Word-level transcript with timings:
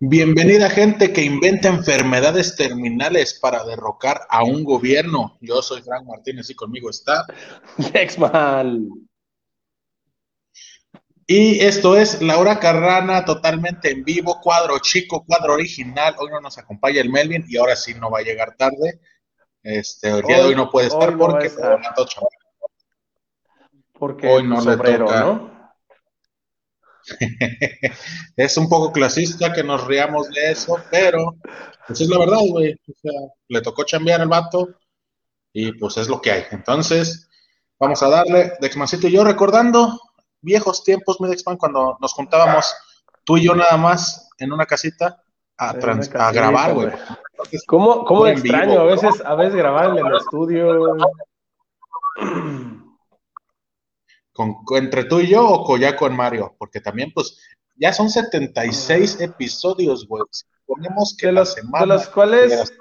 Bienvenida 0.00 0.70
gente 0.70 1.12
que 1.12 1.24
inventa 1.24 1.66
enfermedades 1.66 2.54
terminales 2.54 3.34
para 3.34 3.64
derrocar 3.64 4.20
a 4.30 4.44
un 4.44 4.62
gobierno. 4.62 5.36
Yo 5.40 5.60
soy 5.60 5.82
Frank 5.82 6.06
Martínez 6.06 6.48
y 6.50 6.54
conmigo 6.54 6.88
está 6.88 7.26
Dexman. 7.92 8.90
Y 11.26 11.58
esto 11.58 11.96
es 11.96 12.22
Laura 12.22 12.60
Carrana, 12.60 13.24
totalmente 13.24 13.90
en 13.90 14.04
vivo, 14.04 14.40
cuadro 14.40 14.78
chico, 14.78 15.24
cuadro 15.26 15.54
original. 15.54 16.14
Hoy 16.20 16.30
no 16.30 16.40
nos 16.40 16.56
acompaña 16.58 17.00
el 17.00 17.10
Melvin 17.10 17.44
y 17.48 17.56
ahora 17.56 17.74
sí 17.74 17.92
no 17.94 18.08
va 18.08 18.20
a 18.20 18.22
llegar 18.22 18.54
tarde. 18.56 19.00
Este, 19.64 20.10
el 20.10 20.22
día 20.22 20.36
de 20.38 20.44
hoy 20.44 20.54
no 20.54 20.70
puede 20.70 20.86
estar 20.86 21.08
hoy 21.08 21.16
no 21.16 21.26
va 21.26 21.38
a 21.38 21.94
porque. 21.96 22.28
Porque 23.98 24.28
Hoy 24.28 24.44
no 24.44 24.58
le 24.58 24.62
sombrero, 24.62 25.06
toca. 25.06 25.20
¿no? 25.22 25.57
es 28.36 28.56
un 28.56 28.68
poco 28.68 28.92
clasista 28.92 29.52
que 29.52 29.62
nos 29.62 29.86
riamos 29.86 30.28
de 30.30 30.52
eso, 30.52 30.78
pero 30.90 31.36
pues 31.86 32.00
es 32.00 32.08
la 32.08 32.18
verdad, 32.18 32.40
güey. 32.48 32.72
O 32.72 32.92
sea, 33.00 33.12
le 33.48 33.60
tocó 33.62 33.84
chambear 33.84 34.20
al 34.20 34.28
vato 34.28 34.68
y 35.52 35.72
pues 35.72 35.96
es 35.96 36.08
lo 36.08 36.20
que 36.20 36.32
hay. 36.32 36.44
Entonces, 36.50 37.28
vamos 37.78 38.02
a 38.02 38.08
darle, 38.08 38.52
Dexmancito 38.60 39.08
y 39.08 39.12
yo 39.12 39.24
recordando 39.24 39.98
viejos 40.40 40.84
tiempos, 40.84 41.20
mi 41.20 41.28
Dexman, 41.28 41.56
cuando 41.56 41.96
nos 42.00 42.12
juntábamos 42.12 42.74
tú 43.24 43.36
y 43.36 43.44
yo 43.44 43.54
nada 43.54 43.76
más 43.76 44.28
en 44.38 44.52
una 44.52 44.66
casita 44.66 45.22
a, 45.56 45.72
grabar, 46.32 46.74
güey. 46.74 46.88
¿Cómo, 47.66 48.26
extraño 48.26 48.70
vivo, 48.70 48.80
a 48.80 48.84
bro. 48.84 48.92
veces, 48.94 49.22
a 49.24 49.34
veces 49.34 49.54
grabar 49.56 49.98
en 49.98 50.06
el 50.06 50.16
estudio? 50.16 50.96
Con, 54.38 54.54
entre 54.76 55.02
tú 55.02 55.18
y 55.18 55.26
yo 55.26 55.44
o 55.48 55.64
con- 55.64 55.80
ya 55.80 55.96
con 55.96 56.14
Mario, 56.14 56.54
porque 56.60 56.80
también 56.80 57.10
pues 57.12 57.36
ya 57.74 57.92
son 57.92 58.08
76 58.08 59.20
episodios, 59.20 60.06
güey. 60.06 60.22
Si 60.30 60.44
ponemos 60.64 61.16
que 61.18 61.26
De 61.26 61.32
la 61.32 61.44
semana 61.44 61.80
de 61.80 61.86
los 61.88 62.06
de 62.06 62.12
cuales 62.12 62.50
las- 62.50 62.72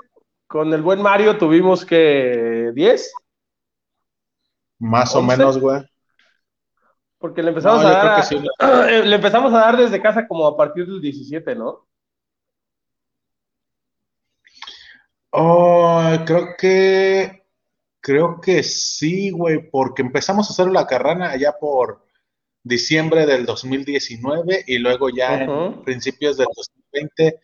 con 0.45 0.71
el 0.71 0.83
buen 0.83 1.01
Mario 1.01 1.35
tuvimos 1.39 1.83
que 1.83 2.71
10, 2.75 3.11
más 4.77 5.15
o 5.15 5.23
menos, 5.23 5.57
güey. 5.59 5.81
porque 7.17 7.41
le 7.41 7.49
empezamos 7.49 7.81
No, 7.81 7.87
a 7.87 7.91
dar 7.91 8.07
a- 8.19 8.21
sí. 8.23 8.37
le 9.03 9.15
empezamos 9.15 9.51
a 9.51 9.57
dar 9.57 9.77
desde 9.77 9.99
casa 9.99 10.27
como 10.27 10.45
a 10.45 10.55
partir 10.55 10.85
del 10.85 11.01
17, 11.01 11.55
¿no? 11.55 11.87
Oh, 15.31 16.01
creo 16.25 16.55
que, 16.57 17.36
creo 18.01 18.39
que 18.41 18.63
sí, 18.63 19.29
güey, 19.31 19.69
porque 19.69 20.01
empezamos 20.01 20.49
a 20.49 20.53
hacer 20.53 20.67
la 20.71 20.87
carrana 20.87 21.31
allá 21.31 21.53
por 21.59 22.05
diciembre 22.63 23.25
del 23.25 23.45
2019 23.45 24.63
y 24.67 24.77
luego 24.79 25.09
ya 25.09 25.35
en 25.43 25.83
principios 25.83 26.37
del 26.37 26.47
2020 26.55 27.39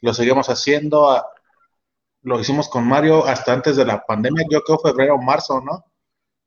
lo 0.00 0.14
seguimos 0.14 0.48
haciendo, 0.48 1.10
a- 1.10 1.26
lo 2.22 2.40
hicimos 2.40 2.68
con 2.68 2.86
Mario 2.86 3.26
hasta 3.26 3.52
antes 3.52 3.76
de 3.76 3.84
la 3.84 4.04
pandemia, 4.04 4.44
yo 4.50 4.60
creo 4.62 4.78
febrero 4.78 5.14
o 5.16 5.22
marzo, 5.22 5.60
¿no? 5.60 5.84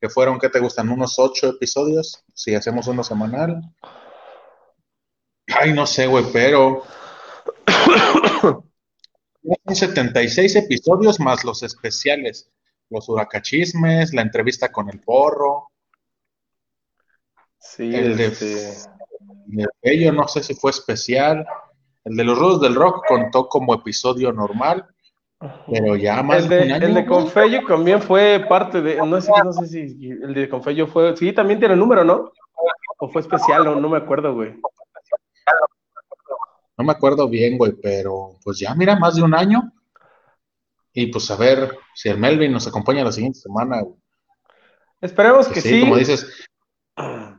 Que 0.02 0.10
fueron, 0.10 0.40
¿qué 0.40 0.50
te 0.50 0.60
gustan? 0.60 0.90
Unos 0.90 1.20
ocho 1.20 1.50
episodios, 1.50 2.24
si 2.34 2.54
hacemos 2.56 2.88
uno 2.88 3.04
semanal. 3.04 3.62
Ay, 5.48 5.74
no 5.74 5.86
sé, 5.86 6.08
güey, 6.08 6.26
pero 6.34 6.84
son 8.42 9.76
76 9.76 10.56
episodios 10.56 11.20
más 11.20 11.44
los 11.44 11.64
especiales, 11.64 12.52
los 12.90 13.10
huracachismes, 13.10 14.14
la 14.14 14.22
entrevista 14.22 14.72
con 14.72 14.90
el 14.90 15.00
porro, 15.00 15.72
Sí, 17.66 17.94
el 17.96 18.16
de, 18.16 18.26
este, 18.28 18.90
de 19.48 19.66
Fello, 19.82 20.14
no 20.14 20.28
sé 20.28 20.44
si 20.44 20.54
fue 20.54 20.70
especial, 20.70 21.46
el 22.04 22.16
de 22.16 22.24
los 22.24 22.38
rudos 22.38 22.62
del 22.62 22.76
rock 22.76 23.04
contó 23.08 23.50
como 23.50 23.74
episodio 23.74 24.32
normal, 24.32 24.86
pero 25.70 25.96
ya 25.96 26.22
más 26.22 26.44
el 26.44 26.50
de 26.50 26.62
un 26.62 26.72
año. 26.72 26.88
el 26.88 26.94
de. 26.94 27.06
Confello 27.06 27.66
también 27.68 28.02
fue 28.02 28.46
parte 28.48 28.82
de, 28.82 28.98
no 28.98 29.20
sé, 29.20 29.32
no 29.44 29.52
sé 29.52 29.68
si 29.68 30.10
el 30.10 30.34
de 30.34 30.48
Confello 30.48 30.86
fue, 30.86 31.18
sí, 31.18 31.34
también 31.34 31.60
tiene 31.60 31.76
número, 31.76 32.04
¿no? 32.04 32.32
O 33.00 33.10
fue 33.10 33.22
especial, 33.22 33.66
no, 33.66 33.76
no 33.76 33.90
me 33.90 33.98
acuerdo, 33.98 34.34
güey. 34.34 34.54
No 36.78 36.86
me 36.86 36.92
acuerdo 36.92 37.28
bien, 37.28 37.58
güey, 37.58 37.74
pero 37.82 38.38
pues 38.44 38.60
ya 38.60 38.76
mira, 38.76 38.96
más 38.98 39.16
de 39.16 39.24
un 39.24 39.34
año. 39.34 39.74
Y 40.96 41.08
pues 41.08 41.30
a 41.30 41.36
ver 41.36 41.78
si 41.94 42.10
el 42.10 42.18
Melvin 42.18 42.52
nos 42.54 42.66
acompaña 42.68 43.04
la 43.04 43.12
siguiente 43.12 43.38
semana, 43.40 43.82
güey. 43.82 44.00
Esperemos 45.02 45.48
Que 45.48 45.56
que 45.56 45.62
sí, 45.62 45.70
sí. 45.70 45.80
como 45.82 45.98
dices, 45.98 46.48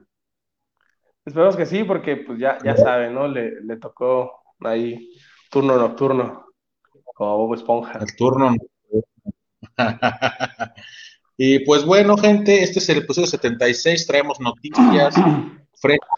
Esperemos 1.25 1.57
que 1.57 1.67
sí, 1.67 1.83
porque 1.83 2.19
pues 2.19 2.39
ya, 2.39 2.59
ya 2.63 2.77
sabe, 2.77 3.11
¿no? 3.11 3.27
Le, 3.27 3.61
le 3.63 3.77
tocó 3.79 4.43
ahí 4.61 5.11
turno 5.51 5.77
nocturno, 5.77 6.47
como 7.15 7.39
Bob 7.39 7.55
Esponja. 7.55 7.99
el 7.99 8.15
turno. 8.15 8.55
y 11.37 11.59
pues 11.65 11.85
bueno, 11.85 12.17
gente, 12.17 12.63
este 12.63 12.79
es 12.79 12.89
el 12.91 12.99
episodio 12.99 13.27
76. 13.27 14.07
Traemos 14.07 14.39
noticias 14.39 15.15
frescas, 15.75 16.09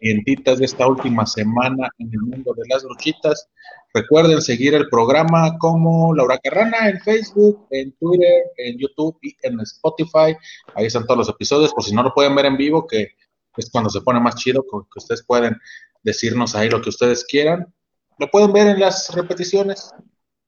calientitas 0.00 0.58
de 0.58 0.64
esta 0.64 0.86
última 0.86 1.26
semana 1.26 1.88
en 1.98 2.10
el 2.12 2.20
mundo 2.20 2.54
de 2.54 2.62
las 2.68 2.84
luchitas. 2.84 3.48
Recuerden 3.94 4.40
seguir 4.42 4.74
el 4.74 4.88
programa 4.88 5.56
como 5.58 6.14
Laura 6.14 6.38
Carrana 6.38 6.88
en 6.88 7.00
Facebook, 7.00 7.66
en 7.70 7.92
Twitter, 7.92 8.44
en 8.58 8.78
YouTube 8.78 9.18
y 9.22 9.34
en 9.42 9.60
Spotify. 9.60 10.36
Ahí 10.74 10.86
están 10.86 11.06
todos 11.06 11.18
los 11.18 11.28
episodios, 11.28 11.72
por 11.72 11.84
si 11.84 11.94
no 11.94 12.02
lo 12.02 12.12
pueden 12.12 12.34
ver 12.34 12.46
en 12.46 12.56
vivo, 12.56 12.86
que 12.86 13.08
es 13.56 13.70
cuando 13.70 13.90
se 13.90 14.00
pone 14.00 14.20
más 14.20 14.36
chido, 14.36 14.66
con 14.66 14.84
que 14.84 14.98
ustedes 14.98 15.24
pueden 15.24 15.56
decirnos 16.02 16.54
ahí 16.54 16.68
lo 16.68 16.82
que 16.82 16.90
ustedes 16.90 17.24
quieran. 17.24 17.72
Lo 18.18 18.30
pueden 18.30 18.52
ver 18.52 18.66
en 18.68 18.80
las 18.80 19.14
repeticiones 19.14 19.92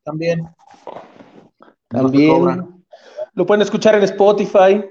también. 0.04 0.46
También 1.88 2.78
lo 3.38 3.46
pueden 3.46 3.62
escuchar 3.62 3.94
en 3.94 4.02
Spotify, 4.02 4.84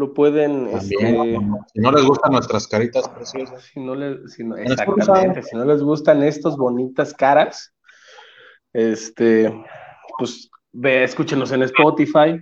lo 0.00 0.12
pueden, 0.14 0.70
También, 0.70 1.16
este, 1.16 1.38
si 1.72 1.80
no 1.80 1.92
les 1.92 2.04
gustan 2.04 2.32
nuestras 2.32 2.66
caritas 2.66 3.08
preciosas. 3.08 3.62
si 3.62 3.78
no 3.78 3.94
les, 3.94 4.32
si 4.32 4.42
no- 4.42 4.56
exactamente, 4.56 5.42
si 5.42 5.56
no 5.56 5.64
les 5.64 5.82
gustan 5.82 6.22
estas 6.24 6.56
bonitas 6.56 7.14
caras, 7.14 7.72
este, 8.72 9.52
pues 10.18 10.50
ve, 10.72 11.04
escúchenos 11.04 11.52
en 11.52 11.62
Spotify. 11.62 12.40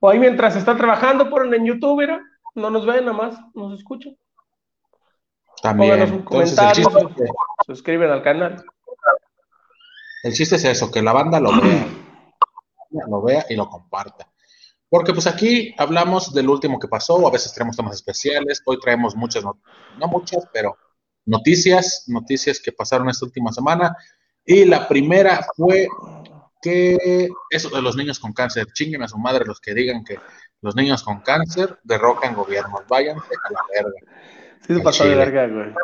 O 0.00 0.08
ahí 0.08 0.18
mientras 0.18 0.56
están 0.56 0.76
trabajando, 0.78 1.28
ponen 1.28 1.52
en 1.54 1.66
YouTube, 1.66 1.98
mira, 2.00 2.22
no 2.54 2.70
nos 2.70 2.86
ven 2.86 3.04
nada 3.04 3.16
más, 3.16 3.38
nos 3.54 3.78
escuchan. 3.78 4.16
También. 5.62 5.92
Pónganos 5.92 6.10
un 6.12 6.18
Entonces, 6.20 6.58
el 6.58 6.64
comentario, 6.66 6.88
chiste, 7.08 7.22
que- 7.24 7.64
suscriben 7.66 8.10
al 8.10 8.22
canal. 8.22 8.64
el 10.22 10.32
chiste 10.32 10.56
es 10.56 10.64
eso, 10.64 10.90
que 10.90 11.02
la 11.02 11.12
banda 11.12 11.40
lo 11.40 11.50
vea, 11.60 11.86
lo 13.08 13.22
vea 13.22 13.44
y 13.48 13.56
lo 13.56 13.68
comparta. 13.68 14.28
Porque 14.94 15.12
pues 15.12 15.26
aquí 15.26 15.74
hablamos 15.76 16.32
del 16.32 16.48
último 16.48 16.78
que 16.78 16.86
pasó, 16.86 17.14
o 17.16 17.26
a 17.26 17.32
veces 17.32 17.52
traemos 17.52 17.76
temas 17.76 17.96
especiales, 17.96 18.62
hoy 18.64 18.78
traemos 18.78 19.16
muchas, 19.16 19.42
not- 19.42 19.58
no 19.98 20.06
muchas, 20.06 20.46
pero 20.52 20.78
noticias, 21.26 22.04
noticias 22.06 22.60
que 22.60 22.70
pasaron 22.70 23.08
esta 23.08 23.26
última 23.26 23.50
semana. 23.50 23.96
Y 24.46 24.64
la 24.64 24.86
primera 24.86 25.44
fue 25.56 25.88
que 26.62 27.28
eso 27.50 27.70
de 27.70 27.82
los 27.82 27.96
niños 27.96 28.20
con 28.20 28.32
cáncer, 28.32 28.68
chinguen 28.72 29.02
a 29.02 29.08
su 29.08 29.18
madre 29.18 29.44
los 29.44 29.60
que 29.60 29.74
digan 29.74 30.04
que 30.04 30.16
los 30.60 30.76
niños 30.76 31.02
con 31.02 31.22
cáncer 31.22 31.76
derrocan 31.82 32.36
gobiernos, 32.36 32.82
váyanse 32.86 33.34
a 33.48 33.52
la 33.52 33.60
verga. 33.74 34.00
Sí 34.64 34.74
se 34.76 34.80
pasó 34.80 35.08
de 35.08 35.16
verga, 35.16 35.48
güey. 35.48 35.74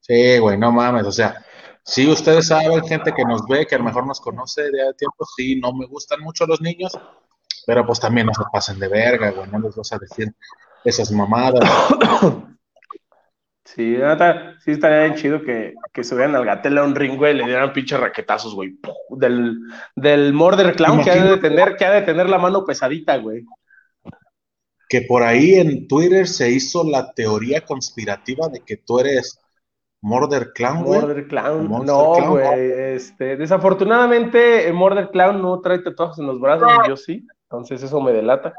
Sí, 0.00 0.38
güey, 0.38 0.56
no 0.56 0.72
mames, 0.72 1.04
o 1.04 1.12
sea, 1.12 1.44
si 1.84 2.08
ustedes 2.08 2.46
saben, 2.46 2.82
gente 2.82 3.12
que 3.12 3.24
nos 3.26 3.46
ve, 3.46 3.66
que 3.66 3.74
a 3.74 3.78
lo 3.78 3.84
mejor 3.84 4.06
nos 4.06 4.22
conoce 4.22 4.62
de 4.62 4.94
tiempo, 4.94 5.26
sí, 5.36 5.60
no 5.60 5.74
me 5.74 5.84
gustan 5.84 6.20
mucho 6.20 6.46
los 6.46 6.62
niños, 6.62 6.98
pero 7.66 7.86
pues 7.86 8.00
también 8.00 8.26
no 8.26 8.34
se 8.34 8.42
pasen 8.52 8.78
de 8.78 8.88
verga, 8.88 9.30
güey, 9.30 9.50
no 9.50 9.60
les 9.60 9.76
vas 9.76 9.92
a 9.92 9.98
decir 9.98 10.32
esas 10.84 11.10
mamadas. 11.10 11.68
Sí, 13.64 13.96
sí 14.64 14.72
estaría 14.72 15.04
bien 15.04 15.14
chido 15.14 15.42
que, 15.42 15.74
que 15.92 16.02
subieran 16.02 16.34
al 16.34 16.44
gatel 16.44 16.78
a 16.78 16.82
un 16.82 16.94
ring, 16.94 17.16
güey, 17.16 17.34
y 17.34 17.38
le 17.38 17.44
dieran 17.44 17.72
pinches 17.72 18.00
raquetazos, 18.00 18.52
güey. 18.52 18.76
Del, 19.10 19.58
del 19.94 20.32
Murder 20.32 20.74
Clown 20.74 21.04
que 21.04 21.10
ha 21.12 21.24
de 21.24 21.36
tener, 21.36 21.76
que 21.76 21.84
ha 21.84 21.92
de 21.92 22.02
tener 22.02 22.28
la 22.28 22.38
mano 22.38 22.64
pesadita, 22.64 23.16
güey. 23.18 23.44
Que 24.88 25.02
por 25.02 25.22
ahí 25.22 25.54
en 25.54 25.86
Twitter 25.86 26.26
se 26.26 26.50
hizo 26.50 26.82
la 26.82 27.12
teoría 27.12 27.64
conspirativa 27.64 28.48
de 28.48 28.60
que 28.60 28.76
tú 28.76 28.98
eres 28.98 29.38
Murder 30.00 30.52
Clown, 30.52 30.82
güey. 30.82 31.00
Murder 31.00 31.28
Clown. 31.28 31.86
No, 31.86 32.30
güey. 32.30 32.72
Este, 32.96 33.36
desafortunadamente, 33.36 34.66
el 34.66 34.74
Murder 34.74 35.10
Clown 35.10 35.40
no 35.40 35.60
trae 35.60 35.78
tatuajes 35.78 36.18
en 36.18 36.26
los 36.26 36.40
brazos, 36.40 36.68
yo 36.88 36.96
sí. 36.96 37.24
Entonces 37.50 37.82
eso 37.82 38.00
me 38.00 38.12
delata. 38.12 38.54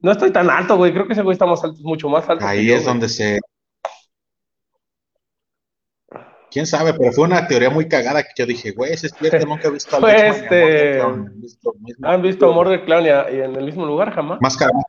No 0.00 0.12
estoy 0.12 0.30
tan 0.30 0.48
alto, 0.48 0.76
güey. 0.76 0.92
Creo 0.92 1.06
que 1.06 1.14
ese 1.14 1.22
güey 1.22 1.32
está 1.32 1.46
más 1.46 1.64
alto, 1.64 1.78
mucho 1.82 2.08
más 2.08 2.28
alto. 2.28 2.46
Ahí 2.46 2.66
yo, 2.66 2.74
es 2.76 2.82
güey. 2.82 2.92
donde 2.94 3.08
se... 3.08 3.40
quién 6.50 6.66
sabe, 6.66 6.94
pero 6.94 7.12
fue 7.12 7.24
una 7.24 7.46
teoría 7.48 7.70
muy 7.70 7.88
cagada 7.88 8.22
que 8.22 8.30
yo 8.36 8.46
dije, 8.46 8.70
güey, 8.70 8.92
ese 8.92 9.08
es 9.08 9.14
cierto, 9.14 9.46
nunca 9.46 9.68
he 9.68 9.70
visto 9.72 9.96
a 9.96 10.00
Fue 10.00 10.12
Lechman 10.12 10.26
y 10.26 10.30
a 10.30 10.42
este- 10.42 10.98
he 10.98 11.40
visto. 11.40 11.74
¿Han 12.02 12.22
visto 12.22 12.52
Murder 12.52 12.84
Clown 12.84 13.04
y, 13.04 13.08
en 13.08 13.56
el 13.56 13.64
mismo 13.64 13.84
lugar 13.84 14.14
jamás? 14.14 14.40
Más 14.40 14.56
cagada. 14.56 14.80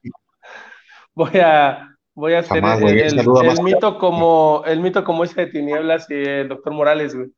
Voy 1.15 1.39
a, 1.39 1.97
Voy 2.13 2.33
a 2.33 2.39
hacer 2.39 2.63
el, 2.63 3.63
mito 3.63 3.99
como 3.99 4.63
el 4.65 4.79
mito 4.81 5.03
como 5.03 5.23
ese 5.23 5.41
de 5.41 5.51
Tinieblas 5.51 6.09
y 6.09 6.15
el 6.15 6.47
doctor 6.47 6.73
Morales, 6.73 7.13
güey. 7.13 7.31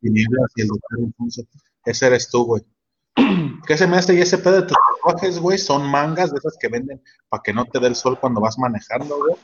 Tinieblas 0.00 0.52
y 0.56 0.62
el 0.62 0.68
doctor 0.68 0.98
Alfonso. 1.06 1.42
Ese 1.84 2.06
eres 2.08 2.28
tú, 2.28 2.44
güey. 2.44 2.62
¿Qué 3.66 3.76
se 3.76 3.86
me 3.86 3.96
hace? 3.96 4.14
Y 4.14 4.20
ese 4.20 4.38
pedo 4.38 4.62
de 4.62 4.62
tus 4.62 4.76
tatuajes, 5.02 5.38
güey, 5.38 5.58
son 5.58 5.90
mangas 5.90 6.32
de 6.32 6.38
esas 6.38 6.56
que 6.58 6.68
venden 6.68 7.02
para 7.28 7.42
que 7.42 7.52
no 7.52 7.64
te 7.64 7.80
dé 7.80 7.88
el 7.88 7.94
sol 7.94 8.18
cuando 8.18 8.40
vas 8.40 8.58
manejando, 8.58 9.18
güey. 9.18 9.34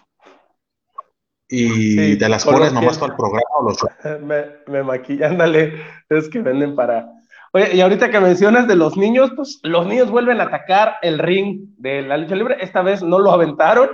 Y 1.49 2.17
te 2.17 2.29
las 2.29 2.45
pones 2.45 2.73
nomás 2.73 2.99
para 2.99 3.13
el 3.13 3.17
programa 3.17 3.51
o 3.59 3.69
los 3.69 3.79
me, 4.23 4.45
me 4.67 4.83
maquilla, 4.83 5.29
ándale, 5.29 5.75
es 6.09 6.29
que 6.29 6.41
venden 6.41 6.75
para. 6.75 7.07
Oye, 7.53 7.77
y 7.77 7.81
ahorita 7.81 8.11
que 8.11 8.19
mencionas 8.19 8.67
de 8.67 8.75
los 8.75 8.97
niños, 8.97 9.31
pues 9.37 9.61
los 9.63 9.87
niños 9.87 10.11
vuelven 10.11 10.41
a 10.41 10.45
atacar 10.45 10.97
el 11.03 11.19
ring 11.19 11.67
de 11.77 12.03
la 12.03 12.17
lucha 12.17 12.35
libre. 12.35 12.57
Esta 12.61 12.83
vez 12.83 13.03
no 13.03 13.21
lo 13.21 13.31
aventaron, 13.31 13.91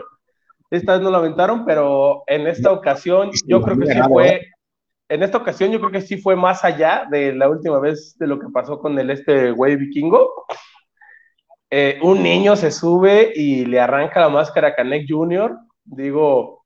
esta 0.70 0.92
vez 0.92 1.02
no 1.02 1.10
lo 1.10 1.18
aventaron, 1.18 1.66
pero 1.66 2.22
en 2.26 2.46
esta 2.46 2.72
ocasión 2.72 3.30
yo 3.46 3.60
creo 3.60 3.78
que 3.78 3.86
sí 3.86 3.98
fue, 4.08 4.49
en 5.10 5.24
esta 5.24 5.38
ocasión 5.38 5.72
yo 5.72 5.80
creo 5.80 5.90
que 5.90 6.00
sí 6.00 6.18
fue 6.18 6.36
más 6.36 6.64
allá 6.64 7.04
de 7.10 7.34
la 7.34 7.48
última 7.48 7.80
vez 7.80 8.16
de 8.16 8.28
lo 8.28 8.38
que 8.38 8.46
pasó 8.48 8.78
con 8.78 8.96
el 8.96 9.10
este 9.10 9.50
güey 9.50 9.74
vikingo. 9.74 10.46
Eh, 11.68 11.98
un 12.02 12.22
niño 12.22 12.54
se 12.54 12.70
sube 12.70 13.32
y 13.34 13.64
le 13.64 13.80
arranca 13.80 14.20
la 14.20 14.28
máscara 14.28 14.68
a 14.68 14.74
Canek 14.76 15.06
Jr. 15.08 15.58
Digo, 15.84 16.64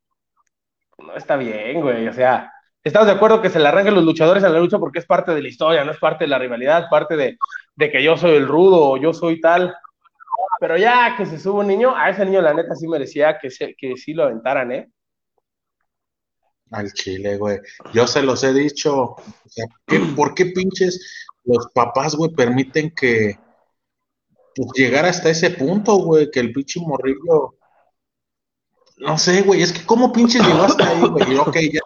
no 0.98 1.16
está 1.16 1.36
bien, 1.36 1.80
güey. 1.80 2.06
O 2.06 2.12
sea, 2.12 2.52
estamos 2.82 3.06
de 3.06 3.14
acuerdo 3.14 3.40
que 3.40 3.48
se 3.48 3.58
le 3.58 3.66
arranquen 3.66 3.94
los 3.94 4.04
luchadores 4.04 4.44
a 4.44 4.50
la 4.50 4.58
lucha 4.58 4.78
porque 4.78 4.98
es 4.98 5.06
parte 5.06 5.34
de 5.34 5.40
la 5.40 5.48
historia, 5.48 5.82
no 5.82 5.92
es 5.92 5.98
parte 5.98 6.24
de 6.24 6.28
la 6.28 6.38
rivalidad, 6.38 6.90
parte 6.90 7.16
de, 7.16 7.38
de 7.76 7.90
que 7.90 8.02
yo 8.02 8.18
soy 8.18 8.36
el 8.36 8.46
rudo 8.46 8.90
o 8.90 8.96
yo 8.98 9.14
soy 9.14 9.40
tal. 9.40 9.74
Pero 10.60 10.76
ya 10.76 11.16
que 11.16 11.24
se 11.24 11.38
sube 11.38 11.60
un 11.60 11.66
niño, 11.66 11.96
a 11.96 12.10
ese 12.10 12.26
niño 12.26 12.42
la 12.42 12.52
neta 12.52 12.74
sí 12.74 12.86
merecía 12.88 13.38
que, 13.38 13.50
se, 13.50 13.74
que 13.74 13.96
sí 13.96 14.12
lo 14.12 14.24
aventaran, 14.24 14.70
¿eh? 14.70 14.90
Al 16.70 16.92
chile, 16.92 17.36
güey. 17.36 17.60
Yo 17.92 18.06
se 18.06 18.22
los 18.22 18.42
he 18.44 18.52
dicho. 18.52 18.96
O 18.96 19.22
sea, 19.46 19.66
¿por 20.16 20.34
qué 20.34 20.46
pinches 20.46 21.26
los 21.44 21.68
papás, 21.74 22.14
güey, 22.14 22.32
permiten 22.32 22.90
que 22.94 23.38
pues, 24.54 24.68
llegar 24.74 25.04
hasta 25.04 25.30
ese 25.30 25.50
punto, 25.50 25.96
güey? 25.96 26.30
Que 26.30 26.40
el 26.40 26.52
pinche 26.52 26.80
morrillo. 26.80 27.56
No 28.98 29.18
sé, 29.18 29.42
güey, 29.42 29.62
es 29.62 29.72
que 29.72 29.84
¿cómo 29.84 30.12
pinches 30.12 30.46
llegó 30.46 30.62
hasta 30.62 30.88
ahí, 30.88 31.00
güey? 31.00 31.36
Ok, 31.36 31.56
ya. 31.72 31.80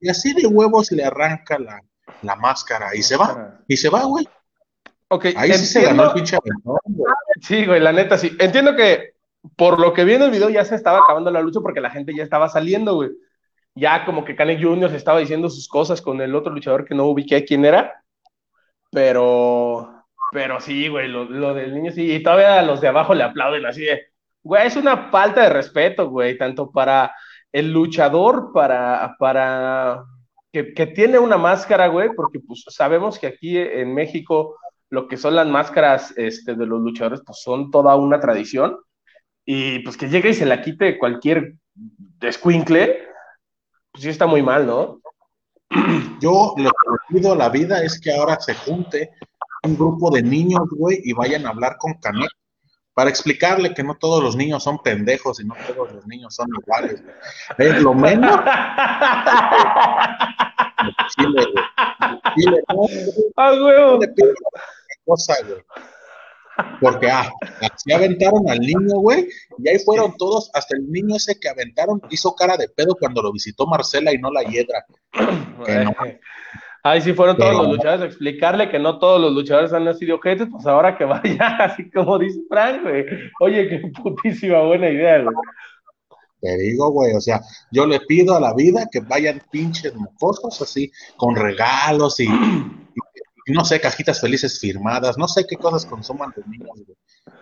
Y 0.00 0.08
así 0.08 0.34
de 0.34 0.46
huevos 0.46 0.90
le 0.90 1.04
arranca 1.04 1.58
la, 1.58 1.80
la 2.22 2.36
máscara 2.36 2.94
y 2.94 3.02
se 3.02 3.16
va. 3.16 3.60
Y 3.68 3.76
se 3.76 3.88
va, 3.88 4.04
güey. 4.04 4.28
Ahí 5.36 5.52
sí 5.54 5.66
se 5.66 5.82
ganó 5.82 6.06
el 6.06 6.12
pinche 6.12 6.38
Sí, 7.40 7.66
güey, 7.66 7.80
la 7.80 7.92
neta 7.92 8.16
sí. 8.16 8.34
Entiendo 8.38 8.74
que 8.74 9.14
por 9.56 9.78
lo 9.78 9.92
que 9.92 10.04
vi 10.04 10.14
en 10.14 10.22
el 10.22 10.30
video 10.30 10.48
ya 10.48 10.64
se 10.64 10.74
estaba 10.74 10.98
acabando 10.98 11.30
la 11.30 11.40
lucha 11.40 11.60
porque 11.60 11.80
la 11.80 11.90
gente 11.90 12.14
ya 12.14 12.22
estaba 12.22 12.48
saliendo, 12.48 12.94
güey. 12.94 13.10
Ya 13.74 14.04
como 14.04 14.24
que 14.24 14.36
Canek 14.36 14.62
Jr. 14.62 14.90
se 14.90 14.96
estaba 14.96 15.20
diciendo 15.20 15.48
sus 15.48 15.68
cosas 15.68 16.02
con 16.02 16.20
el 16.20 16.34
otro 16.34 16.52
luchador 16.52 16.84
que 16.84 16.94
no 16.94 17.06
ubiqué 17.06 17.44
quién 17.44 17.64
era. 17.64 18.02
Pero, 18.90 20.04
pero 20.30 20.60
sí, 20.60 20.88
güey, 20.88 21.08
lo, 21.08 21.24
lo 21.24 21.54
del 21.54 21.74
niño 21.74 21.92
sí. 21.92 22.12
Y 22.12 22.22
todavía 22.22 22.62
los 22.62 22.80
de 22.80 22.88
abajo 22.88 23.14
le 23.14 23.24
aplauden 23.24 23.64
así 23.64 23.82
de, 23.82 24.02
güey, 24.42 24.66
es 24.66 24.76
una 24.76 25.10
falta 25.10 25.42
de 25.42 25.48
respeto, 25.48 26.10
güey, 26.10 26.36
tanto 26.36 26.70
para 26.70 27.14
el 27.50 27.72
luchador, 27.72 28.52
para, 28.52 29.16
para 29.18 30.04
que, 30.52 30.74
que 30.74 30.86
tiene 30.86 31.18
una 31.18 31.38
máscara, 31.38 31.88
güey, 31.88 32.10
porque 32.14 32.40
pues 32.40 32.64
sabemos 32.68 33.18
que 33.18 33.26
aquí 33.26 33.56
en 33.56 33.94
México 33.94 34.56
lo 34.92 35.08
que 35.08 35.16
son 35.16 35.34
las 35.34 35.46
máscaras 35.46 36.12
este, 36.18 36.54
de 36.54 36.66
los 36.66 36.78
luchadores, 36.82 37.22
pues 37.24 37.40
son 37.40 37.70
toda 37.70 37.96
una 37.96 38.20
tradición. 38.20 38.76
Y 39.42 39.78
pues 39.80 39.96
que 39.96 40.10
llegue 40.10 40.28
y 40.28 40.34
se 40.34 40.44
la 40.44 40.60
quite 40.60 40.98
cualquier 40.98 41.54
descuincle, 41.74 43.08
pues 43.92 44.04
sí 44.04 44.08
está 44.08 44.26
muy 44.26 44.42
mal, 44.42 44.66
¿no? 44.66 45.00
Yo 46.20 46.54
lo 46.56 46.70
que 46.70 47.14
pido 47.14 47.32
a 47.32 47.36
la 47.36 47.48
vida 47.48 47.82
es 47.82 48.00
que 48.00 48.14
ahora 48.14 48.38
se 48.40 48.54
junte 48.54 49.10
un 49.64 49.76
grupo 49.76 50.10
de 50.10 50.22
niños, 50.22 50.68
güey, 50.70 51.00
y 51.04 51.12
vayan 51.12 51.46
a 51.46 51.50
hablar 51.50 51.76
con 51.78 51.94
Canek 51.94 52.30
para 52.94 53.08
explicarle 53.08 53.72
que 53.72 53.82
no 53.82 53.96
todos 53.96 54.22
los 54.22 54.36
niños 54.36 54.64
son 54.64 54.82
pendejos 54.82 55.40
y 55.40 55.44
no 55.44 55.54
todos 55.66 55.92
los 55.92 56.06
niños 56.06 56.34
son 56.34 56.48
iguales, 56.62 57.02
güey. 57.02 57.14
Es 57.58 57.82
lo 57.82 57.94
menos. 57.94 58.38
Chile, 61.16 61.46
güey. 61.52 61.64
Chile, 62.34 62.62
no, 62.68 62.82
ah, 63.36 63.52
güey 63.52 63.98
cosa, 65.04 65.34
güey. 65.46 65.62
Porque, 66.80 67.10
ah, 67.10 67.30
así 67.60 67.92
aventaron 67.92 68.48
al 68.48 68.60
niño, 68.60 68.96
güey, 68.96 69.28
y 69.58 69.68
ahí 69.68 69.78
fueron 69.78 70.14
todos, 70.16 70.50
hasta 70.54 70.76
el 70.76 70.90
niño 70.90 71.16
ese 71.16 71.38
que 71.38 71.48
aventaron 71.48 72.00
hizo 72.10 72.34
cara 72.34 72.56
de 72.56 72.68
pedo 72.68 72.96
cuando 72.98 73.22
lo 73.22 73.32
visitó 73.32 73.66
Marcela 73.66 74.12
y 74.12 74.18
no 74.18 74.30
la 74.30 74.42
hiedra. 74.42 74.84
Ahí 76.84 77.00
sí 77.00 77.12
fueron 77.12 77.36
todos 77.36 77.54
los 77.54 77.68
luchadores 77.68 78.02
a 78.02 78.06
explicarle 78.06 78.68
que 78.68 78.80
no 78.80 78.98
todos 78.98 79.20
los 79.20 79.32
luchadores 79.32 79.72
han 79.72 79.84
nacido 79.84 80.16
objetos, 80.16 80.48
pues 80.50 80.66
ahora 80.66 80.98
que 80.98 81.04
vaya, 81.04 81.56
así 81.60 81.88
como 81.92 82.18
dice 82.18 82.40
Frank, 82.48 82.82
güey. 82.82 83.04
Oye, 83.40 83.68
qué 83.68 83.92
putísima 84.02 84.62
buena 84.62 84.90
idea, 84.90 85.22
güey. 85.22 85.36
Te 86.40 86.56
digo, 86.56 86.90
güey, 86.90 87.14
o 87.14 87.20
sea, 87.20 87.40
yo 87.70 87.86
le 87.86 88.00
pido 88.00 88.34
a 88.34 88.40
la 88.40 88.52
vida 88.52 88.88
que 88.90 88.98
vayan 88.98 89.40
pinches 89.52 89.94
mocosos 89.94 90.60
así, 90.60 90.90
con 91.16 91.36
regalos 91.36 92.18
y 92.18 92.26
no 93.46 93.64
sé, 93.64 93.80
cajitas 93.80 94.20
felices 94.20 94.60
firmadas, 94.60 95.18
no 95.18 95.26
sé 95.28 95.44
qué 95.48 95.56
cosas 95.56 95.86
consuman 95.86 96.32
los 96.36 96.46
niños, 96.46 96.70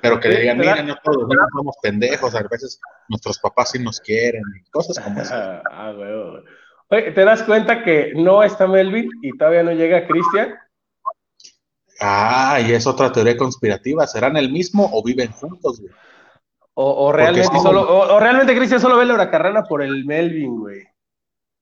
Pero 0.00 0.18
que 0.18 0.28
le 0.28 0.40
digan, 0.40 0.58
miren, 0.58 0.86
no 0.86 0.96
todos 1.02 1.28
niños 1.28 1.48
somos 1.54 1.76
pendejos, 1.82 2.34
a 2.34 2.42
veces 2.42 2.80
nuestros 3.08 3.38
papás 3.38 3.70
sí 3.72 3.78
nos 3.78 4.00
quieren, 4.00 4.42
cosas 4.70 4.98
como 5.02 5.20
esas. 5.20 5.62
ah, 5.70 5.92
güey. 5.94 6.10
Oye, 6.88 7.12
¿te 7.12 7.24
das 7.24 7.42
cuenta 7.42 7.84
que 7.84 8.12
no 8.16 8.42
está 8.42 8.66
Melvin 8.66 9.08
y 9.22 9.36
todavía 9.36 9.62
no 9.62 9.72
llega 9.72 10.06
Cristian? 10.06 10.54
Ah, 12.00 12.58
y 12.66 12.72
es 12.72 12.86
otra 12.86 13.12
teoría 13.12 13.36
conspirativa. 13.36 14.06
¿Serán 14.06 14.36
el 14.36 14.50
mismo 14.50 14.88
o 14.92 15.04
viven 15.04 15.30
juntos, 15.30 15.80
güey? 15.80 15.92
O, 16.82 17.12
realmente 17.12 17.58
solo, 17.58 17.82
o, 17.82 18.18
realmente 18.18 18.56
Cristian 18.56 18.80
solo 18.80 18.96
ve 18.96 19.04
la 19.04 19.12
huracarrana 19.12 19.64
por 19.64 19.82
el 19.82 20.06
Melvin, 20.06 20.60
güey. 20.60 20.89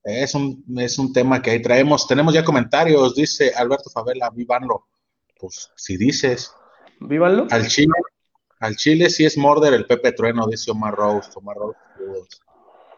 Es 0.05 0.35
un, 0.35 0.65
es 0.79 0.99
un 0.99 1.13
tema 1.13 1.43
que 1.43 1.51
ahí 1.51 1.63
traemos. 1.63 2.07
Tenemos 2.07 2.33
ya 2.33 2.45
comentarios, 2.45 3.15
dice 3.15 3.53
Alberto 3.55 3.91
Favela, 3.91 4.31
vívanlo. 4.31 4.87
Pues 5.39 5.71
si 5.77 5.97
dices. 5.97 6.53
Vívanlo. 7.01 7.47
Al 7.51 7.67
Chile, 7.69 7.95
al 8.61 8.77
Chile 8.77 9.11
sí 9.11 9.25
es 9.25 9.37
Morder 9.37 9.75
el 9.75 9.87
Pepe 9.87 10.13
Trueno, 10.13 10.47
dice 10.47 10.71
Omar 10.71 10.95
Rose. 10.95 11.31
Omar 11.35 11.57
Rose. 11.57 11.79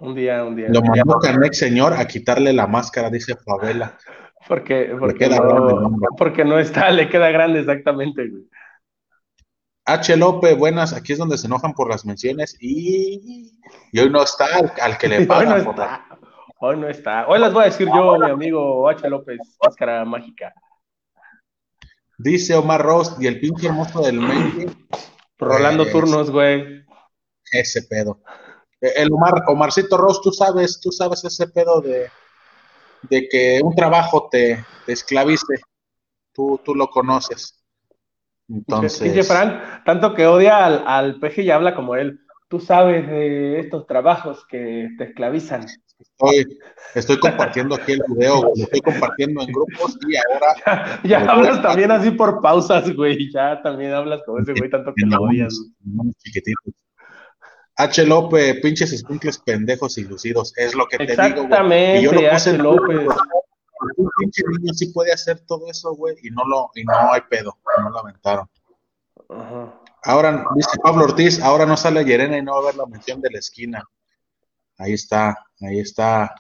Un 0.01 0.15
día, 0.15 0.45
un 0.45 0.57
día. 0.57 0.69
Lo 0.71 0.83
mandó 0.83 1.19
Canek, 1.19 1.53
señor, 1.53 1.93
a 1.93 2.07
quitarle 2.07 2.53
la 2.53 2.67
máscara, 2.67 3.11
dice 3.11 3.37
Favela. 3.37 3.99
Porque, 4.49 4.97
porque, 4.99 5.29
no, 5.29 5.93
porque 6.17 6.45
no 6.45 6.59
está, 6.59 6.91
le 6.91 7.11
queda 7.11 7.31
grande 7.31 7.61
exactamente, 7.61 8.27
güey. 8.29 8.45
H. 9.85 10.17
López, 10.17 10.57
buenas, 10.57 10.93
aquí 10.93 11.13
es 11.13 11.19
donde 11.19 11.37
se 11.37 11.47
enojan 11.47 11.75
por 11.75 11.89
las 11.89 12.07
menciones 12.07 12.57
y, 12.61 13.53
y 13.93 13.99
hoy 13.99 14.09
no 14.09 14.23
está 14.23 14.47
al, 14.81 14.97
que 14.99 15.09
le 15.09 15.27
pagan 15.27 15.65
por 15.65 15.77
la, 15.77 16.07
Hoy 16.63 16.77
no 16.77 16.89
está. 16.89 17.27
Hoy 17.27 17.41
las 17.41 17.55
voy 17.55 17.63
a 17.63 17.67
decir 17.67 17.89
yo, 17.89 18.19
mi 18.19 18.31
amigo 18.31 18.87
H. 18.87 19.09
López, 19.09 19.39
máscara 19.65 20.05
mágica. 20.05 20.53
Dice 22.19 22.55
Omar 22.55 22.83
Ross 22.83 23.17
y 23.19 23.27
el 23.27 23.41
pinche 23.41 23.69
hermoso 23.69 24.03
del 24.03 24.21
medio. 24.21 24.71
Rolando 25.39 25.87
turnos, 25.87 26.31
güey. 26.31 26.85
Ese 27.51 27.85
pedo. 27.85 28.21
El 28.79 29.11
Omar, 29.11 29.43
Omarcito 29.47 29.97
Ross, 29.97 30.21
tú 30.21 30.33
sabes, 30.33 30.79
tú 30.83 30.93
sabes 30.93 31.25
ese 31.25 31.49
pedo 31.49 31.81
de, 31.81 32.11
de 33.05 33.27
que 33.31 33.63
un 33.65 33.75
trabajo 33.75 34.29
te, 34.31 34.63
te 34.85 34.93
esclavice. 34.93 35.63
Tú, 36.35 36.61
tú 36.63 36.75
lo 36.75 36.89
conoces. 36.89 37.65
Entonces. 38.51 39.01
Dice 39.01 39.23
Frank, 39.23 39.85
tanto 39.87 40.13
que 40.15 40.27
odia 40.27 40.67
al, 40.67 40.85
al 40.87 41.19
peje 41.21 41.41
y 41.41 41.51
habla 41.51 41.75
como 41.75 41.97
él. 41.97 42.21
Tú 42.49 42.61
sabes 42.61 43.07
de 43.09 43.61
estos 43.61 43.87
trabajos 43.87 44.45
que 44.47 44.91
te 44.99 45.05
esclavizan. 45.05 45.67
Estoy, 46.95 47.19
compartiendo 47.19 47.75
aquí 47.75 47.93
el 47.93 48.03
video, 48.09 48.43
lo 48.43 48.65
estoy 48.65 48.81
compartiendo 48.81 49.43
en 49.43 49.53
grupos 49.53 49.99
y 50.09 50.17
ahora. 50.17 51.01
Ya, 51.05 51.21
hablas 51.21 51.63
también 51.63 51.91
así 51.91 52.11
por 52.11 52.41
pausas, 52.41 52.95
güey. 52.95 53.31
Ya 53.33 53.63
también 53.63 53.93
hablas 53.93 54.21
con 54.27 54.43
ese 54.43 54.53
güey, 54.53 54.71
tanto 54.71 54.93
que 54.95 55.07
lo 55.07 55.23
odias. 55.23 55.55
H. 57.77 58.07
López, 58.07 58.61
pinches 58.61 58.99
sprinkles 58.99 59.39
pendejos 59.39 59.97
y 59.99 60.05
lucidos, 60.05 60.53
es 60.57 60.75
lo 60.75 60.87
que 60.87 60.99
te 60.99 61.05
digo. 61.07 61.23
Exactamente, 61.23 62.03
yo 62.03 62.11
H. 62.31 62.59
López. 62.59 63.09
Un 63.97 64.11
pinche 64.19 64.43
niño 64.47 64.75
sí 64.75 64.93
puede 64.93 65.13
hacer 65.13 65.41
todo 65.47 65.67
eso, 65.71 65.95
güey, 65.95 66.15
y 66.23 66.31
no 66.31 66.45
lo, 66.45 66.71
y 66.75 66.85
no 66.85 67.13
hay 67.13 67.23
pedo, 67.31 67.57
no 67.79 67.89
lo 67.89 67.99
aventaron. 67.99 68.47
Ahora, 70.03 70.45
dice 70.55 70.79
Pablo 70.83 71.05
Ortiz, 71.05 71.41
ahora 71.41 71.65
no 71.65 71.77
sale 71.77 72.05
Yerena 72.05 72.37
y 72.37 72.43
no 72.43 72.53
va 72.53 72.59
a 72.59 72.63
haber 72.63 72.75
la 72.75 72.87
mención 72.87 73.21
de 73.21 73.31
la 73.31 73.39
esquina. 73.39 73.85
Ahí 74.81 74.95
está, 74.95 75.37
ahí 75.61 75.79
está, 75.79 76.35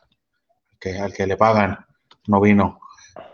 que, 0.80 0.98
al 0.98 1.12
que 1.12 1.26
le 1.26 1.36
pagan, 1.36 1.76
no 2.26 2.40
vino. 2.40 2.80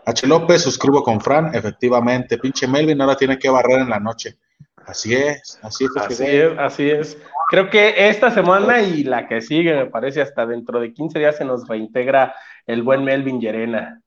H. 0.05 0.27
López, 0.27 0.61
suscribo 0.61 1.01
con 1.01 1.21
Fran, 1.21 1.55
efectivamente, 1.55 2.37
pinche 2.37 2.67
Melvin 2.67 2.99
ahora 2.99 3.15
tiene 3.15 3.39
que 3.39 3.49
barrer 3.49 3.79
en 3.79 3.89
la 3.89 4.01
noche. 4.01 4.37
Así 4.85 5.15
es, 5.15 5.59
así 5.61 5.85
es. 5.85 5.91
Así 5.95 6.25
es, 6.25 6.59
así 6.59 6.89
es. 6.89 7.17
creo 7.49 7.69
que 7.69 8.09
esta 8.09 8.31
semana 8.31 8.81
y 8.81 9.05
la 9.05 9.29
que 9.29 9.41
sigue, 9.41 9.73
me 9.73 9.85
parece, 9.85 10.21
hasta 10.21 10.45
dentro 10.45 10.81
de 10.81 10.93
15 10.93 11.19
días 11.19 11.37
se 11.37 11.45
nos 11.45 11.65
reintegra 11.67 12.35
el 12.65 12.83
buen 12.83 13.05
Melvin 13.05 13.39
Llerena. 13.39 14.01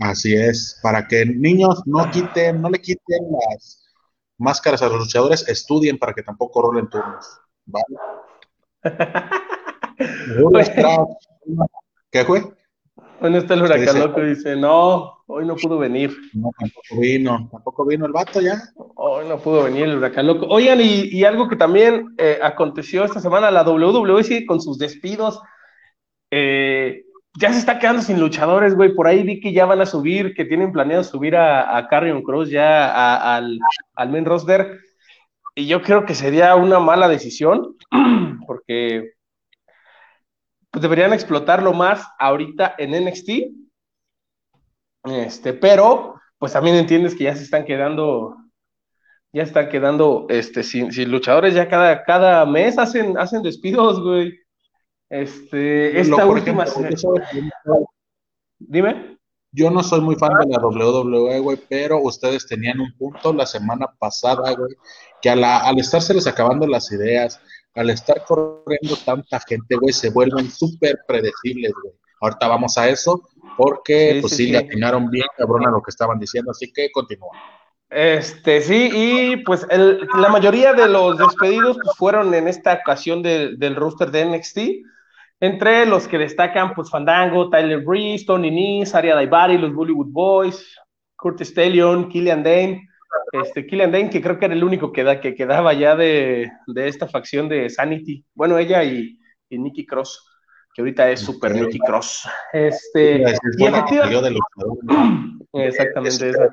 Así 0.00 0.34
es, 0.34 0.80
para 0.82 1.06
que 1.06 1.24
niños 1.24 1.82
no 1.86 2.10
quiten, 2.10 2.60
no 2.60 2.68
le 2.68 2.80
quiten 2.80 3.26
las 3.30 3.92
máscaras 4.38 4.82
a 4.82 4.88
los 4.88 4.98
luchadores, 4.98 5.48
estudien 5.48 5.98
para 5.98 6.14
que 6.14 6.22
tampoco 6.24 6.62
rolen 6.62 6.88
turnos. 6.88 7.40
¿Vale? 7.64 7.84
¿Qué 12.10 12.24
fue? 12.24 12.42
Bueno, 13.20 13.36
está 13.36 13.52
el 13.52 13.62
huracán 13.62 13.98
loco 13.98 14.22
dice, 14.22 14.56
no, 14.56 15.18
hoy 15.26 15.44
no 15.44 15.54
pudo 15.54 15.78
venir. 15.78 16.10
No, 16.32 16.50
tampoco 16.58 17.00
vino, 17.00 17.48
tampoco 17.52 17.86
vino 17.86 18.06
el 18.06 18.12
vato 18.12 18.40
ya. 18.40 18.62
Hoy 18.96 19.28
no 19.28 19.38
pudo 19.38 19.64
venir 19.64 19.84
el 19.84 19.98
huracán 19.98 20.26
loco. 20.26 20.46
Oigan, 20.48 20.80
y, 20.80 21.22
algo 21.24 21.46
que 21.46 21.56
también 21.56 22.14
eh, 22.16 22.38
aconteció 22.42 23.04
esta 23.04 23.20
semana, 23.20 23.50
la 23.50 23.62
WWE 23.62 24.46
con 24.46 24.62
sus 24.62 24.78
despidos, 24.78 25.38
eh, 26.30 27.04
ya 27.38 27.52
se 27.52 27.58
está 27.58 27.78
quedando 27.78 28.00
sin 28.00 28.18
luchadores, 28.18 28.74
güey. 28.74 28.94
Por 28.94 29.06
ahí 29.06 29.22
vi 29.22 29.40
que 29.40 29.52
ya 29.52 29.66
van 29.66 29.82
a 29.82 29.86
subir, 29.86 30.34
que 30.34 30.46
tienen 30.46 30.72
planeado 30.72 31.04
subir 31.04 31.36
a, 31.36 31.76
a 31.76 31.88
Carrion 31.88 32.22
Cross 32.22 32.48
ya 32.48 33.36
al, 33.36 33.58
al 33.96 34.10
main 34.10 34.24
roster. 34.24 34.78
Y 35.54 35.66
yo 35.66 35.82
creo 35.82 36.06
que 36.06 36.14
sería 36.14 36.54
una 36.54 36.78
mala 36.80 37.06
decisión, 37.06 37.76
porque 38.46 39.10
pues 40.70 40.82
deberían 40.82 41.12
explotarlo 41.12 41.72
más 41.72 42.06
ahorita 42.18 42.74
en 42.78 43.04
NXT. 43.04 43.30
Este, 45.04 45.52
pero, 45.52 46.20
pues 46.38 46.52
también 46.52 46.76
entiendes 46.76 47.14
que 47.14 47.24
ya 47.24 47.34
se 47.34 47.42
están 47.42 47.64
quedando, 47.64 48.36
ya 49.32 49.42
están 49.42 49.68
quedando, 49.68 50.26
este, 50.28 50.62
sin, 50.62 50.90
luchadores, 51.10 51.54
ya 51.54 51.68
cada, 51.68 52.04
cada 52.04 52.46
mes 52.46 52.78
hacen, 52.78 53.18
hacen 53.18 53.42
despidos, 53.42 54.00
güey. 54.00 54.38
Este, 55.08 56.00
esta 56.00 56.24
última. 56.24 56.64
Dime. 58.58 59.18
Yo 59.52 59.68
no 59.68 59.82
soy 59.82 60.00
muy 60.00 60.14
fan 60.14 60.30
de 60.38 60.46
la 60.46 60.64
WWE, 60.64 61.40
güey, 61.40 61.58
pero 61.68 62.00
ustedes 62.00 62.46
tenían 62.46 62.78
un 62.78 62.96
punto 62.96 63.32
la 63.32 63.46
semana 63.46 63.88
pasada, 63.98 64.54
güey, 64.54 64.76
que 65.20 65.28
a 65.28 65.34
la, 65.34 65.58
al 65.58 65.74
les 65.74 66.26
acabando 66.28 66.68
las 66.68 66.92
ideas, 66.92 67.40
al 67.74 67.90
estar 67.90 68.24
corriendo 68.24 68.96
tanta 69.04 69.40
gente, 69.40 69.76
güey, 69.76 69.92
se 69.92 70.10
vuelven 70.10 70.50
súper 70.50 70.98
predecibles, 71.06 71.72
güey. 71.82 71.94
Ahorita 72.20 72.48
vamos 72.48 72.76
a 72.76 72.88
eso, 72.88 73.28
porque 73.56 74.18
pues 74.20 74.36
sí, 74.36 74.50
le 74.50 74.58
atinaron 74.58 75.08
bien, 75.10 75.26
cabrón, 75.36 75.66
a 75.66 75.70
lo 75.70 75.80
que 75.80 75.90
estaban 75.90 76.18
diciendo, 76.18 76.50
así 76.50 76.70
que 76.72 76.90
continúa. 76.92 77.30
Este, 77.88 78.60
sí, 78.60 78.90
y 78.92 79.36
pues 79.38 79.66
la 79.70 80.28
mayoría 80.28 80.72
de 80.74 80.88
los 80.88 81.18
despedidos 81.18 81.78
pues, 81.82 81.96
fueron 81.96 82.32
en 82.34 82.46
esta 82.46 82.74
ocasión 82.74 83.22
del 83.22 83.74
roster 83.74 84.10
de 84.10 84.26
NXT, 84.26 84.58
entre 85.40 85.86
los 85.86 86.06
que 86.06 86.18
destacan, 86.18 86.74
pues 86.74 86.90
Fandango, 86.90 87.48
Tyler 87.48 87.80
Breeze, 87.80 88.26
Tony 88.26 88.50
Nese, 88.50 88.96
Aria 88.96 89.14
Daibari, 89.14 89.56
los 89.56 89.74
Bollywood 89.74 90.08
Boys, 90.10 90.78
Curtis 91.16 91.48
Stallion, 91.48 92.08
Killian 92.08 92.42
Dane, 92.42 92.89
este, 93.32 93.66
Killian 93.66 93.92
Dane, 93.92 94.10
que 94.10 94.20
creo 94.20 94.38
que 94.38 94.46
era 94.46 94.54
el 94.54 94.64
único 94.64 94.92
que, 94.92 95.04
da, 95.04 95.20
que 95.20 95.34
quedaba 95.34 95.72
ya 95.72 95.96
de, 95.96 96.50
esta 96.76 97.08
facción 97.08 97.48
de 97.48 97.70
Sanity. 97.70 98.24
Bueno, 98.34 98.58
ella 98.58 98.82
y, 98.84 99.18
y 99.48 99.58
Nikki 99.58 99.86
Cross, 99.86 100.26
que 100.74 100.82
ahorita 100.82 101.10
es 101.10 101.20
Super 101.20 101.54
Nikki 101.54 101.78
Cross. 101.78 102.28
Este, 102.52 103.22
y 103.58 103.64
efectivamente. 103.66 104.38
Exactamente, 105.52 106.30
eso. 106.30 106.48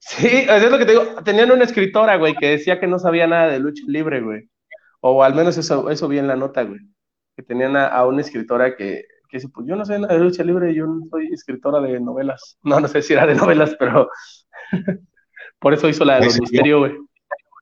Sí, 0.00 0.46
es 0.48 0.70
lo 0.70 0.78
que 0.78 0.84
te 0.84 0.92
digo. 0.92 1.04
Tenían 1.24 1.50
una 1.50 1.64
escritora, 1.64 2.16
güey, 2.16 2.34
que 2.34 2.50
decía 2.50 2.78
que 2.78 2.86
no 2.86 2.98
sabía 2.98 3.26
nada 3.26 3.48
de 3.48 3.58
lucha 3.58 3.82
libre, 3.86 4.20
güey. 4.20 4.50
O 5.00 5.22
al 5.22 5.34
menos 5.34 5.56
eso, 5.56 5.90
eso 5.90 6.08
vi 6.08 6.18
en 6.18 6.28
la 6.28 6.36
nota, 6.36 6.62
güey. 6.62 6.80
Que 7.36 7.42
tenían 7.42 7.76
a, 7.76 8.04
una 8.06 8.20
escritora 8.20 8.76
que, 8.76 9.04
que 9.28 9.36
dice, 9.38 9.48
pues 9.48 9.66
yo 9.66 9.76
no 9.76 9.84
sé 9.84 9.98
nada 9.98 10.14
de 10.14 10.20
lucha 10.20 10.44
libre, 10.44 10.74
yo 10.74 10.86
no 10.86 11.04
soy 11.10 11.28
escritora 11.32 11.80
de 11.80 12.00
novelas. 12.00 12.58
No, 12.62 12.80
no 12.80 12.88
sé 12.88 13.02
si 13.02 13.12
era 13.12 13.26
de 13.26 13.34
novelas, 13.34 13.74
pero 13.78 14.08
por 15.58 15.74
eso 15.74 15.88
hizo 15.88 16.04
la 16.04 16.20
de 16.20 16.26
los 16.26 16.40
misterios, 16.40 16.80
güey. 16.80 16.92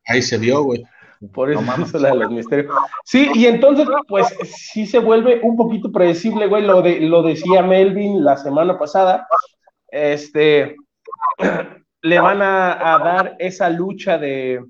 Ahí 0.07 0.23
se 0.23 0.39
vio, 0.39 0.63
güey. 0.63 0.85
Por 1.33 1.53
eso 1.53 1.63
hizo 1.81 1.99
la 1.99 2.11
de 2.11 2.17
los 2.17 2.31
misterios. 2.31 2.75
Sí, 3.05 3.31
y 3.35 3.47
entonces, 3.47 3.87
pues, 4.09 4.27
sí 4.45 4.87
se 4.87 4.99
vuelve 4.99 5.41
un 5.43 5.57
poquito 5.57 5.93
predecible, 5.93 6.49
güey. 6.49 6.65
Lo, 6.65 6.83
de, 6.83 7.01
lo 7.01 7.23
decía 7.23 7.63
Melvin 7.63 8.25
la 8.25 8.37
semana 8.37 8.79
pasada. 8.79 9.29
Este, 9.89 10.75
le 12.03 12.21
van 12.21 12.43
a, 12.43 12.99
dar 13.05 13.37
esa 13.39 13.71
lucha 13.71 14.19
de, 14.19 14.65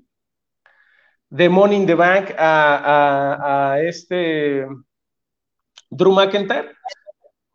de 1.29 1.49
Money 1.49 1.77
in 1.77 1.85
the 1.87 1.95
Bank 1.95 2.31
a, 2.37 3.71
a, 3.71 3.81
este 3.81 4.67
Drew 5.89 6.11
McIntyre. 6.11 6.71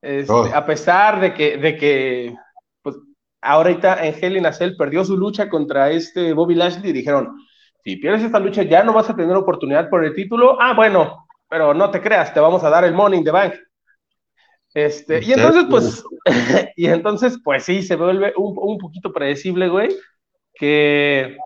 Este, 0.02 0.32
oh. 0.32 0.48
A 0.52 0.66
pesar 0.66 1.20
de 1.20 1.34
que, 1.34 1.56
de 1.56 1.76
que 1.76 2.34
ahorita 3.40 4.04
en 4.06 4.14
Hell 4.20 4.36
in 4.36 4.76
perdió 4.76 5.04
su 5.04 5.16
lucha 5.16 5.48
contra 5.48 5.90
este 5.90 6.32
Bobby 6.32 6.54
Lashley 6.54 6.90
y 6.90 6.92
dijeron, 6.92 7.36
si 7.84 7.96
pierdes 7.96 8.24
esta 8.24 8.38
lucha 8.38 8.62
ya 8.62 8.82
no 8.82 8.92
vas 8.92 9.08
a 9.08 9.16
tener 9.16 9.36
oportunidad 9.36 9.88
por 9.88 10.04
el 10.04 10.14
título, 10.14 10.60
ah, 10.60 10.74
bueno, 10.74 11.26
pero 11.48 11.74
no 11.74 11.90
te 11.90 12.00
creas, 12.00 12.32
te 12.34 12.40
vamos 12.40 12.62
a 12.64 12.70
dar 12.70 12.84
el 12.84 12.94
Money 12.94 13.18
in 13.18 13.24
the 13.24 13.30
Bank. 13.30 13.54
Este, 14.74 15.22
y 15.24 15.32
entonces, 15.32 15.64
pues, 15.70 16.04
y 16.76 16.86
entonces, 16.86 17.38
pues 17.42 17.64
sí, 17.64 17.82
se 17.82 17.96
vuelve 17.96 18.32
un, 18.36 18.78
poquito 18.78 19.12
predecible, 19.12 19.68
güey, 19.68 19.88
que, 20.54 21.38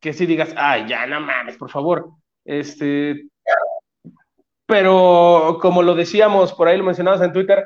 que 0.00 0.12
si 0.12 0.26
digas, 0.26 0.52
ay, 0.56 0.86
ya 0.88 1.06
no 1.06 1.20
mames, 1.20 1.56
por 1.56 1.70
favor. 1.70 2.10
Este, 2.44 3.28
pero 4.66 5.58
como 5.62 5.82
lo 5.82 5.94
decíamos, 5.94 6.52
por 6.52 6.68
ahí 6.68 6.76
lo 6.76 6.84
mencionabas 6.84 7.22
en 7.22 7.32
Twitter, 7.32 7.64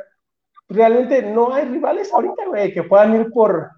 realmente 0.73 1.23
no 1.23 1.53
hay 1.53 1.67
rivales 1.67 2.13
ahorita, 2.13 2.47
güey, 2.47 2.73
que 2.73 2.83
puedan 2.83 3.15
ir 3.15 3.31
por, 3.31 3.71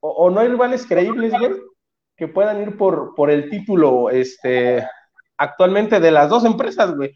o, 0.00 0.30
no 0.30 0.40
hay 0.40 0.48
rivales 0.48 0.86
creíbles, 0.86 1.32
güey, 1.32 1.52
que 2.16 2.28
puedan 2.28 2.62
ir 2.62 2.76
por, 2.76 3.14
por 3.14 3.30
el 3.30 3.50
título, 3.50 4.10
este, 4.10 4.86
actualmente 5.36 6.00
de 6.00 6.10
las 6.10 6.28
dos 6.28 6.44
empresas, 6.44 6.94
güey. 6.94 7.14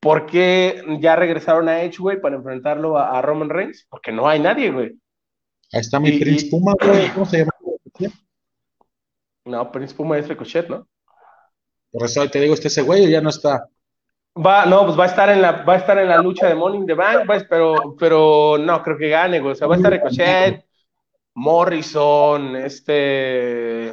porque 0.00 0.82
ya 1.00 1.16
regresaron 1.16 1.68
a 1.68 1.82
Edge, 1.82 1.98
güey, 1.98 2.20
para 2.20 2.36
enfrentarlo 2.36 2.96
a, 2.98 3.20
Roman 3.22 3.50
Reigns? 3.50 3.86
Porque 3.88 4.12
no 4.12 4.28
hay 4.28 4.40
nadie, 4.40 4.70
güey. 4.70 4.98
Ahí 5.72 5.80
está 5.80 6.00
mi 6.00 6.18
Prince 6.18 6.48
Puma, 6.50 6.74
güey, 6.80 7.08
¿cómo 7.14 7.26
se 7.26 7.38
llama? 7.38 7.52
No, 9.44 9.72
Prince 9.72 9.94
Puma 9.94 10.18
es 10.18 10.28
Ricochet, 10.28 10.68
¿no? 10.68 10.86
Por 11.90 12.04
eso 12.04 12.28
te 12.28 12.40
digo, 12.40 12.54
este 12.54 12.68
ese 12.68 12.82
güey 12.82 13.10
ya 13.10 13.20
no 13.20 13.30
está. 13.30 13.66
Va, 14.44 14.66
no, 14.66 14.84
pues 14.84 14.98
va 14.98 15.04
a 15.04 15.08
estar 15.08 15.28
en 15.30 15.42
la, 15.42 15.64
va 15.64 15.74
a 15.74 15.78
estar 15.78 15.98
en 15.98 16.08
la 16.08 16.18
lucha 16.18 16.46
de 16.46 16.54
Morning 16.54 16.86
the 16.86 16.94
Bank, 16.94 17.26
pues, 17.26 17.44
pero, 17.50 17.96
pero 17.98 18.56
no 18.58 18.82
creo 18.82 18.96
que 18.96 19.08
gane, 19.08 19.40
güey. 19.40 19.52
O 19.52 19.54
sea, 19.56 19.66
va 19.66 19.74
a 19.74 19.78
estar 19.78 19.92
Ricochet, 19.92 20.64
Morrison, 21.34 22.56
este, 22.56 23.88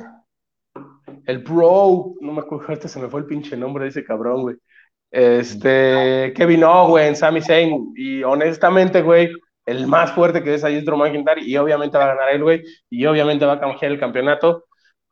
el 1.25 1.39
Bro, 1.39 2.15
no 2.21 2.33
me 2.33 2.41
acuerdo, 2.41 2.73
este 2.73 2.87
se 2.87 2.99
me 2.99 3.07
fue 3.07 3.21
el 3.21 3.25
pinche 3.25 3.57
nombre 3.57 3.85
de 3.85 3.89
ese 3.89 4.03
cabrón, 4.03 4.41
güey. 4.43 4.55
Este, 5.11 6.33
Kevin 6.35 6.63
Owens, 6.63 7.19
Sami 7.19 7.41
Zayn, 7.41 7.93
y 7.95 8.23
honestamente, 8.23 9.01
güey, 9.01 9.31
el 9.65 9.87
más 9.87 10.11
fuerte 10.11 10.43
que 10.43 10.53
es 10.53 10.63
ahí 10.63 10.75
es 10.75 10.85
Drew 10.85 10.97
McIntyre, 10.97 11.41
y 11.41 11.57
obviamente 11.57 11.97
va 11.97 12.05
a 12.05 12.15
ganar 12.15 12.29
él, 12.29 12.43
güey, 12.43 12.63
y 12.89 13.05
obviamente 13.05 13.45
va 13.45 13.53
a 13.53 13.59
canjear 13.59 13.91
el 13.91 13.99
campeonato, 13.99 14.65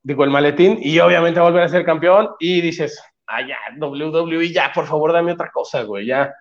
digo, 0.03 0.23
el 0.23 0.29
maletín, 0.29 0.77
y 0.81 0.99
obviamente 0.99 1.39
va 1.39 1.47
a 1.47 1.49
volver 1.49 1.65
a 1.65 1.69
ser 1.69 1.85
campeón, 1.85 2.29
y 2.39 2.61
dices, 2.61 3.01
ah, 3.27 3.41
ya, 3.41 3.57
WWE, 3.79 4.51
ya, 4.51 4.71
por 4.73 4.85
favor, 4.85 5.13
dame 5.13 5.31
otra 5.31 5.51
cosa, 5.51 5.83
güey, 5.83 6.07
ya. 6.07 6.33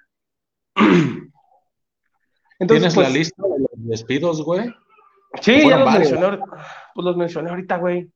Entonces, 2.59 2.95
¿Tienes 2.95 2.97
la 2.97 3.03
pues, 3.03 3.15
lista 3.15 3.43
de 3.43 3.59
los 3.59 3.71
despidos, 3.75 4.45
güey? 4.45 4.73
Sí, 5.41 5.69
ya 5.69 5.79
los 5.79 5.93
mencioné, 5.93 6.39
pues 6.95 7.05
los 7.05 7.17
mencioné 7.17 7.51
ahorita, 7.51 7.79
güey. 7.79 8.09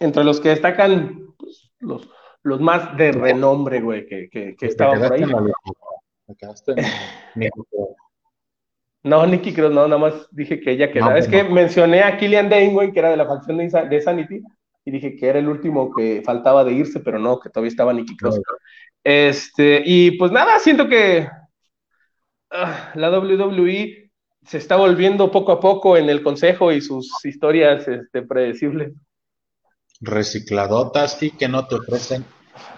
Entre 0.00 0.24
los 0.24 0.40
que 0.40 0.48
destacan 0.48 1.32
pues, 1.38 1.70
los, 1.78 2.10
los 2.42 2.60
más 2.60 2.96
de 2.96 3.12
renombre, 3.12 3.80
güey, 3.80 4.04
que, 4.06 4.28
que, 4.30 4.56
que 4.56 4.66
estaban 4.66 5.00
por 5.00 5.12
ahí. 5.12 5.22
no, 9.04 9.26
Nicky 9.26 9.54
creo, 9.54 9.70
no, 9.70 9.86
nada 9.86 9.98
más 9.98 10.28
dije 10.32 10.60
que 10.60 10.72
ella 10.72 10.90
quedaba. 10.90 11.16
es 11.18 11.28
que 11.28 11.44
mencioné 11.44 12.02
a 12.02 12.16
Killian 12.16 12.48
Dane, 12.48 12.72
güey, 12.72 12.90
que 12.92 12.98
era 12.98 13.10
de 13.10 13.16
la 13.16 13.26
facción 13.26 13.58
de, 13.58 13.68
de 13.68 14.00
Sanity, 14.00 14.42
y 14.86 14.92
dije 14.92 15.16
que 15.16 15.26
era 15.26 15.40
el 15.40 15.48
último 15.48 15.92
que 15.92 16.22
faltaba 16.24 16.62
de 16.62 16.72
irse, 16.72 17.00
pero 17.00 17.18
no, 17.18 17.40
que 17.40 17.50
todavía 17.50 17.70
estaba 17.70 17.92
Nicky 17.92 18.16
Cross. 18.16 18.40
Este, 19.02 19.82
y 19.84 20.12
pues 20.12 20.30
nada, 20.30 20.60
siento 20.60 20.88
que 20.88 21.28
ah, 22.52 22.92
la 22.94 23.10
WWE 23.10 24.10
se 24.46 24.58
está 24.58 24.76
volviendo 24.76 25.32
poco 25.32 25.50
a 25.50 25.58
poco 25.58 25.96
en 25.96 26.08
el 26.08 26.22
consejo 26.22 26.70
y 26.70 26.80
sus 26.80 27.12
historias 27.24 27.88
este, 27.88 28.22
predecibles. 28.22 28.92
Recicladotas 30.00 31.20
y 31.20 31.32
que 31.32 31.48
no 31.48 31.66
te 31.66 31.74
ofrecen 31.74 32.24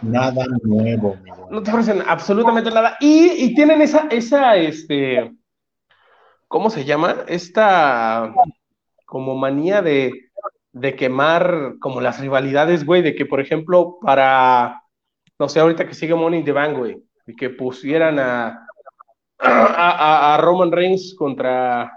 nada 0.01 0.47
nuevo. 0.63 1.19
No 1.51 1.63
te 1.63 1.71
ofrecen 1.71 2.03
absolutamente 2.07 2.71
nada. 2.71 2.97
Y, 3.01 3.33
y, 3.45 3.55
tienen 3.55 3.83
esa, 3.83 4.09
esa, 4.11 4.57
este, 4.57 5.31
¿cómo 6.47 6.71
se 6.71 6.87
llama? 6.87 7.25
Esta 7.29 8.33
como 9.05 9.35
manía 9.37 9.83
de 9.83 10.28
de 10.73 10.97
quemar 10.97 11.75
como 11.81 12.01
las 12.01 12.21
rivalidades, 12.21 12.85
güey, 12.85 13.03
de 13.03 13.15
que, 13.15 13.27
por 13.27 13.41
ejemplo, 13.41 13.99
para, 14.01 14.83
no 15.39 15.49
sé, 15.49 15.61
ahorita 15.61 15.87
que 15.87 15.95
sigue 15.95 16.15
Money 16.15 16.41
in 16.41 16.45
the 16.45 16.53
Bank, 16.53 16.77
güey, 16.77 17.03
y 17.27 17.35
que 17.35 17.51
pusieran 17.51 18.19
a, 18.19 18.67
a, 19.39 20.35
a 20.35 20.37
Roman 20.39 20.73
Reigns 20.73 21.15
contra, 21.17 21.93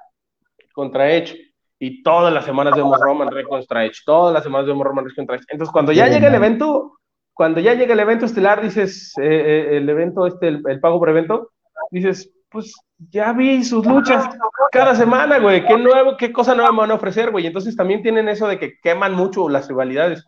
contra 0.74 1.12
Edge, 1.12 1.52
y 1.84 2.04
todas 2.04 2.32
las 2.32 2.46
semanas 2.46 2.76
vemos 2.76 3.00
Roman 3.00 3.32
Reigns 3.32 3.50
contra 3.50 3.84
Edge, 3.86 4.04
todas 4.06 4.32
las 4.32 4.44
semanas 4.44 4.68
vemos 4.68 4.86
Roman 4.86 5.04
Reigns 5.04 5.16
contra 5.16 5.36
Edge. 5.36 5.46
Entonces, 5.50 5.74
cuando 5.74 5.92
ya 5.92 6.08
llega 6.08 6.28
el 6.28 6.36
evento, 6.36 7.00
cuando 7.34 7.60
ya 7.60 7.74
llega 7.74 7.94
el 7.94 8.00
evento 8.00 8.26
estelar, 8.26 8.62
dices, 8.62 9.18
eh, 9.18 9.24
eh, 9.24 9.78
el 9.78 9.90
evento, 9.90 10.28
este, 10.28 10.48
el, 10.48 10.80
pago 10.80 11.00
por 11.00 11.10
evento, 11.10 11.50
dices, 11.90 12.32
pues 12.52 12.76
ya 13.10 13.32
vi 13.34 13.64
sus 13.64 13.86
luchas 13.86 14.30
cada 14.72 14.94
semana, 14.94 15.40
güey, 15.40 15.66
qué 15.66 15.78
nuevo, 15.78 16.18
qué 16.18 16.32
cosa 16.32 16.54
nueva 16.54 16.72
me 16.72 16.80
van 16.80 16.92
a 16.92 16.96
ofrecer, 16.96 17.32
güey. 17.32 17.48
Entonces 17.48 17.76
también 17.76 18.04
tienen 18.04 18.28
eso 18.30 18.48
de 18.48 18.60
que 18.60 18.80
queman 18.80 19.16
mucho 19.16 19.50
las 19.50 19.68
rivalidades. 19.68 20.26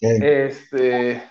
Este, 0.00 1.22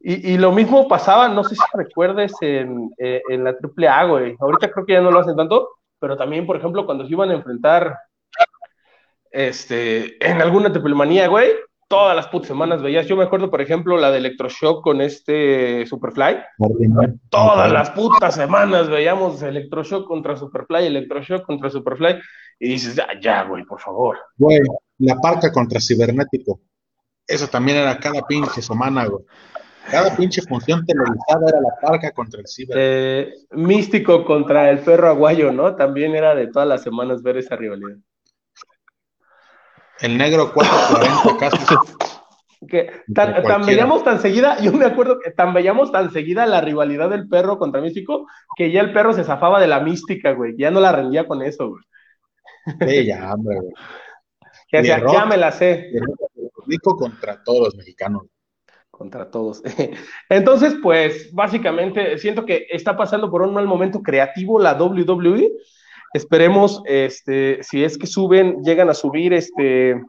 y, 0.00 0.36
lo 0.38 0.50
mismo 0.50 0.88
pasaba, 0.88 1.28
no 1.28 1.44
sé 1.44 1.54
si 1.54 1.62
recuerdes 1.74 2.32
en, 2.40 2.90
eh, 2.98 3.22
en 3.28 3.44
la 3.44 3.50
AAA, 3.50 4.04
güey. 4.04 4.36
Ahorita 4.40 4.70
creo 4.70 4.84
que 4.86 4.94
ya 4.94 5.00
no 5.00 5.10
lo 5.10 5.20
hacen 5.20 5.36
tanto, 5.36 5.68
pero 6.00 6.16
también, 6.16 6.46
por 6.46 6.56
ejemplo, 6.56 6.86
cuando 6.86 7.06
se 7.06 7.12
iban 7.12 7.30
a 7.30 7.34
enfrentar 7.34 7.98
este, 9.30 10.16
en 10.26 10.40
alguna 10.40 10.72
triplemanía, 10.72 11.28
güey, 11.28 11.50
todas 11.94 12.16
las 12.16 12.26
putas 12.26 12.48
semanas 12.48 12.82
veías. 12.82 13.06
Yo 13.06 13.16
me 13.16 13.22
acuerdo, 13.22 13.50
por 13.50 13.60
ejemplo, 13.60 13.96
la 13.96 14.10
de 14.10 14.18
Electroshock 14.18 14.82
con 14.82 15.00
este 15.00 15.86
Superfly. 15.86 16.38
Todas 17.30 17.72
las 17.72 17.90
putas 17.90 18.34
semanas 18.34 18.88
veíamos 18.88 19.40
Electroshock 19.42 20.06
contra 20.06 20.36
Superfly, 20.36 20.86
Electroshock 20.86 21.46
contra 21.46 21.70
Superfly. 21.70 22.16
Y 22.58 22.68
dices, 22.70 22.96
ya, 22.96 23.06
ya, 23.20 23.44
güey, 23.44 23.64
por 23.64 23.80
favor. 23.80 24.18
Güey, 24.36 24.60
la 24.98 25.14
parca 25.16 25.52
contra 25.52 25.80
Cibernético. 25.80 26.60
Eso 27.26 27.46
también 27.46 27.78
era 27.78 27.96
cada 27.98 28.22
pinche 28.22 28.60
semana, 28.60 29.06
güey. 29.06 29.24
Cada 29.88 30.16
pinche 30.16 30.42
función 30.42 30.84
televisada 30.84 31.48
era 31.48 31.60
la 31.60 31.74
parca 31.80 32.10
contra 32.10 32.40
el 32.40 32.48
ciber. 32.48 32.76
Eh, 32.80 33.34
místico 33.52 34.24
contra 34.24 34.70
el 34.70 34.80
perro 34.80 35.08
aguayo, 35.08 35.52
¿no? 35.52 35.76
También 35.76 36.16
era 36.16 36.34
de 36.34 36.48
todas 36.48 36.66
las 36.66 36.82
semanas 36.82 37.22
ver 37.22 37.36
esa 37.36 37.54
rivalidad. 37.54 37.98
El 40.04 40.18
negro 40.18 40.52
440 40.52 41.36
casi. 41.40 41.74
Que 42.68 42.90
tan, 43.14 43.64
veíamos 43.64 44.04
tan 44.04 44.20
seguida, 44.20 44.60
yo 44.60 44.70
me 44.72 44.84
acuerdo 44.84 45.18
que 45.18 45.30
tan 45.30 45.54
veíamos 45.54 45.92
tan 45.92 46.12
seguida 46.12 46.44
la 46.44 46.60
rivalidad 46.60 47.08
del 47.08 47.26
perro 47.26 47.58
contra 47.58 47.80
Místico, 47.80 48.26
que 48.54 48.70
ya 48.70 48.82
el 48.82 48.92
perro 48.92 49.14
se 49.14 49.24
zafaba 49.24 49.60
de 49.60 49.66
la 49.66 49.80
mística, 49.80 50.32
güey. 50.32 50.54
Ya 50.58 50.70
no 50.70 50.80
la 50.80 50.92
rendía 50.92 51.26
con 51.26 51.40
eso, 51.40 51.70
güey. 51.70 51.82
Sí, 52.86 53.06
ya, 53.06 53.32
hombre, 53.32 53.56
güey. 53.60 53.72
Que 54.68 54.78
decía, 54.78 55.02
ya 55.10 55.24
me 55.24 55.38
la 55.38 55.50
sé. 55.52 55.90
Rico 56.66 56.96
contra 56.96 57.42
todos 57.42 57.60
los 57.60 57.76
mexicanos. 57.76 58.24
Contra 58.90 59.30
todos. 59.30 59.62
Entonces, 60.28 60.76
pues, 60.82 61.32
básicamente, 61.32 62.18
siento 62.18 62.44
que 62.44 62.66
está 62.68 62.94
pasando 62.94 63.30
por 63.30 63.40
un 63.40 63.54
mal 63.54 63.66
momento 63.66 64.02
creativo 64.02 64.60
la 64.60 64.74
WWE 64.74 65.50
Esperemos, 66.14 66.80
este, 66.86 67.60
si 67.64 67.82
es 67.82 67.98
que 67.98 68.06
suben, 68.06 68.62
llegan 68.62 68.88
a 68.88 68.94
subir 68.94 69.32
este 69.32 70.00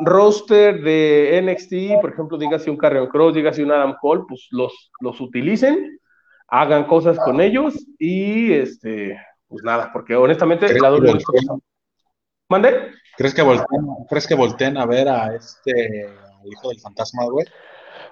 roster 0.00 0.82
de 0.82 1.40
NXT, 1.40 2.00
por 2.00 2.12
ejemplo, 2.12 2.36
dígase 2.36 2.68
un 2.68 2.76
Carrion 2.76 3.06
Cross, 3.06 3.34
dígase 3.36 3.62
un 3.62 3.70
Adam 3.70 3.94
Cole, 4.00 4.24
pues 4.28 4.48
los, 4.50 4.90
los 5.00 5.20
utilicen, 5.20 6.00
hagan 6.48 6.84
cosas 6.88 7.16
con 7.16 7.40
ellos 7.40 7.74
y 7.96 8.52
este, 8.52 9.16
pues 9.46 9.62
nada, 9.62 9.90
porque 9.92 10.16
honestamente 10.16 10.66
la 10.80 10.90
¿Mande? 12.48 12.90
¿Crees 13.16 13.34
que 13.34 13.42
volteen, 13.42 13.86
¿crees 14.08 14.26
que 14.26 14.34
volteen 14.34 14.76
a 14.78 14.86
ver 14.86 15.08
a 15.08 15.32
este 15.32 16.12
hijo 16.44 16.70
del 16.70 16.80
fantasma, 16.80 17.24
güey? 17.26 17.46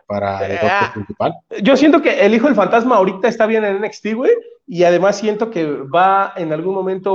Para 0.06 0.46
el 0.46 0.52
eh, 0.52 0.60
principal. 0.94 1.34
Yo 1.64 1.76
siento 1.76 2.00
que 2.00 2.24
el 2.24 2.32
hijo 2.32 2.46
del 2.46 2.54
fantasma 2.54 2.94
ahorita 2.96 3.26
está 3.26 3.46
bien 3.46 3.64
en 3.64 3.80
NXT, 3.80 4.14
güey 4.14 4.30
y 4.66 4.84
además 4.84 5.18
siento 5.18 5.50
que 5.50 5.64
va 5.66 6.32
en 6.36 6.52
algún 6.52 6.74
momento 6.74 7.14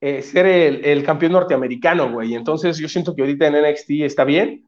eh, 0.00 0.22
ser 0.22 0.46
el, 0.46 1.04
campeón 1.04 1.32
norteamericano, 1.32 2.12
güey. 2.12 2.34
Entonces 2.34 2.78
yo 2.78 2.88
siento 2.88 3.14
que 3.14 3.22
ahorita 3.22 3.48
en 3.48 3.54
NXT 3.54 3.90
está 4.02 4.24
bien. 4.24 4.64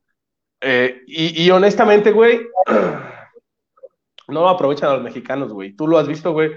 Eh, 0.60 1.02
y, 1.06 1.48
honestamente, 1.50 2.10
güey, 2.10 2.40
no 4.28 4.48
aprovechan 4.48 4.90
a 4.90 4.94
los 4.94 5.02
mexicanos, 5.02 5.52
güey. 5.52 5.74
Tú 5.74 5.86
lo 5.86 5.98
has 5.98 6.08
visto, 6.08 6.32
güey. 6.32 6.50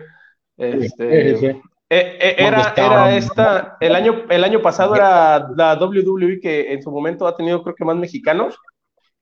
Este, 0.58 1.50
eh, 1.90 2.36
era, 2.38 2.74
era 2.76 3.16
esta, 3.16 3.78
el 3.80 3.96
año, 3.96 4.26
el 4.30 4.44
año 4.44 4.62
pasado 4.62 4.96
era 4.96 5.48
la 5.56 5.76
WWE 5.76 6.40
que 6.40 6.74
en 6.74 6.82
su 6.82 6.92
momento 6.92 7.28
ha 7.28 7.36
tenido 7.36 7.62
creo 7.62 7.76
que 7.76 7.86
más 7.86 7.96
mexicanos 7.96 8.58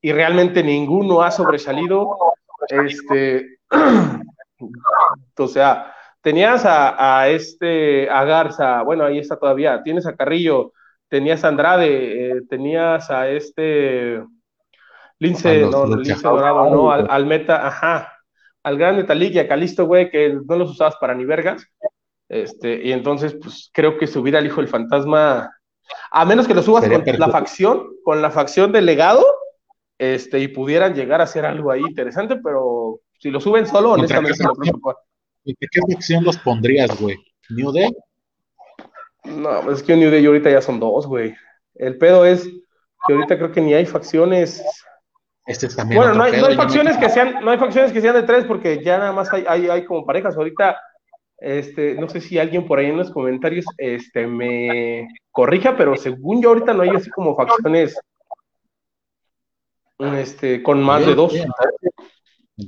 y 0.02 0.14
realmente 0.14 0.64
ninguno 0.64 1.22
ha 1.22 1.32
sobresalido. 1.32 2.18
Este, 2.70 3.58
O 5.38 5.48
sea, 5.48 5.94
tenías 6.22 6.64
a, 6.66 7.28
este, 7.30 8.10
a 8.10 8.24
Garza, 8.24 8.84
bueno, 8.84 9.04
ahí 9.06 9.20
está 9.20 9.38
todavía, 9.38 9.82
tienes 9.84 10.06
a 10.06 10.16
Carrillo, 10.16 10.74
tenías 11.08 11.44
a 11.44 11.50
Andrade, 11.50 12.30
eh, 12.30 12.42
tenías 12.50 13.10
a 13.10 13.30
este 13.30 14.24
Lince, 15.20 15.62
no, 15.62 15.86
Lince. 15.86 16.22
Dorado, 16.24 16.70
no, 16.70 16.92
al, 16.92 17.26
meta, 17.26 17.68
ajá, 17.68 18.12
al 18.64 18.78
grande 18.78 19.04
Talik 19.04 19.36
y 19.36 19.40
a 19.40 19.48
Calisto, 19.48 19.86
güey, 19.86 20.10
que 20.10 20.38
no 20.48 20.56
los 20.56 20.72
usabas 20.72 20.96
para 20.98 21.14
ni 21.14 21.26
vergas. 21.26 21.66
Este, 22.28 22.82
y 22.84 22.92
entonces, 22.92 23.36
pues 23.42 23.70
creo 23.74 23.98
que 23.98 24.08
subir 24.08 24.38
al 24.38 24.46
hijo 24.46 24.62
del 24.62 24.70
fantasma, 24.70 25.52
a 26.12 26.26
menos 26.26 26.48
que 26.48 26.54
lo 26.54 26.64
subas 26.64 26.88
con 26.88 27.20
la 27.20 27.30
facción, 27.30 27.88
con 28.04 28.22
la 28.22 28.32
facción 28.32 28.72
del 28.72 28.86
legado, 28.86 29.26
este, 30.00 30.40
y 30.40 30.48
pudieran 30.48 30.96
llegar 30.96 31.22
a 31.22 31.26
hacer 31.26 31.46
algo 31.46 31.70
ahí 31.70 31.82
interesante, 31.82 32.38
pero 32.38 33.02
si 33.22 33.30
lo 33.30 33.40
suben 33.40 33.68
solo, 33.68 33.92
honestamente 33.92 34.44
preocupa. 34.58 34.98
¿Y 35.44 35.54
qué 35.56 35.68
sección 35.88 36.24
los 36.24 36.38
pondrías, 36.38 37.00
güey? 37.00 37.18
¿New 37.50 37.72
Day? 37.72 37.92
No, 39.26 39.62
pues 39.62 39.78
es 39.78 39.84
que 39.84 39.96
New 39.96 40.10
Day 40.10 40.26
ahorita 40.26 40.50
ya 40.50 40.62
son 40.62 40.80
dos, 40.80 41.06
güey. 41.06 41.36
El 41.76 42.00
pedo 42.00 42.26
es 42.26 42.46
que 43.06 43.14
ahorita 43.14 43.38
creo 43.38 43.52
que 43.52 43.62
ni 43.62 43.76
hay 43.76 43.86
facciones. 43.86 44.64
Este 45.46 45.68
es 45.68 45.76
también 45.76 46.02
bueno, 46.02 46.16
no 46.16 46.24
hay, 46.24 46.40
no 46.40 46.48
hay 46.48 46.56
facciones 46.56 46.98
que 46.98 47.10
sean, 47.10 47.44
no 47.46 47.52
hay 47.52 47.60
facciones 47.60 47.92
que 47.92 48.02
sean 48.02 48.16
de 48.16 48.24
tres, 48.24 48.46
porque 48.46 48.84
ya 48.84 48.98
nada 48.98 49.12
más 49.12 49.32
hay, 49.32 49.46
hay, 49.48 49.70
hay 49.70 49.86
como 49.86 50.04
parejas. 50.04 50.36
Ahorita, 50.36 50.80
este, 51.38 51.94
no 51.96 52.10
sé 52.10 52.22
si 52.22 52.40
alguien 52.40 52.66
por 52.66 52.80
ahí 52.80 52.88
en 52.88 52.98
los 52.98 53.12
comentarios 53.12 53.66
este, 53.78 54.26
me 54.26 55.08
corrija, 55.30 55.78
pero 55.78 55.96
según 55.96 56.42
yo 56.42 56.50
ahorita 56.50 56.74
no 56.74 56.82
hay 56.82 56.90
así 56.90 57.12
como 57.12 57.36
facciones 57.36 58.00
este, 60.00 60.64
con 60.64 60.82
más 60.82 61.06
de 61.06 61.14
dos 61.14 61.34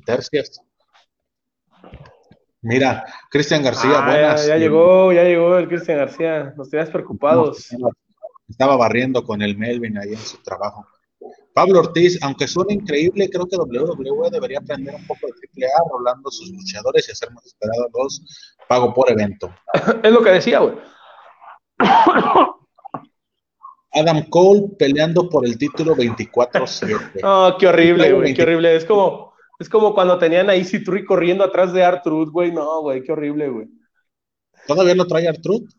tercias. 0.06 0.62
Mira, 2.62 3.06
Cristian 3.30 3.62
García, 3.62 4.00
ah, 4.00 4.06
buenas. 4.06 4.48
Ya, 4.48 4.58
llegó, 4.58 5.12
ya 5.12 5.24
llegó 5.24 5.58
el 5.58 5.68
Cristian 5.68 5.98
García. 5.98 6.54
Nos 6.56 6.70
tenías 6.70 6.90
preocupados. 6.90 7.70
Estaba 8.48 8.78
barriendo 8.78 9.24
con 9.24 9.42
el 9.42 9.58
Melvin 9.58 9.98
ahí 9.98 10.14
en 10.14 10.18
su 10.18 10.38
trabajo. 10.42 10.86
Pablo 11.54 11.80
Ortiz, 11.80 12.18
aunque 12.24 12.48
suena 12.48 12.74
increíble, 12.74 13.30
creo 13.30 13.46
que 13.46 13.58
WWE 13.58 14.30
debería 14.32 14.60
aprender 14.60 14.96
un 14.96 15.06
poco 15.06 15.28
de 15.28 15.34
triple 15.34 15.68
A, 15.68 15.90
rolando 15.92 16.32
sus 16.32 16.50
luchadores 16.50 17.08
y 17.08 17.12
hacer 17.12 17.32
más 17.32 17.46
esperados 17.46 17.88
los 17.94 18.22
pago 18.68 18.94
por 18.94 19.12
evento. 19.12 19.54
es 20.04 20.12
lo 20.12 20.24
que 20.24 20.32
decía, 20.32 20.60
güey. 20.60 20.76
Adam 23.96 24.24
Cole 24.30 24.70
peleando 24.80 25.30
por 25.30 25.46
el 25.46 25.58
título 25.58 25.96
24-7. 25.96 27.20
Oh, 27.24 27.56
qué 27.60 27.68
horrible, 27.68 28.12
güey, 28.14 28.34
qué 28.34 28.42
horrible. 28.42 28.76
Es 28.76 28.86
como, 28.86 29.33
es 29.60 29.70
como 29.70 29.94
cuando 29.94 30.18
tenían 30.18 30.50
a 30.50 30.56
Easy 30.56 30.84
Tree 30.84 31.06
corriendo 31.06 31.44
atrás 31.44 31.74
de 31.74 31.84
Artruth, 31.84 32.30
güey. 32.30 32.52
No, 32.52 32.82
güey, 32.82 33.04
qué 33.04 33.12
horrible, 33.12 33.50
güey. 33.50 33.68
¿Todavía 34.68 34.96
lo 34.96 35.08
trae 35.08 35.28
Artruth? 35.28 35.70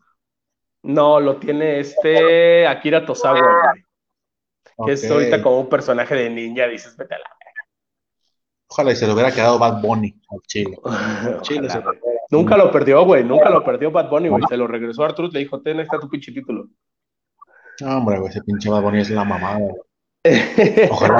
No, 0.83 1.19
lo 1.19 1.37
tiene 1.37 1.79
este 1.79 2.67
Akira 2.67 3.05
Tosawa, 3.05 3.39
güey. 3.39 4.87
Que 4.87 4.93
es 4.93 5.09
ahorita 5.09 5.41
como 5.41 5.61
un 5.61 5.69
personaje 5.69 6.15
de 6.15 6.29
ninja, 6.29 6.67
dices, 6.67 6.95
vete 6.97 7.15
a 7.15 7.19
la 7.19 7.25
Ojalá 8.67 8.91
y 8.91 8.95
se 8.95 9.07
lo 9.07 9.13
hubiera 9.13 9.31
quedado 9.31 9.59
Bad 9.59 9.81
Bunny 9.81 10.13
al 10.29 10.41
Chile. 10.47 10.77
Chile 11.41 11.69
nunca 12.29 12.57
lo 12.57 12.71
perdió, 12.71 13.05
güey. 13.05 13.23
Nunca 13.23 13.49
lo 13.49 13.63
perdió 13.63 13.91
Bad 13.91 14.09
Bunny, 14.09 14.29
güey. 14.29 14.43
Se 14.49 14.57
lo 14.57 14.67
regresó 14.67 15.03
a 15.03 15.07
Artruth, 15.07 15.33
le 15.33 15.39
dijo, 15.39 15.61
ten, 15.61 15.79
está 15.79 15.99
tu 15.99 16.09
pinche 16.09 16.31
título. 16.31 16.67
No, 17.81 17.97
hombre, 17.97 18.19
güey, 18.19 18.29
ese 18.29 18.41
pinche 18.41 18.69
Bad 18.69 18.81
Bunny 18.81 18.99
es 18.99 19.09
la 19.11 19.23
mamada. 19.23 19.59
Ojalá, 20.91 21.19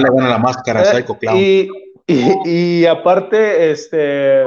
le 0.00 0.08
gane 0.08 0.28
la 0.28 0.38
máscara 0.38 0.80
a 0.80 0.84
Psycho 0.84 1.18
Clown. 1.18 1.36
Y, 1.36 1.68
y, 2.06 2.86
aparte, 2.86 3.70
este, 3.70 4.44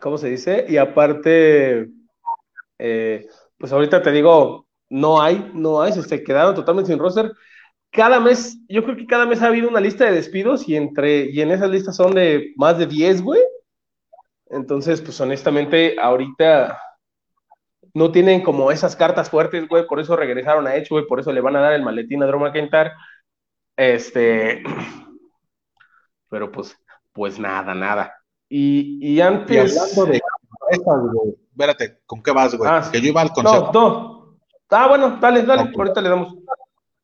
¿cómo 0.00 0.18
se 0.18 0.28
dice? 0.28 0.66
Y 0.68 0.76
aparte, 0.76 1.88
eh, 2.78 3.26
pues 3.58 3.72
ahorita 3.72 4.02
te 4.02 4.12
digo, 4.12 4.66
no 4.88 5.20
hay, 5.20 5.50
no 5.54 5.82
hay, 5.82 5.92
se 5.92 6.22
quedaron 6.22 6.54
totalmente 6.54 6.90
sin 6.90 7.00
roster. 7.00 7.32
Cada 7.90 8.20
mes, 8.20 8.58
yo 8.68 8.84
creo 8.84 8.96
que 8.96 9.06
cada 9.06 9.26
mes 9.26 9.42
ha 9.42 9.48
habido 9.48 9.68
una 9.68 9.80
lista 9.80 10.04
de 10.04 10.12
despidos 10.12 10.68
y 10.68 10.76
entre, 10.76 11.30
y 11.30 11.40
en 11.40 11.50
esas 11.50 11.70
listas 11.70 11.96
son 11.96 12.14
de 12.14 12.52
más 12.56 12.78
de 12.78 12.86
10, 12.86 13.22
güey. 13.22 13.42
Entonces, 14.46 15.00
pues 15.00 15.20
honestamente, 15.20 15.96
ahorita, 16.00 16.78
no 17.94 18.10
tienen 18.10 18.42
como 18.42 18.70
esas 18.70 18.96
cartas 18.96 19.30
fuertes, 19.30 19.68
güey, 19.68 19.86
por 19.86 20.00
eso 20.00 20.16
regresaron 20.16 20.66
a 20.66 20.74
Edge, 20.74 20.88
güey, 20.90 21.06
por 21.06 21.20
eso 21.20 21.32
le 21.32 21.40
van 21.40 21.56
a 21.56 21.60
dar 21.60 21.72
el 21.74 21.82
maletín 21.82 22.22
a 22.22 22.26
Drew 22.26 22.40
McIntyre. 22.40 22.92
Este, 23.76 24.62
pero 26.28 26.50
pues, 26.50 26.76
pues 27.12 27.38
nada, 27.38 27.74
nada. 27.74 28.14
Y, 28.48 28.98
y 29.00 29.20
antes. 29.20 29.74
Y 29.74 29.78
hablando 29.78 30.06
de 30.06 30.20
güey, 30.78 31.34
espérate, 31.50 32.00
¿con 32.06 32.22
qué 32.22 32.30
vas, 32.32 32.54
güey? 32.54 32.70
Ah, 32.70 32.88
que 32.90 33.00
yo 33.00 33.08
iba 33.08 33.20
al 33.20 33.32
consejo. 33.32 33.70
No, 33.72 33.80
no. 33.92 34.38
Ah, 34.70 34.88
bueno, 34.88 35.18
dale, 35.20 35.42
dale, 35.42 35.70
ahorita 35.76 36.00
le 36.00 36.08
damos. 36.08 36.34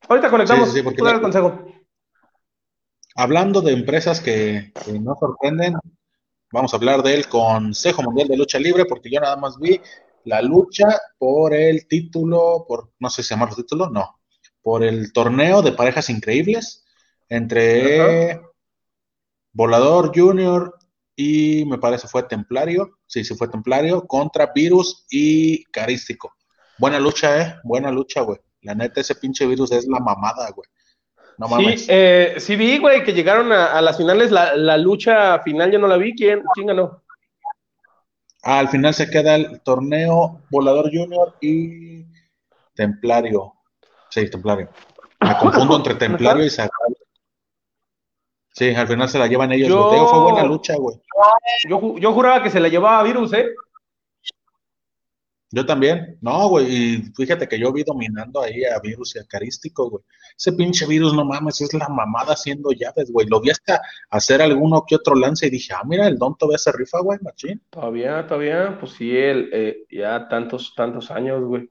Ahorita 0.07 0.29
conectamos, 0.29 0.69
Sí, 0.69 0.77
sí, 0.77 0.83
porque 0.83 1.01
el 1.01 1.21
consejo. 1.21 1.65
Hablando 3.15 3.61
de 3.61 3.73
empresas 3.73 4.21
que, 4.21 4.71
que 4.85 4.99
no 4.99 5.15
sorprenden, 5.19 5.75
vamos 6.51 6.73
a 6.73 6.77
hablar 6.77 7.03
del 7.03 7.27
Consejo 7.27 8.01
Mundial 8.01 8.27
de 8.27 8.37
Lucha 8.37 8.59
Libre, 8.59 8.85
porque 8.85 9.09
yo 9.11 9.19
nada 9.19 9.35
más 9.35 9.59
vi 9.59 9.79
la 10.25 10.41
lucha 10.41 10.87
por 11.17 11.53
el 11.53 11.87
título, 11.87 12.65
por 12.67 12.91
no 12.99 13.09
sé 13.09 13.21
si 13.23 13.29
llamarlo 13.29 13.55
título, 13.55 13.89
no, 13.89 14.18
por 14.61 14.83
el 14.83 15.13
torneo 15.13 15.61
de 15.61 15.71
parejas 15.71 16.09
increíbles 16.09 16.85
entre 17.29 18.41
Volador 19.53 20.11
Junior 20.13 20.77
y 21.15 21.65
me 21.65 21.77
parece 21.77 22.07
fue 22.07 22.23
Templario, 22.23 22.99
sí, 23.05 23.23
sí 23.23 23.35
fue 23.35 23.49
Templario, 23.49 24.07
contra 24.07 24.51
Virus 24.53 25.05
y 25.09 25.63
Carístico. 25.65 26.33
Buena 26.77 26.97
lucha, 26.97 27.41
eh, 27.41 27.55
buena 27.63 27.91
lucha, 27.91 28.21
güey. 28.21 28.39
La 28.61 28.73
neta, 28.73 29.01
ese 29.01 29.15
pinche 29.15 29.45
virus 29.45 29.71
es 29.71 29.85
la 29.85 29.99
mamada, 29.99 30.49
güey. 30.51 30.67
No 31.37 31.47
mames. 31.47 31.81
Sí, 31.81 31.87
eh, 31.89 32.35
sí 32.37 32.55
vi, 32.55 32.77
güey, 32.77 33.03
que 33.03 33.13
llegaron 33.13 33.51
a, 33.51 33.73
a 33.73 33.81
las 33.81 33.97
finales. 33.97 34.31
La, 34.31 34.55
la 34.55 34.77
lucha 34.77 35.39
final 35.39 35.71
yo 35.71 35.79
no 35.79 35.87
la 35.87 35.97
vi. 35.97 36.15
¿Quién, 36.15 36.41
quién 36.53 36.67
ganó? 36.67 37.03
Ah, 38.43 38.59
al 38.59 38.69
final 38.69 38.93
se 38.93 39.09
queda 39.09 39.35
el 39.35 39.61
torneo 39.61 40.41
Volador 40.49 40.89
Junior 40.91 41.35
y 41.41 42.05
Templario. 42.75 43.53
Sí, 44.09 44.29
Templario. 44.29 44.69
Me 45.21 45.37
confundo 45.37 45.77
entre 45.77 45.95
Templario 45.95 46.45
y 46.45 46.49
Sagrado. 46.49 46.95
Sí, 48.53 48.73
al 48.73 48.87
final 48.87 49.07
se 49.07 49.19
la 49.19 49.27
llevan 49.27 49.51
ellos. 49.51 49.69
Yo- 49.69 49.91
digo, 49.91 50.07
fue 50.07 50.19
buena 50.31 50.43
lucha, 50.43 50.75
güey. 50.75 50.97
Yo, 51.69 51.97
yo 51.97 52.13
juraba 52.13 52.41
que 52.43 52.49
se 52.49 52.59
la 52.59 52.67
llevaba 52.67 53.03
Virus, 53.03 53.33
¿eh? 53.33 53.47
Yo 55.51 55.65
también. 55.65 56.17
No, 56.21 56.47
güey. 56.49 56.67
Y 56.67 56.97
fíjate 57.15 57.47
que 57.47 57.57
yo 57.57 57.71
vi 57.73 57.83
dominando 57.83 58.41
ahí 58.41 58.63
a 58.65 58.79
Virus 58.79 59.15
y 59.15 59.19
a 59.19 59.23
Carístico, 59.25 59.89
güey. 59.89 60.03
Ese 60.37 60.53
pinche 60.53 60.85
Virus, 60.85 61.13
no 61.13 61.25
mames, 61.25 61.59
es 61.61 61.73
la 61.73 61.87
mamada 61.89 62.33
haciendo 62.33 62.71
llaves, 62.71 63.11
güey. 63.11 63.27
Lo 63.27 63.41
vi 63.41 63.49
hasta 63.49 63.81
hacer 64.11 64.41
alguno 64.43 64.83
que 64.87 64.95
otro 64.95 65.15
lance 65.15 65.47
y 65.47 65.49
dije, 65.49 65.73
ah, 65.73 65.81
mira, 65.85 66.05
el 66.07 66.17
don 66.17 66.37
todavía 66.37 66.59
se 66.59 66.71
rifa, 66.71 66.99
güey, 67.01 67.17
machín. 67.21 67.61
Todavía, 67.71 68.27
todavía, 68.27 68.77
pues 68.79 68.91
sí, 68.93 69.15
él, 69.15 69.49
eh, 69.51 69.85
ya 69.89 70.27
tantos, 70.27 70.73
tantos 70.75 71.09
años, 71.09 71.43
güey. 71.43 71.67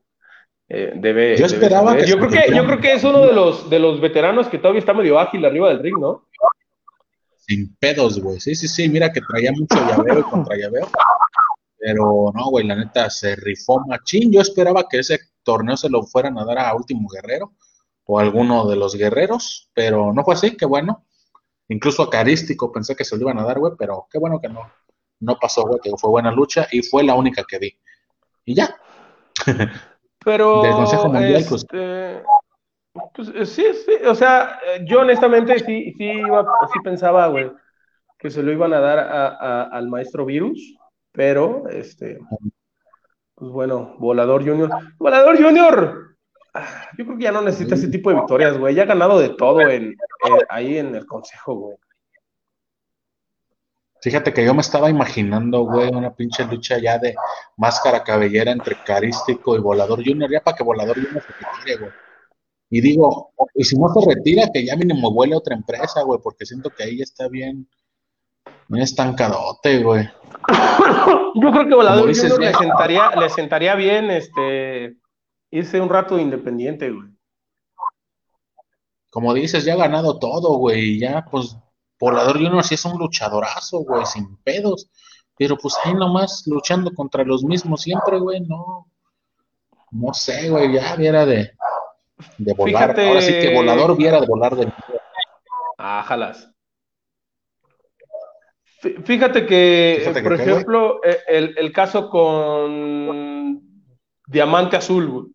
Eh, 0.71 0.93
debe, 0.97 1.37
Yo 1.39 1.47
esperaba 1.47 1.97
que 1.97 2.07
yo 2.07 2.19
creo 2.19 2.31
que, 2.31 2.55
yo 2.55 2.67
creo 2.67 2.81
que 2.81 2.93
es 2.93 3.05
uno 3.05 3.27
de 3.27 3.33
los, 3.33 3.71
de 3.71 3.79
los 3.79 4.01
veteranos 4.01 4.49
que 4.49 4.59
todavía 4.59 4.81
está 4.81 4.93
medio 4.93 5.19
ágil 5.19 5.45
arriba 5.45 5.69
del 5.71 5.79
ring, 5.79 5.99
¿no? 5.99 6.27
Sin 7.39 7.75
pedos, 7.77 8.21
güey. 8.21 8.39
Sí, 8.39 8.55
sí, 8.55 8.69
sí, 8.69 8.89
mira 8.89 9.11
que 9.11 9.23
traía 9.23 9.51
mucho 9.53 9.77
llaveo 9.77 10.19
y 10.19 10.23
contra 10.25 10.57
llaveo. 10.57 10.89
Pero 11.79 12.33
no, 12.35 12.51
güey, 12.51 12.67
la 12.67 12.77
neta 12.77 13.09
se 13.09 13.35
rifó 13.37 13.81
machín. 13.87 14.31
Yo 14.31 14.43
esperaba 14.43 14.87
que 14.89 14.99
ese 14.99 15.19
torneo 15.43 15.77
se 15.77 15.89
lo 15.89 16.03
fueran 16.03 16.39
a 16.39 16.45
dar 16.45 16.59
a 16.59 16.75
Último 16.75 17.09
Guerrero 17.09 17.55
o 18.05 18.19
a 18.19 18.23
alguno 18.23 18.69
de 18.69 18.77
los 18.77 18.95
guerreros, 18.95 19.71
pero 19.73 20.13
no 20.13 20.25
fue 20.25 20.35
así, 20.35 20.57
qué 20.57 20.67
bueno. 20.67 21.07
Incluso 21.69 22.03
a 22.03 22.11
Carístico 22.11 22.73
pensé 22.73 22.95
que 22.97 23.05
se 23.05 23.17
lo 23.17 23.23
iban 23.23 23.39
a 23.39 23.45
dar, 23.45 23.59
güey, 23.59 23.73
pero 23.79 24.07
qué 24.11 24.19
bueno 24.19 24.41
que 24.41 24.49
no, 24.49 24.71
no 25.21 25.39
pasó, 25.39 25.63
güey, 25.63 25.81
que 25.83 25.91
fue 25.97 26.11
buena 26.11 26.31
lucha 26.33 26.67
y 26.71 26.83
fue 26.83 27.05
la 27.05 27.15
única 27.15 27.45
que 27.47 27.59
vi. 27.59 27.79
Y 28.45 28.55
ya, 28.55 28.75
Pero, 30.25 30.63
Del 30.63 30.75
Consejo 30.75 31.09
Mundial, 31.09 31.45
pues. 31.49 31.63
este, 31.63 32.23
pues, 33.15 33.29
eh, 33.35 33.47
sí, 33.47 33.65
sí, 33.87 33.93
o 34.07 34.15
sea, 34.15 34.59
eh, 34.67 34.85
yo 34.85 35.01
honestamente 35.01 35.59
sí, 35.61 35.93
sí, 35.97 36.05
iba, 36.05 36.45
sí 36.73 36.79
pensaba, 36.83 37.27
güey, 37.29 37.51
que 38.19 38.31
se 38.31 38.43
lo 38.43 38.51
iban 38.53 38.73
a 38.73 38.81
dar 38.81 38.99
a- 38.99 39.29
a- 39.29 39.63
al 39.65 39.89
maestro 39.89 40.25
Virus, 40.25 40.77
pero, 41.13 41.69
este, 41.69 42.19
pues 43.37 43.51
bueno, 43.53 43.95
Volador 43.99 44.45
Junior, 44.45 44.71
Volador 44.99 45.41
Junior, 45.41 46.17
ah, 46.55 46.89
yo 46.99 47.05
creo 47.05 47.17
que 47.19 47.25
ya 47.25 47.33
no 47.33 47.43
necesita 47.43 47.77
ese 47.77 47.89
tipo 47.89 48.11
de 48.11 48.17
victorias, 48.17 48.59
güey, 48.59 48.75
ya 48.75 48.83
ha 48.83 48.87
ganado 48.87 49.19
de 49.21 49.29
todo 49.31 49.61
en, 49.61 49.85
en- 49.85 49.97
ahí 50.49 50.79
en 50.79 50.95
el 50.97 51.07
consejo, 51.07 51.55
güey. 51.55 51.77
Fíjate 54.01 54.33
que 54.33 54.45
yo 54.45 54.55
me 54.55 54.61
estaba 54.61 54.91
imaginando, 54.91 55.65
güey, 55.65 55.89
una 55.89 56.15
pinche 56.15 56.45
lucha 56.45 56.79
ya 56.79 56.99
de 56.99 57.17
máscara 57.57 58.05
cabellera 58.05 58.53
entre 58.53 58.77
Carístico 58.85 59.57
y 59.57 59.61
Volador 59.61 60.05
Junior, 60.05 60.31
ya 60.31 60.41
para 60.41 60.57
que 60.57 60.63
Volador 60.63 60.97
Junior 60.97 61.23
se 61.23 61.33
retire, 61.33 61.77
güey. 61.79 61.93
Y 62.71 62.81
digo, 62.81 63.33
y 63.55 63.65
si 63.65 63.77
no 63.77 63.89
se 63.89 64.15
retira, 64.15 64.51
que 64.53 64.65
ya 64.65 64.77
mínimo 64.77 65.13
vuele 65.13 65.35
a 65.35 65.39
otra 65.39 65.57
empresa, 65.57 66.03
güey, 66.03 66.21
porque 66.23 66.47
siento 66.47 66.71
que 66.71 66.85
ahí 66.85 66.99
ya 66.99 67.05
está 67.05 67.29
bien, 67.29 67.69
bien 68.69 68.83
estancadote, 68.83 69.83
güey. 69.83 70.05
Yo 71.35 71.51
creo 71.51 71.67
que 71.67 71.75
Volador 71.75 72.09
dices, 72.09 72.31
Junior 72.31 72.53
le 72.53 72.59
sentaría, 72.59 73.11
le 73.17 73.31
sentaría 73.31 73.75
bien, 73.75 74.11
este, 74.11 74.97
irse 75.51 75.81
un 75.81 75.89
rato 75.89 76.19
independiente, 76.19 76.91
güey. 76.91 77.09
Como 79.11 79.33
dices, 79.35 79.65
ya 79.65 79.73
ha 79.73 79.79
ganado 79.79 80.19
todo, 80.19 80.59
güey, 80.59 80.81
y 80.81 81.01
ya, 81.01 81.25
pues, 81.31 81.57
Volador 82.01 82.35
Junior 82.37 82.63
sí 82.65 82.75
es 82.75 82.85
un 82.85 82.99
luchadorazo, 82.99 83.81
güey, 83.81 84.07
sin 84.07 84.37
pedos. 84.39 84.91
Pero 85.37 85.57
pues 85.57 85.77
ahí 85.85 85.95
nomás 85.95 86.45
luchando 86.47 86.93
contra 86.93 87.25
los 87.25 87.45
mismos 87.45 87.83
siempre, 87.83 88.19
güey, 88.19 88.41
no. 88.41 88.87
No 89.91 90.13
sé, 90.13 90.51
güey, 90.51 90.73
ya 90.73 90.97
viera 90.97 91.25
de, 91.25 91.53
de 92.39 92.55
volar. 92.55 92.91
Fíjate- 92.95 93.09
Ahora 93.09 93.23
sí 93.23 93.33
que 93.33 93.55
volador 93.55 93.97
viera 93.97 94.21
de 94.21 94.27
volar 94.27 94.57
de 94.57 94.73
Ah, 95.79 96.03
jalas. 96.07 96.51
Fí- 98.83 99.03
Fíjate 99.05 99.47
que, 99.47 99.97
Fíjate 100.01 100.23
que 100.23 100.29
por 100.29 100.41
ejemplo, 100.41 101.01
eh, 101.05 101.19
el, 101.29 101.55
el 101.59 101.73
caso 101.73 102.09
con 102.11 103.61
Diamante 104.27 104.77
Azul, 104.77 105.09
güey, 105.11 105.27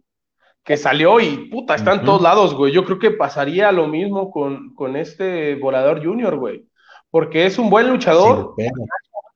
que 0.63 0.77
salió 0.77 1.19
y 1.19 1.49
puta, 1.49 1.75
está 1.75 1.93
en 1.93 2.05
todos 2.05 2.21
lados, 2.21 2.53
güey. 2.55 2.71
Yo 2.71 2.85
creo 2.85 2.99
que 2.99 3.11
pasaría 3.11 3.71
lo 3.71 3.87
mismo 3.87 4.31
con, 4.31 4.73
con 4.75 4.95
este 4.95 5.55
Volador 5.55 6.03
Junior, 6.03 6.37
güey. 6.37 6.67
Porque 7.11 7.45
es 7.45 7.59
un 7.59 7.69
buen 7.69 7.89
luchador, 7.89 8.55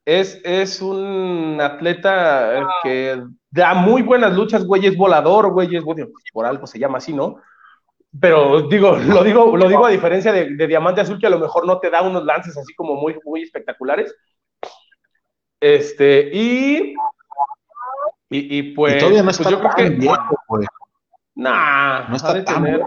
es, 0.03 0.41
es 0.43 0.81
un 0.81 1.59
atleta 1.61 2.59
eh, 2.59 2.65
que 2.81 3.23
da 3.51 3.73
muy 3.73 4.01
buenas 4.01 4.33
luchas, 4.33 4.65
güey, 4.65 4.85
es 4.85 4.97
volador, 4.97 5.51
güey, 5.51 5.75
es 5.75 5.83
bueno, 5.83 6.07
por 6.33 6.45
algo 6.45 6.65
se 6.65 6.79
llama 6.79 6.97
así, 6.99 7.13
¿no? 7.13 7.41
Pero 8.19 8.61
digo, 8.63 8.95
lo 8.97 9.23
digo, 9.23 9.55
lo 9.55 9.67
digo 9.67 9.85
a 9.85 9.91
diferencia 9.91 10.31
de, 10.31 10.55
de 10.55 10.67
Diamante 10.67 11.01
Azul, 11.01 11.19
que 11.19 11.27
a 11.27 11.31
lo 11.31 11.39
mejor 11.39 11.67
no 11.67 11.79
te 11.79 11.89
da 11.89 12.01
unos 12.01 12.23
lances 12.23 12.57
así 12.57 12.73
como 12.73 12.95
muy, 12.95 13.19
muy 13.25 13.43
espectaculares. 13.43 14.15
Este, 15.59 16.29
y, 16.33 16.95
y, 18.29 18.57
y 18.57 18.63
pues, 18.73 18.95
y 18.95 18.99
todavía 18.99 19.23
no 19.23 19.25
pues 19.25 19.39
está 19.39 19.51
yo 19.51 19.59
creo 19.59 19.71
que, 19.75 19.89
viejo, 19.89 20.35
güey. 20.47 20.67
Nah, 21.37 22.07
No 22.09 22.15
está 22.15 22.33
de 22.33 22.43
tan 22.43 22.63
tener- 22.63 22.81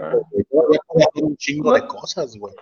puede 0.49 1.07
hacer 1.07 1.23
un 1.23 1.35
chingo 1.37 1.73
de 1.73 1.85
cosas, 1.87 2.35
güey. 2.37 2.53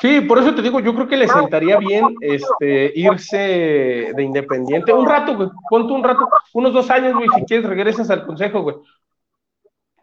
Sí, 0.00 0.20
por 0.20 0.38
eso 0.38 0.54
te 0.54 0.60
digo, 0.60 0.78
yo 0.80 0.94
creo 0.94 1.08
que 1.08 1.16
le 1.16 1.26
sentaría 1.26 1.78
bien 1.78 2.04
este, 2.20 2.92
irse 2.94 4.12
de 4.14 4.22
independiente. 4.22 4.92
Un 4.92 5.06
rato, 5.06 5.34
güey, 5.36 5.48
ponte 5.70 5.92
un 5.92 6.04
rato, 6.04 6.28
unos 6.52 6.74
dos 6.74 6.90
años, 6.90 7.14
güey, 7.14 7.28
si 7.34 7.44
quieres 7.46 7.66
regresas 7.66 8.10
al 8.10 8.26
consejo, 8.26 8.60
güey. 8.62 8.76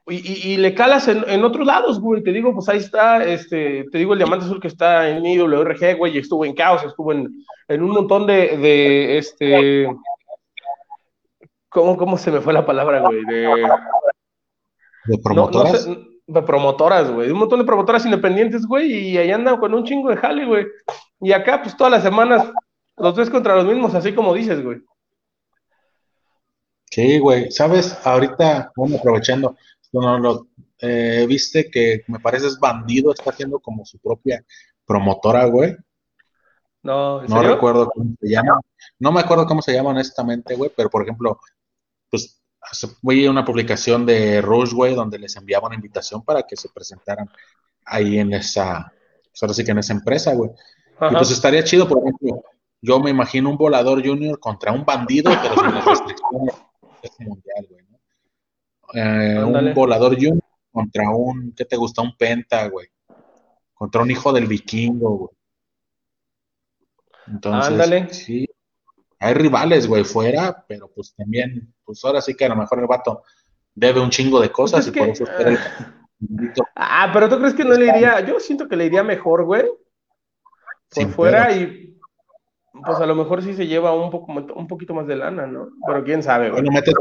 Y, 0.08 0.16
y- 0.16 0.54
y 0.54 0.58
le 0.58 0.74
calas 0.74 1.08
en, 1.08 1.24
en 1.30 1.46
otros 1.46 1.66
lados, 1.68 2.02
güey. 2.02 2.24
Te 2.24 2.32
digo, 2.32 2.54
pues 2.56 2.68
ahí 2.70 2.80
está, 2.80 3.24
este, 3.24 3.86
te 3.92 3.98
digo, 4.00 4.14
el 4.14 4.20
Diamante 4.20 4.46
Azul 4.46 4.60
que 4.60 4.68
está 4.68 5.08
en 5.10 5.24
IWRG, 5.26 5.96
güey, 5.98 6.16
y 6.16 6.20
estuvo 6.20 6.44
en 6.44 6.56
Caos, 6.56 6.84
estuvo 6.84 7.12
en, 7.14 7.30
en 7.68 7.84
un 7.84 7.92
montón 7.92 8.26
de, 8.26 8.58
de 8.58 9.18
este. 9.20 9.88
¿Cómo, 11.70 11.98
¿Cómo 11.98 12.18
se 12.18 12.32
me 12.32 12.42
fue 12.42 12.52
la 12.54 12.66
palabra, 12.66 13.00
güey? 13.02 13.24
De, 13.26 13.48
De 15.06 15.18
no, 15.18 15.18
no 15.18 15.24
promotoras. 15.24 15.84
sé, 15.84 15.98
de 16.28 16.42
promotoras, 16.42 17.12
güey. 17.12 17.32
Un 17.32 17.40
montón 17.40 17.60
de 17.60 17.66
promotoras 17.66 18.06
independientes, 18.06 18.66
güey, 18.66 18.92
y 19.10 19.18
ahí 19.18 19.32
andan 19.32 19.58
con 19.58 19.74
un 19.74 19.84
chingo 19.84 20.10
de 20.10 20.18
jale, 20.18 20.46
güey. 20.46 20.66
Y 21.22 21.32
acá, 21.32 21.62
pues 21.62 21.76
todas 21.76 21.92
las 21.92 22.04
semanas, 22.04 22.52
los 22.98 23.14
tres 23.16 23.30
contra 23.30 23.56
los 23.56 23.66
mismos, 23.66 23.94
así 23.96 24.14
como 24.14 24.34
dices, 24.34 24.64
güey. 24.64 24.82
Sí, 26.92 27.20
güey. 27.20 27.52
¿Sabes? 27.52 27.98
Ahorita, 28.06 28.72
bueno, 28.76 28.98
aprovechando, 28.98 29.58
no, 29.92 30.02
no, 30.02 30.20
no, 30.20 30.48
eh, 30.80 31.26
viste 31.28 31.70
que 31.72 32.04
me 32.08 32.20
parece 32.20 32.48
es 32.48 32.60
bandido, 32.60 33.12
está 33.14 33.32
haciendo 33.32 33.60
como 33.60 33.86
su 33.86 33.98
propia 34.00 34.44
promotora, 34.86 35.46
güey. 35.46 35.76
No, 36.84 37.22
¿en 37.24 37.30
No 37.30 37.38
serio? 37.38 37.54
recuerdo 37.56 37.90
cómo 37.90 38.14
se 38.20 38.30
llama. 38.30 38.60
No 39.00 39.12
me 39.12 39.22
acuerdo 39.22 39.46
cómo 39.48 39.62
se 39.62 39.74
llama 39.74 39.90
honestamente, 39.92 40.56
güey, 40.56 40.72
pero 40.76 40.90
por 40.90 41.04
ejemplo, 41.04 41.40
pues 42.12 42.43
hace- 42.70 42.88
vi 43.02 43.28
una 43.28 43.44
publicación 43.46 44.06
de 44.06 44.42
Rush, 44.42 44.74
güey, 44.74 44.96
donde 44.96 45.20
les 45.20 45.36
enviaba 45.36 45.68
una 45.68 45.76
invitación 45.76 46.24
para 46.24 46.44
que 46.44 46.56
se 46.56 46.70
presentaran 46.70 47.30
ahí 47.86 48.20
en 48.20 48.34
esa, 48.34 48.92
pues 49.32 49.44
ahora 49.44 49.54
sí 49.54 49.64
que 49.64 49.72
en 49.72 49.80
esa 49.80 49.94
empresa, 49.94 50.34
güey. 50.34 50.50
Y 51.12 51.16
pues 51.16 51.32
estaría 51.32 51.64
chido, 51.64 51.88
por 51.88 52.00
ejemplo, 52.00 52.44
yo 52.82 53.00
me 53.00 53.10
imagino 53.10 53.50
un 53.50 53.58
volador 53.58 54.06
junior 54.06 54.40
contra 54.40 54.72
un 54.72 54.86
bandido, 54.86 55.32
pero 55.42 55.56
sin 55.56 55.74
las 55.76 55.86
restricciones 55.86 56.56
de 57.02 57.08
esa 57.10 57.24
Mundial, 57.24 57.68
güey. 57.70 57.84
¿no? 57.90 58.00
Eh, 58.94 59.44
un 59.44 59.74
volador 59.74 60.16
junior 60.16 60.40
contra 60.72 61.10
un, 61.10 61.54
¿qué 61.56 61.66
te 61.66 61.76
gusta? 61.76 62.02
Un 62.02 62.16
penta, 62.16 62.68
güey. 62.70 62.88
Contra 63.74 64.02
un 64.02 64.12
hijo 64.12 64.32
del 64.32 64.48
vikingo, 64.48 65.18
güey. 65.18 65.30
Entonces, 67.28 67.72
Ándale. 67.72 68.14
sí, 68.14 68.48
hay 69.24 69.34
rivales, 69.34 69.88
güey, 69.88 70.04
fuera, 70.04 70.64
pero 70.68 70.90
pues 70.94 71.14
también, 71.16 71.74
pues 71.84 72.04
ahora 72.04 72.22
sí 72.22 72.36
que 72.36 72.46
a 72.46 72.50
lo 72.50 72.56
mejor 72.56 72.80
el 72.80 72.88
vato 72.88 73.24
debe 73.74 74.02
un 74.02 74.10
chingo 74.10 74.40
de 74.40 74.52
cosas 74.52 74.90
pues 74.90 74.96
y 74.96 75.00
por 75.00 75.48
eso 75.48 75.64
Ah, 76.76 77.10
pero 77.14 77.28
tú 77.28 77.38
crees 77.38 77.54
que 77.54 77.66
no 77.66 77.74
le 77.74 77.88
iría, 77.88 78.22
yo 78.22 78.40
siento 78.40 78.68
que 78.68 78.76
le 78.76 78.86
iría 78.86 79.04
mejor, 79.04 79.44
güey, 79.44 79.66
por 80.94 81.10
fuera 81.10 81.52
y 81.52 82.00
pues 82.86 82.98
a 82.98 83.06
lo 83.06 83.16
mejor 83.16 83.44
sí 83.44 83.54
se 83.54 83.68
lleva 83.68 83.94
un 83.94 84.10
poco 84.10 84.32
un 84.32 84.68
poquito 84.68 84.94
más 84.94 85.06
de 85.06 85.16
lana, 85.16 85.46
¿no? 85.46 85.70
Pero 85.86 86.04
quién 86.04 86.24
sabe, 86.24 86.50
güey. 86.50 86.62
Bueno, 86.62 86.76
métete 86.76 86.94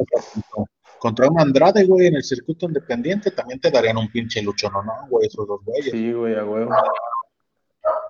contra 0.99 1.29
un 1.29 1.41
Andrade, 1.41 1.85
güey, 1.85 2.07
en 2.07 2.15
el 2.15 2.23
circuito 2.23 2.67
independiente, 2.67 3.33
también 3.33 3.59
te 3.59 3.73
darían 3.73 3.97
un 3.97 4.09
pinche 4.09 4.41
lucho, 4.41 4.71
¿no? 4.71 4.85
¿no? 4.85 4.93
Güey, 5.09 5.27
esos 5.27 5.49
dos 5.49 5.61
güeyes. 5.65 5.91
Sí, 5.91 6.13
güey, 6.13 6.37
a 6.37 6.45
huevo. 6.45 6.71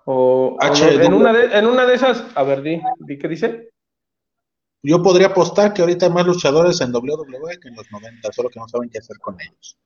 O, 0.05 0.59
en, 0.61 1.15
una 1.15 1.33
de, 1.33 1.59
en 1.59 1.67
una 1.67 1.87
de 1.87 1.95
esas, 1.95 2.23
a 2.35 2.43
ver, 2.43 2.61
di, 2.61 2.83
di 2.99 3.19
qué 3.19 3.29
dice. 3.29 3.72
Yo 4.83 5.03
podría 5.03 5.29
apostar 5.29 5.73
que 5.73 5.83
ahorita 5.83 6.07
hay 6.07 6.13
más 6.13 6.27
luchadores 6.27 6.81
en 6.81 6.93
WWE 6.93 7.59
que 7.61 7.69
en 7.69 7.77
los 7.77 7.91
90, 7.91 8.33
solo 8.33 8.49
que 8.49 8.59
no 8.59 8.69
saben 8.69 8.91
qué 8.91 8.99
hacer 8.99 9.17
con 9.19 9.37
ellos. 9.41 9.79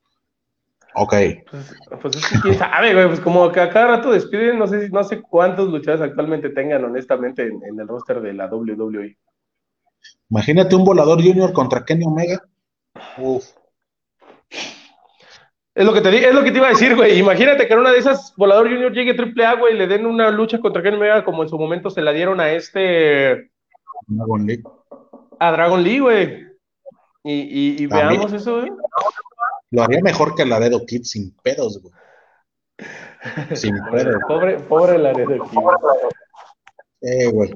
Ok. 0.95 1.15
Pues, 1.51 1.75
pues 2.01 2.17
es 2.17 2.27
que 2.27 2.41
quién 2.41 2.55
sabe, 2.55 2.95
güey, 2.95 3.07
pues 3.07 3.21
como 3.21 3.53
que 3.53 3.61
a 3.61 3.69
cada 3.69 3.89
rato 3.89 4.11
despiden, 4.11 4.59
no 4.59 4.67
sé, 4.67 4.89
no 4.89 5.05
sé 5.05 5.21
cuántos 5.21 5.69
luchadores 5.69 6.09
actualmente 6.09 6.49
tengan, 6.49 6.85
honestamente, 6.85 7.43
en, 7.43 7.63
en 7.65 7.79
el 7.79 7.87
roster 7.87 8.23
de 8.23 8.33
la 8.33 8.47
WWE. 8.47 9.19
Imagínate 10.31 10.75
un 10.75 10.85
volador 10.85 11.23
junior 11.23 11.53
contra 11.53 11.85
Kenny 11.85 12.07
Omega. 12.07 12.43
Uf. 13.19 13.45
Es 15.75 15.85
lo 15.85 15.93
que 15.93 16.01
te 16.01 16.27
es 16.27 16.35
lo 16.35 16.43
que 16.43 16.51
te 16.51 16.57
iba 16.57 16.69
a 16.69 16.71
decir, 16.71 16.97
güey. 16.97 17.19
Imagínate 17.19 17.67
que 17.69 17.75
en 17.75 17.81
una 17.81 17.93
de 17.93 17.99
esas 17.99 18.35
Volador 18.35 18.71
Junior 18.71 18.91
llegue 18.95 19.13
Triple 19.13 19.45
A, 19.45 19.57
güey, 19.57 19.75
y 19.75 19.79
le 19.79 19.87
den 19.87 20.07
una 20.07 20.31
lucha 20.31 20.59
contra 20.59 20.83
Kenny 20.83 20.97
Omega 20.97 21.23
como 21.23 21.43
en 21.43 21.51
su 21.51 21.59
momento 21.59 21.91
se 21.91 22.01
la 22.01 22.13
dieron 22.13 22.41
a 22.41 22.51
este 22.51 23.51
Dragon. 24.07 24.47
A 25.39 25.53
Dragon 25.53 25.83
League, 25.83 26.01
güey. 26.01 26.47
Y, 27.25 27.83
y, 27.83 27.87
veamos 27.87 28.33
eso, 28.33 28.61
güey. 28.61 28.71
Lo 29.71 29.83
haría 29.83 30.01
mejor 30.01 30.35
que 30.35 30.43
el 30.43 30.51
Laredo 30.51 30.85
Kid 30.87 31.03
sin 31.03 31.35
pedos, 31.43 31.81
güey. 31.83 31.95
Sin 33.55 33.75
pedos. 33.91 34.17
Pobre, 34.29 34.61
pobre 34.61 34.99
Laredo 34.99 35.43
Kid. 35.51 35.59
Eh, 37.03 37.27
güey. 37.27 37.51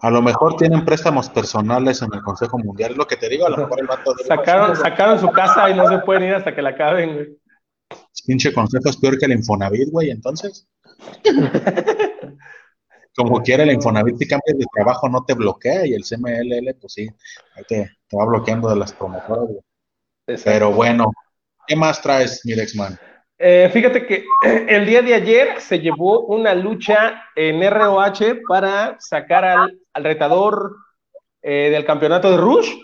A 0.00 0.10
lo 0.10 0.22
mejor 0.22 0.56
tienen 0.56 0.84
préstamos 0.84 1.28
personales 1.28 2.02
en 2.02 2.14
el 2.14 2.22
Consejo 2.22 2.56
Mundial, 2.58 2.92
es 2.92 2.96
lo 2.96 3.06
que 3.06 3.16
te 3.16 3.28
digo, 3.28 3.46
a 3.46 3.50
lo 3.50 3.56
mejor 3.56 3.80
el 3.80 3.86
vato 3.88 4.14
sacaron, 4.26 4.76
sacaron 4.76 5.18
su 5.18 5.28
casa 5.30 5.68
y 5.70 5.74
no 5.74 5.88
se 5.88 5.98
pueden 5.98 6.22
ir 6.22 6.34
hasta 6.34 6.54
que 6.54 6.62
la 6.62 6.70
acaben, 6.70 7.14
güey. 7.14 7.38
Pinche 8.26 8.52
consejo 8.52 8.88
es 8.88 8.96
peor 8.96 9.18
que 9.18 9.26
el 9.26 9.32
Infonavit, 9.32 9.90
güey, 9.90 10.10
entonces. 10.10 10.68
Como 13.16 13.42
quiera 13.42 13.64
el 13.64 13.72
Infonavit, 13.72 14.16
si 14.16 14.28
cambias 14.28 14.58
de 14.58 14.66
trabajo 14.72 15.08
no 15.08 15.24
te 15.24 15.34
bloquea 15.34 15.86
y 15.86 15.92
el 15.92 16.04
CMLL, 16.04 16.74
pues 16.80 16.92
sí, 16.92 17.08
te, 17.66 17.90
te 18.08 18.16
va 18.16 18.24
bloqueando 18.26 18.68
de 18.68 18.76
las 18.76 18.92
promotoras. 18.92 19.56
Pero 20.44 20.72
bueno, 20.72 21.10
¿qué 21.66 21.74
más 21.74 22.00
traes, 22.00 22.42
mi 22.44 22.54
Dexman? 22.54 22.98
Eh, 23.38 23.70
fíjate 23.72 24.04
que 24.04 24.24
el 24.68 24.84
día 24.84 25.00
de 25.00 25.14
ayer 25.14 25.60
se 25.60 25.78
llevó 25.78 26.26
una 26.26 26.54
lucha 26.54 27.24
en 27.36 27.62
ROH 27.62 28.40
para 28.48 28.96
sacar 29.00 29.44
al, 29.44 29.78
retador 29.94 30.76
eh, 31.42 31.70
del 31.70 31.84
campeonato 31.84 32.30
de 32.30 32.36
Rush. 32.36 32.74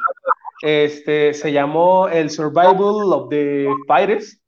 Este 0.63 1.35
se 1.35 1.53
llamó 1.53 2.09
el 2.09 2.31
Survival 2.31 3.13
of 3.13 3.29
the 3.29 3.67
Fighters 3.87 4.41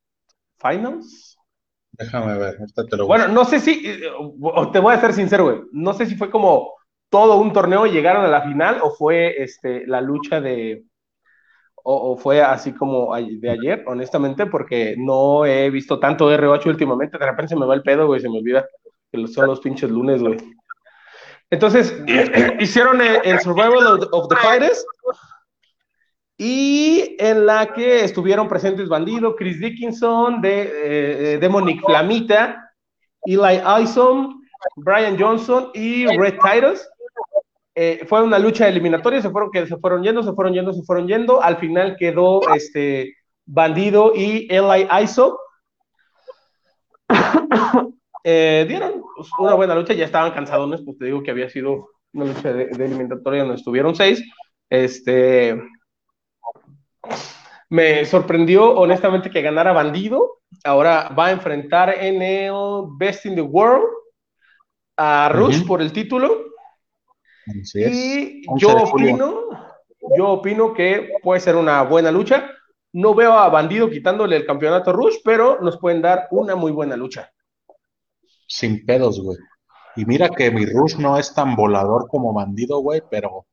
Finals. 0.58 1.35
Déjame 1.98 2.38
ver, 2.38 2.58
te 2.88 2.96
lo 2.96 3.06
Bueno, 3.06 3.28
no 3.28 3.44
sé 3.44 3.60
si, 3.60 3.82
te 4.72 4.78
voy 4.78 4.94
a 4.94 5.00
ser 5.00 5.12
sincero, 5.12 5.44
güey. 5.44 5.60
No 5.72 5.94
sé 5.94 6.06
si 6.06 6.14
fue 6.14 6.30
como 6.30 6.74
todo 7.08 7.36
un 7.36 7.52
torneo 7.52 7.86
y 7.86 7.92
llegaron 7.92 8.24
a 8.24 8.28
la 8.28 8.42
final 8.42 8.80
o 8.82 8.90
fue 8.90 9.42
este, 9.42 9.86
la 9.86 10.00
lucha 10.00 10.40
de, 10.40 10.84
o, 11.88 12.16
fue 12.16 12.42
así 12.42 12.72
como 12.72 13.14
de 13.14 13.50
ayer, 13.50 13.84
honestamente, 13.86 14.46
porque 14.46 14.96
no 14.98 15.46
he 15.46 15.70
visto 15.70 16.00
tanto 16.00 16.30
R8 16.30 16.66
últimamente. 16.66 17.16
De 17.16 17.26
repente 17.26 17.50
se 17.50 17.56
me 17.56 17.64
va 17.64 17.74
el 17.74 17.82
pedo, 17.82 18.06
güey, 18.06 18.20
se 18.20 18.28
me 18.28 18.38
olvida 18.38 18.66
que 19.10 19.26
son 19.28 19.46
los 19.46 19.60
pinches 19.60 19.88
lunes, 19.88 20.20
güey. 20.20 20.36
Entonces, 21.48 21.96
hicieron 22.58 23.00
el, 23.00 23.38
Survival 23.38 24.00
of, 24.10 24.28
the 24.28 24.36
Fighters 24.36 24.84
y 26.38 27.16
en 27.18 27.46
la 27.46 27.72
que 27.72 28.04
estuvieron 28.04 28.48
presentes 28.48 28.88
Bandido, 28.88 29.34
Chris 29.36 29.58
Dickinson, 29.58 30.40
de, 30.40 31.34
eh, 31.34 31.38
Demonic 31.38 31.82
Flamita, 31.84 32.72
Eli 33.24 33.60
Ison, 33.82 34.42
Brian 34.76 35.18
Johnson 35.18 35.70
y 35.72 36.06
Red 36.06 36.38
Titus. 36.38 36.86
Eh, 37.74 38.04
fue 38.08 38.22
una 38.22 38.38
lucha 38.38 38.68
eliminatoria, 38.68 39.20
se 39.20 39.30
fueron, 39.30 39.50
que 39.50 39.66
se 39.66 39.76
fueron 39.76 40.02
yendo, 40.02 40.22
se 40.22 40.32
fueron 40.32 40.54
yendo, 40.54 40.72
se 40.72 40.82
fueron 40.82 41.08
yendo. 41.08 41.42
Al 41.42 41.56
final 41.56 41.96
quedó 41.98 42.40
este 42.54 43.14
Bandido 43.46 44.12
y 44.14 44.46
Eli 44.50 44.86
Iso. 45.02 45.38
Eh, 48.28 48.64
dieron 48.66 49.04
una 49.38 49.54
buena 49.54 49.76
lucha, 49.76 49.92
ya 49.94 50.04
estaban 50.04 50.32
cansadones, 50.32 50.82
pues 50.84 50.98
te 50.98 51.04
digo 51.04 51.22
que 51.22 51.30
había 51.30 51.48
sido 51.48 51.90
una 52.12 52.24
lucha 52.24 52.52
de, 52.52 52.64
eliminatoria 52.64 53.42
donde 53.42 53.54
estuvieron 53.54 53.94
seis. 53.94 54.20
Este 54.68 55.62
me 57.68 58.04
sorprendió 58.04 58.74
honestamente 58.74 59.30
que 59.30 59.42
ganara 59.42 59.72
Bandido. 59.72 60.40
Ahora 60.64 61.08
va 61.08 61.26
a 61.26 61.32
enfrentar 61.32 61.94
en 61.98 62.22
el 62.22 62.52
Best 62.98 63.26
in 63.26 63.34
the 63.34 63.42
World 63.42 63.86
a 64.96 65.28
Rush 65.32 65.66
por 65.66 65.82
el 65.82 65.92
título. 65.92 66.44
Y 67.74 68.42
yo 68.58 68.76
opino, 68.76 69.48
yo 70.16 70.28
opino 70.28 70.72
que 70.72 71.12
puede 71.22 71.40
ser 71.40 71.56
una 71.56 71.82
buena 71.82 72.10
lucha. 72.10 72.50
No 72.92 73.14
veo 73.14 73.32
a 73.32 73.48
Bandido 73.48 73.90
quitándole 73.90 74.36
el 74.36 74.46
campeonato 74.46 74.92
Rush, 74.92 75.16
pero 75.24 75.60
nos 75.60 75.78
pueden 75.78 76.02
dar 76.02 76.28
una 76.30 76.56
muy 76.56 76.72
buena 76.72 76.96
lucha. 76.96 77.30
Sin 78.48 78.86
pedos, 78.86 79.20
güey. 79.20 79.38
Y 79.96 80.04
mira 80.04 80.28
que 80.28 80.50
mi 80.50 80.66
Rush 80.66 80.96
no 80.96 81.18
es 81.18 81.34
tan 81.34 81.56
volador 81.56 82.06
como 82.08 82.32
Bandido, 82.32 82.78
güey, 82.78 83.02
pero 83.10 83.46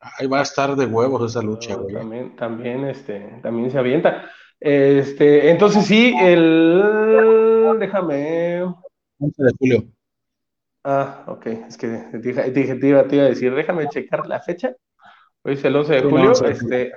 ahí 0.00 0.26
va 0.26 0.40
a 0.40 0.42
estar 0.42 0.74
de 0.76 0.86
huevos 0.86 1.30
esa 1.30 1.42
lucha, 1.42 1.76
güey. 1.76 1.94
También, 1.94 2.36
también, 2.36 2.84
este, 2.84 3.38
también 3.42 3.70
se 3.70 3.78
avienta. 3.78 4.30
Este, 4.58 5.50
entonces 5.50 5.86
sí, 5.86 6.14
el 6.20 6.82
déjame. 7.78 8.62
11 9.18 9.42
de 9.42 9.52
julio. 9.58 9.84
Ah, 10.84 11.24
ok, 11.26 11.46
es 11.46 11.76
que 11.76 11.86
dije 11.86 12.74
te, 12.76 12.86
iba, 12.86 13.00
a 13.00 13.04
decir, 13.04 13.54
déjame 13.54 13.88
checar 13.88 14.26
la 14.26 14.40
fecha. 14.40 14.74
Hoy 15.42 15.54
es 15.54 15.64
el 15.64 15.76
11 15.76 15.94
de 15.94 16.02
julio. 16.02 16.32
este, 16.32 16.92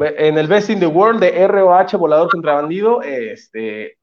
en 0.00 0.38
el 0.38 0.46
Best 0.46 0.70
in 0.70 0.80
the 0.80 0.86
World 0.86 1.20
de 1.20 1.46
ROH 1.46 1.98
Volador 1.98 2.30
contra 2.30 2.54
Bandido, 2.54 3.02
este, 3.02 3.98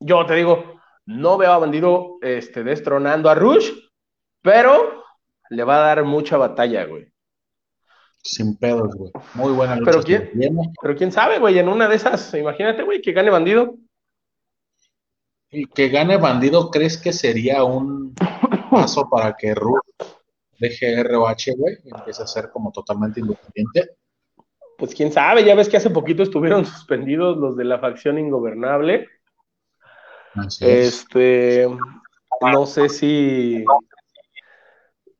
yo 0.00 0.26
te 0.26 0.34
digo, 0.34 0.80
no 1.06 1.36
veo 1.36 1.52
a 1.52 1.58
Bandido 1.58 2.18
este, 2.22 2.64
destronando 2.64 3.30
a 3.30 3.34
Rush, 3.34 3.70
pero 4.42 5.04
le 5.50 5.64
va 5.64 5.76
a 5.76 5.86
dar 5.94 6.04
mucha 6.04 6.36
batalla, 6.36 6.84
güey. 6.86 7.13
Sin 8.24 8.56
pedos, 8.56 8.94
güey. 8.96 9.12
Muy 9.34 9.52
buena 9.52 9.76
lucha. 9.76 9.90
Pero 9.90 10.02
quién, 10.02 10.30
pero 10.80 10.96
quién 10.96 11.12
sabe, 11.12 11.38
güey, 11.38 11.58
en 11.58 11.68
una 11.68 11.88
de 11.88 11.96
esas, 11.96 12.32
imagínate, 12.34 12.82
güey, 12.82 13.02
que 13.02 13.12
gane 13.12 13.30
Bandido 13.30 13.76
que 15.74 15.88
gane 15.88 16.16
Bandido, 16.16 16.70
¿crees 16.70 16.98
que 16.98 17.12
sería 17.12 17.64
un 17.64 18.14
paso 18.70 19.08
para 19.08 19.34
que 19.34 19.54
Ruth 19.54 19.80
deje 20.58 21.02
ROH, 21.02 21.56
güey? 21.56 21.78
Empiece 21.84 22.22
a 22.22 22.26
ser 22.26 22.50
como 22.50 22.72
totalmente 22.72 23.20
independiente. 23.20 23.96
Pues 24.76 24.94
quién 24.94 25.12
sabe, 25.12 25.44
ya 25.44 25.54
ves 25.54 25.68
que 25.68 25.76
hace 25.76 25.90
poquito 25.90 26.22
estuvieron 26.24 26.66
suspendidos 26.66 27.36
los 27.36 27.56
de 27.56 27.64
la 27.64 27.78
facción 27.78 28.18
ingobernable. 28.18 29.08
este, 30.60 31.68
no 32.40 32.66
sé 32.66 32.88
si, 32.88 33.64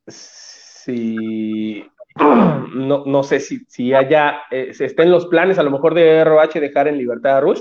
si, 0.08 1.88
no, 2.74 3.04
no 3.06 3.22
sé 3.22 3.40
si, 3.40 3.64
si 3.68 3.92
haya, 3.92 4.42
eh, 4.50 4.72
se 4.74 4.84
está 4.84 5.02
en 5.02 5.10
los 5.10 5.26
planes 5.26 5.58
a 5.58 5.62
lo 5.62 5.70
mejor 5.70 5.94
de 5.94 6.24
ROH 6.24 6.60
dejar 6.60 6.88
en 6.88 6.98
libertad 6.98 7.38
a 7.38 7.40
Rush, 7.40 7.60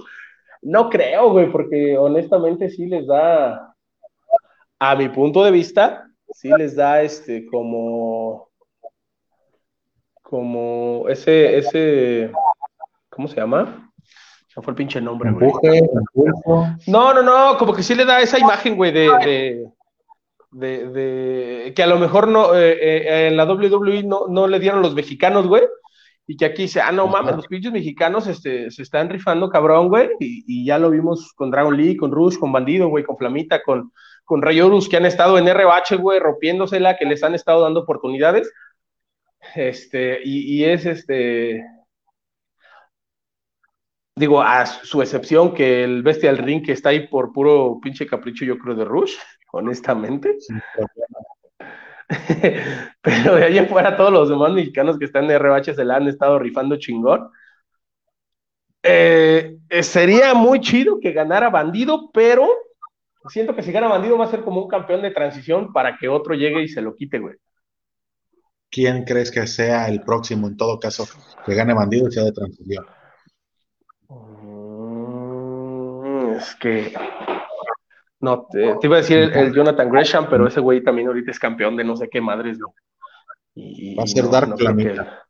no 0.62 0.89
creo, 0.89 1.32
güey, 1.32 1.52
porque 1.52 1.98
honestamente 1.98 2.70
sí 2.70 2.86
les 2.86 3.06
da, 3.08 3.76
a 4.80 4.96
mi 4.96 5.10
punto 5.10 5.44
de 5.44 5.52
vista, 5.52 6.08
sí 6.32 6.50
les 6.58 6.76
da 6.76 7.02
este 7.02 7.46
como, 7.48 8.50
como 10.22 11.06
ese, 11.10 11.58
ese, 11.58 12.32
¿cómo 13.10 13.28
se 13.28 13.36
llama? 13.36 13.92
Se 14.48 14.62
fue 14.62 14.72
el 14.72 14.76
pinche 14.76 15.02
nombre, 15.02 15.32
güey. 15.32 15.52
No, 16.88 17.13
no, 17.13 17.24
no, 17.24 17.58
como 17.58 17.74
que 17.74 17.82
sí 17.82 17.96
le 17.96 18.06
da 18.06 18.22
esa 18.22 18.38
imagen, 18.38 18.76
güey, 18.76 18.92
de, 18.92 19.10
de, 19.26 19.68
de, 20.54 21.74
que 21.76 21.84
a 21.84 21.88
lo 21.88 21.98
mejor 21.98 22.28
no, 22.28 22.56
eh, 22.56 22.74
eh, 22.74 23.28
en 23.28 23.38
la 23.38 23.46
WWE 23.46 24.04
no, 24.04 24.28
no 24.28 24.48
le 24.48 24.60
dieron 24.60 24.82
los 24.82 24.96
mexicanos, 24.96 25.48
güey, 25.48 25.63
y 26.26 26.38
que 26.38 26.46
aquí 26.46 26.63
dice, 26.63 26.82
ah, 26.82 26.92
no 26.92 27.08
mames, 27.08 27.36
los 27.36 27.48
pinches 27.48 27.72
mexicanos 27.72 28.28
este, 28.28 28.72
se 28.72 28.82
están 28.82 29.10
rifando 29.10 29.50
cabrón, 29.50 29.89
güey, 29.89 30.10
y, 30.20 30.66
ya 30.66 30.78
lo 30.78 30.89
vimos 30.89 31.34
con 31.36 31.52
Dragon 31.52 31.76
Lee, 31.76 31.98
con 31.98 32.12
Rush, 32.12 32.38
con 32.38 32.52
Bandido, 32.52 32.88
güey, 32.88 33.04
con 33.04 33.18
Flamita, 33.18 33.62
con, 33.63 33.92
con 34.24 34.42
Rayorus, 34.42 34.88
que 34.88 34.98
han 34.98 35.06
estado 35.06 35.38
en 35.38 35.48
RBH, 35.48 35.98
güey, 36.00 36.20
rompiéndosela, 36.20 36.98
que 36.98 37.06
les 37.06 37.24
han 37.24 37.36
estado 37.36 37.62
dando 37.62 37.82
oportunidades, 37.82 38.52
este, 39.56 40.20
y, 40.24 40.63
es 40.63 40.86
este, 40.86 41.66
digo, 44.16 44.42
a 44.42 44.66
su 44.66 45.02
excepción 45.02 45.54
que 45.54 45.84
el 45.84 46.04
Bestial 46.04 46.38
Ring 46.38 46.63
que 46.66 46.72
está 46.72 46.89
ahí 46.89 47.08
por 47.08 47.34
puro 47.34 47.80
pinche 47.82 48.08
capricho, 48.08 48.46
yo 48.46 48.58
creo, 48.58 48.76
de 48.76 48.86
Rush, 48.86 49.16
honestamente. 49.54 50.38
Pero 53.02 53.36
de 53.36 53.46
ahí 53.46 53.58
en 53.58 53.68
fuera, 53.68 53.96
todos 53.96 54.12
los 54.12 54.30
demás 54.30 54.52
mexicanos 54.52 54.98
que 54.98 55.06
están 55.06 55.26
en 55.26 55.39
RBH 55.39 55.76
se 55.76 55.86
la 55.86 55.98
han 55.98 56.08
estado 56.08 56.39
rifando 56.39 56.78
chingón. 56.78 57.30
Eh, 58.82 59.58
eh, 59.70 59.84
sería 59.84 60.34
muy 60.34 60.60
chido 60.60 61.00
que 61.00 61.13
ganara 61.13 61.50
Bandido, 61.50 62.12
pero 62.12 62.50
siento 63.30 63.56
que 63.56 63.63
si 63.63 63.72
gana 63.72 63.88
Bandido 63.88 64.18
va 64.18 64.26
a 64.26 64.32
ser 64.32 64.42
como 64.42 64.62
un 64.62 64.68
campeón 64.68 65.02
de 65.02 65.12
transición 65.12 65.72
para 65.72 65.98
que 65.98 66.10
otro 66.10 66.34
llegue 66.34 66.63
y 66.63 66.68
se 66.68 66.82
lo 66.82 66.96
quite, 66.96 67.20
güey. 67.20 67.36
¿Quién 68.70 69.06
crees 69.06 69.32
que 69.32 69.48
sea 69.48 69.88
el 69.88 70.02
próximo, 70.02 70.48
en 70.48 70.58
todo 70.58 70.80
caso, 70.80 71.06
que 71.46 71.56
gane 71.56 71.74
Bandido 71.74 72.10
y 72.10 72.12
sea 72.12 72.24
de 72.24 72.34
transición? 72.34 72.86
Mm, 74.10 76.34
es 76.36 76.56
que 76.56 76.94
no, 78.24 78.48
te, 78.50 78.78
iba 78.82 78.96
a 78.96 79.02
decir 79.02 79.18
el, 79.18 79.54
Jonathan 79.54 79.90
Gresham, 79.90 80.28
pero 80.30 80.48
ese 80.48 80.62
güey 80.62 80.82
también 80.82 81.10
ahorita 81.10 81.30
es 81.30 81.38
campeón 81.38 81.76
de 81.76 81.84
no 81.84 81.98
sé 81.98 82.08
qué 82.10 82.22
madres, 82.22 82.58
¿no? 82.58 82.74
Va 84.00 84.04
a 84.04 84.08
ser 84.08 84.30
Dark 84.30 84.56
Planeta. 84.56 85.28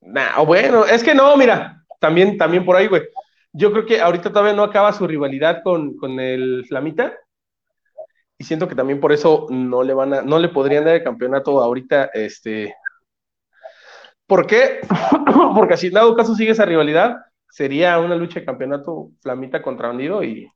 Nah, 0.00 0.40
bueno, 0.40 0.84
es 0.84 1.04
que 1.04 1.14
no, 1.14 1.36
mira, 1.36 1.84
también, 2.00 2.36
también 2.36 2.64
por 2.64 2.74
ahí, 2.74 2.88
güey. 2.88 3.02
Yo 3.52 3.70
creo 3.70 3.86
que 3.86 4.00
ahorita 4.00 4.30
todavía 4.30 4.52
no 4.52 4.64
acaba 4.64 4.92
su 4.92 5.06
rivalidad 5.06 5.62
con, 5.62 5.94
el 6.18 6.64
Flamita. 6.66 7.14
Y 8.36 8.42
siento 8.42 8.66
que 8.66 8.74
también 8.74 8.98
por 8.98 9.12
eso 9.12 9.46
no 9.48 9.84
le 9.84 9.94
van 9.94 10.12
a, 10.12 10.22
no 10.22 10.40
le 10.40 10.48
podrían 10.48 10.84
dar 10.84 10.96
el 10.96 11.04
campeonato 11.04 11.62
ahorita, 11.62 12.06
este. 12.14 12.74
¿Por 14.26 14.44
qué? 14.48 14.80
Porque 15.54 15.76
si 15.76 15.86
en 15.86 15.92
dado 15.92 16.16
caso 16.16 16.34
sigue 16.34 16.50
esa 16.50 16.64
rivalidad, 16.64 17.18
sería 17.48 18.00
una 18.00 18.16
lucha 18.16 18.40
de 18.40 18.46
campeonato 18.46 19.10
Flamita 19.22 19.62
contra 19.62 19.86
Bandido 19.86 20.24
y 20.24 20.50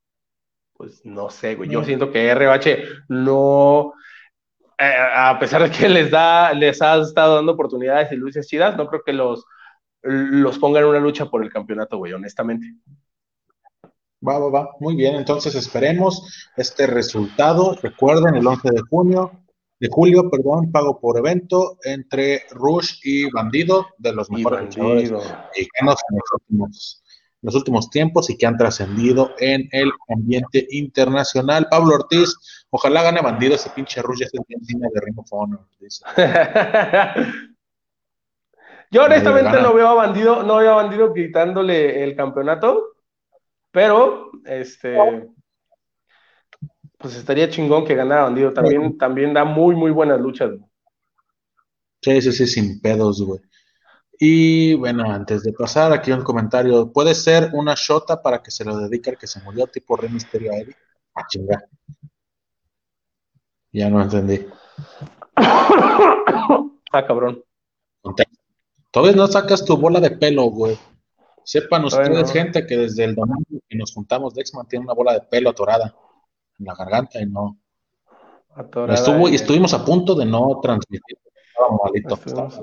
pues 0.81 1.05
no 1.05 1.29
sé, 1.29 1.57
güey. 1.57 1.69
Yo 1.69 1.85
siento 1.85 2.11
que 2.11 2.35
RBH 2.35 3.05
no, 3.11 3.93
eh, 4.79 4.95
a 5.15 5.39
pesar 5.39 5.63
de 5.63 5.71
que 5.71 5.91
les 5.91 6.11
da, 6.11 6.55
les 6.55 6.81
ha 6.81 7.03
estado 7.03 7.35
dando 7.35 7.53
oportunidades 7.53 8.11
y 8.13 8.17
luces 8.17 8.47
chidas, 8.47 8.79
no 8.79 8.87
creo 8.87 9.03
que 9.05 9.13
los, 9.13 9.45
los 10.01 10.59
pongan 10.59 10.85
en 10.85 10.89
una 10.89 10.99
lucha 10.99 11.27
por 11.27 11.45
el 11.45 11.53
campeonato, 11.53 11.99
güey, 11.99 12.15
honestamente. 12.15 12.67
Va, 14.27 14.39
va, 14.39 14.49
va. 14.49 14.71
Muy 14.81 14.97
bien, 14.97 15.17
entonces 15.17 15.55
esperemos 15.55 16.49
este 16.57 16.87
resultado. 16.87 17.77
Recuerden, 17.83 18.37
el 18.37 18.47
11 18.47 18.71
de 18.71 18.81
junio, 18.89 19.33
de 19.81 19.89
julio, 19.91 20.31
perdón, 20.31 20.73
pago 20.73 20.99
por 20.99 21.19
evento 21.19 21.77
entre 21.85 22.45
Rush 22.53 23.01
y 23.05 23.31
Bandido, 23.31 23.85
de 23.99 24.15
los 24.15 24.31
mejores 24.31 24.63
luchadores 24.63 25.13
mexicanos 25.13 26.01
en 26.09 26.17
los 26.17 26.41
últimos 26.41 27.03
los 27.43 27.55
últimos 27.55 27.91
tiempos 27.91 28.29
y 28.31 28.37
que 28.37 28.47
han 28.47 28.57
trascendido 28.57 29.35
en 29.39 29.69
el 29.73 29.91
ambiente 30.09 30.67
internacional. 30.71 31.69
Pablo 31.71 31.95
Ortiz, 31.95 32.35
ojalá 32.71 33.03
gane 33.03 33.21
bandido 33.23 33.55
ese 33.55 33.71
pinche 33.71 34.03
Rush, 34.03 34.23
ese 34.23 34.39
encima 34.49 34.89
de 34.93 35.01
Ring 35.01 35.19
of 35.19 35.33
Honor. 35.33 35.67
Yo 38.91 39.05
honestamente 39.05 39.63
no 39.63 39.73
veo 39.73 39.89
a 39.89 39.95
bandido, 39.95 40.43
no 40.43 40.57
veo 40.57 40.73
a 40.73 40.83
bandido 40.83 41.15
quitándole 41.15 42.03
el 42.03 42.17
campeonato, 42.17 42.97
pero 43.71 44.33
este 44.45 44.97
pues 47.01 47.17
estaría 47.17 47.49
chingón 47.49 47.87
que 47.87 47.95
ganara 47.95 48.25
bandido. 48.25 48.53
También, 48.53 48.99
también 48.99 49.33
da 49.33 49.45
muy, 49.45 49.75
muy 49.75 49.91
buenas 49.91 50.21
luchas. 50.21 50.51
Sí, 52.03 52.21
sí, 52.21 52.33
sí, 52.33 52.47
sin 52.47 52.81
pedos, 52.81 53.23
güey. 53.25 53.41
Y 54.23 54.75
bueno, 54.75 55.11
antes 55.11 55.43
de 55.45 55.55
pasar, 55.55 55.95
aquí 55.95 56.13
un 56.13 56.23
comentario. 56.23 56.93
¿Puede 56.93 57.15
ser 57.15 57.53
una 57.55 57.75
shota 57.75 58.21
para 58.21 58.43
que 58.43 58.51
se 58.51 58.67
lo 58.67 58.77
dedique 58.77 59.09
al 59.09 59.17
que 59.17 59.27
se 59.27 59.41
murió, 59.41 59.67
tipo 59.67 59.97
Rey 59.97 60.11
Misterio 60.11 60.53
a 60.53 60.59
Eddie? 60.59 60.77
Ah, 61.15 61.27
chinga. 61.27 61.65
Ya 63.73 63.89
no 63.89 64.03
entendí. 64.03 64.47
ah, 65.37 67.07
cabrón. 67.07 67.43
Todavía 68.91 69.17
no 69.17 69.27
sacas 69.27 69.65
tu 69.65 69.79
bola 69.79 70.01
de 70.01 70.11
pelo, 70.11 70.45
güey. 70.51 70.79
Sepan 71.43 71.87
ustedes, 71.87 72.31
gente, 72.31 72.67
que 72.67 72.77
desde 72.77 73.05
el 73.05 73.15
domingo 73.15 73.63
que 73.67 73.79
nos 73.79 73.95
juntamos, 73.95 74.35
Dexman 74.35 74.69
tiene 74.69 74.85
una 74.85 74.93
bola 74.93 75.15
de 75.15 75.23
pelo 75.23 75.49
atorada 75.49 75.95
en 76.59 76.67
la 76.67 76.75
garganta 76.75 77.23
y 77.23 77.25
no. 77.25 77.57
Estuvo, 78.91 79.31
y 79.31 79.37
estuvimos 79.37 79.73
a 79.73 79.83
punto 79.83 80.15
de 80.15 80.27
no 80.27 80.61
transmitir 80.61 81.17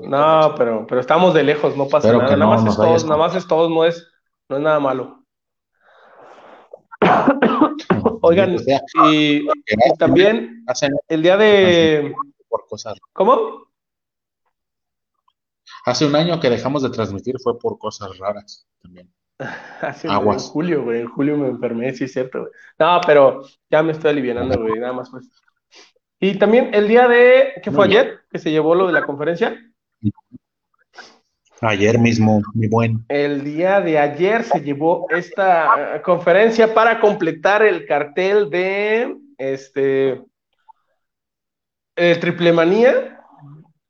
no, 0.08 0.54
pero, 0.56 0.86
pero 0.86 1.00
estamos 1.00 1.34
de 1.34 1.42
lejos, 1.42 1.76
no 1.76 1.88
pasa 1.88 2.12
nada. 2.12 2.36
nada, 2.36 2.46
más 2.46 2.66
es 2.66 2.76
todo, 2.76 2.96
nada 3.06 3.16
más 3.16 3.34
es 3.34 3.46
todo, 3.46 3.70
no 3.70 3.84
es, 3.84 4.06
no 4.48 4.56
es 4.56 4.62
nada 4.62 4.80
malo. 4.80 5.24
Oigan, 8.22 8.56
y, 9.10 9.46
también 9.98 10.64
el 11.08 11.22
día 11.22 11.36
de... 11.36 12.14
¿Cómo? 13.12 13.68
Hace 15.84 16.06
un 16.06 16.16
año 16.16 16.40
que 16.40 16.50
dejamos 16.50 16.82
de 16.82 16.90
transmitir 16.90 17.36
fue 17.42 17.58
por 17.58 17.78
cosas 17.78 18.18
raras 18.18 18.66
también. 18.82 19.12
Hace 19.80 20.08
Aguas. 20.08 20.44
En 20.44 20.50
julio, 20.50 20.84
güey, 20.84 21.00
en 21.02 21.08
julio 21.08 21.36
me 21.36 21.48
enfermé, 21.48 21.94
sí 21.94 22.04
es 22.04 22.12
cierto, 22.12 22.40
güey. 22.40 22.50
No, 22.78 23.00
pero 23.06 23.42
ya 23.70 23.82
me 23.82 23.92
estoy 23.92 24.10
aliviando, 24.10 24.60
güey, 24.60 24.78
nada 24.80 24.92
más 24.92 25.10
pues. 25.10 25.30
Y 26.20 26.36
también 26.38 26.70
el 26.74 26.88
día 26.88 27.06
de, 27.06 27.60
¿qué 27.62 27.70
fue 27.70 27.84
ayer? 27.84 28.20
Que 28.30 28.38
se 28.38 28.50
llevó 28.50 28.74
lo 28.74 28.86
de 28.86 28.92
la 28.92 29.04
conferencia. 29.04 29.56
Ayer 31.60 31.98
mismo, 31.98 32.40
mi 32.54 32.68
buen. 32.68 33.04
El 33.08 33.42
día 33.42 33.80
de 33.80 33.98
ayer 33.98 34.44
se 34.44 34.60
llevó 34.60 35.06
esta 35.10 35.96
eh, 35.96 36.02
conferencia 36.02 36.72
para 36.72 37.00
completar 37.00 37.62
el 37.62 37.84
cartel 37.86 38.48
de 38.48 39.16
este 39.38 40.22
el 41.96 42.20
Triple 42.20 42.52
Manía. 42.52 43.20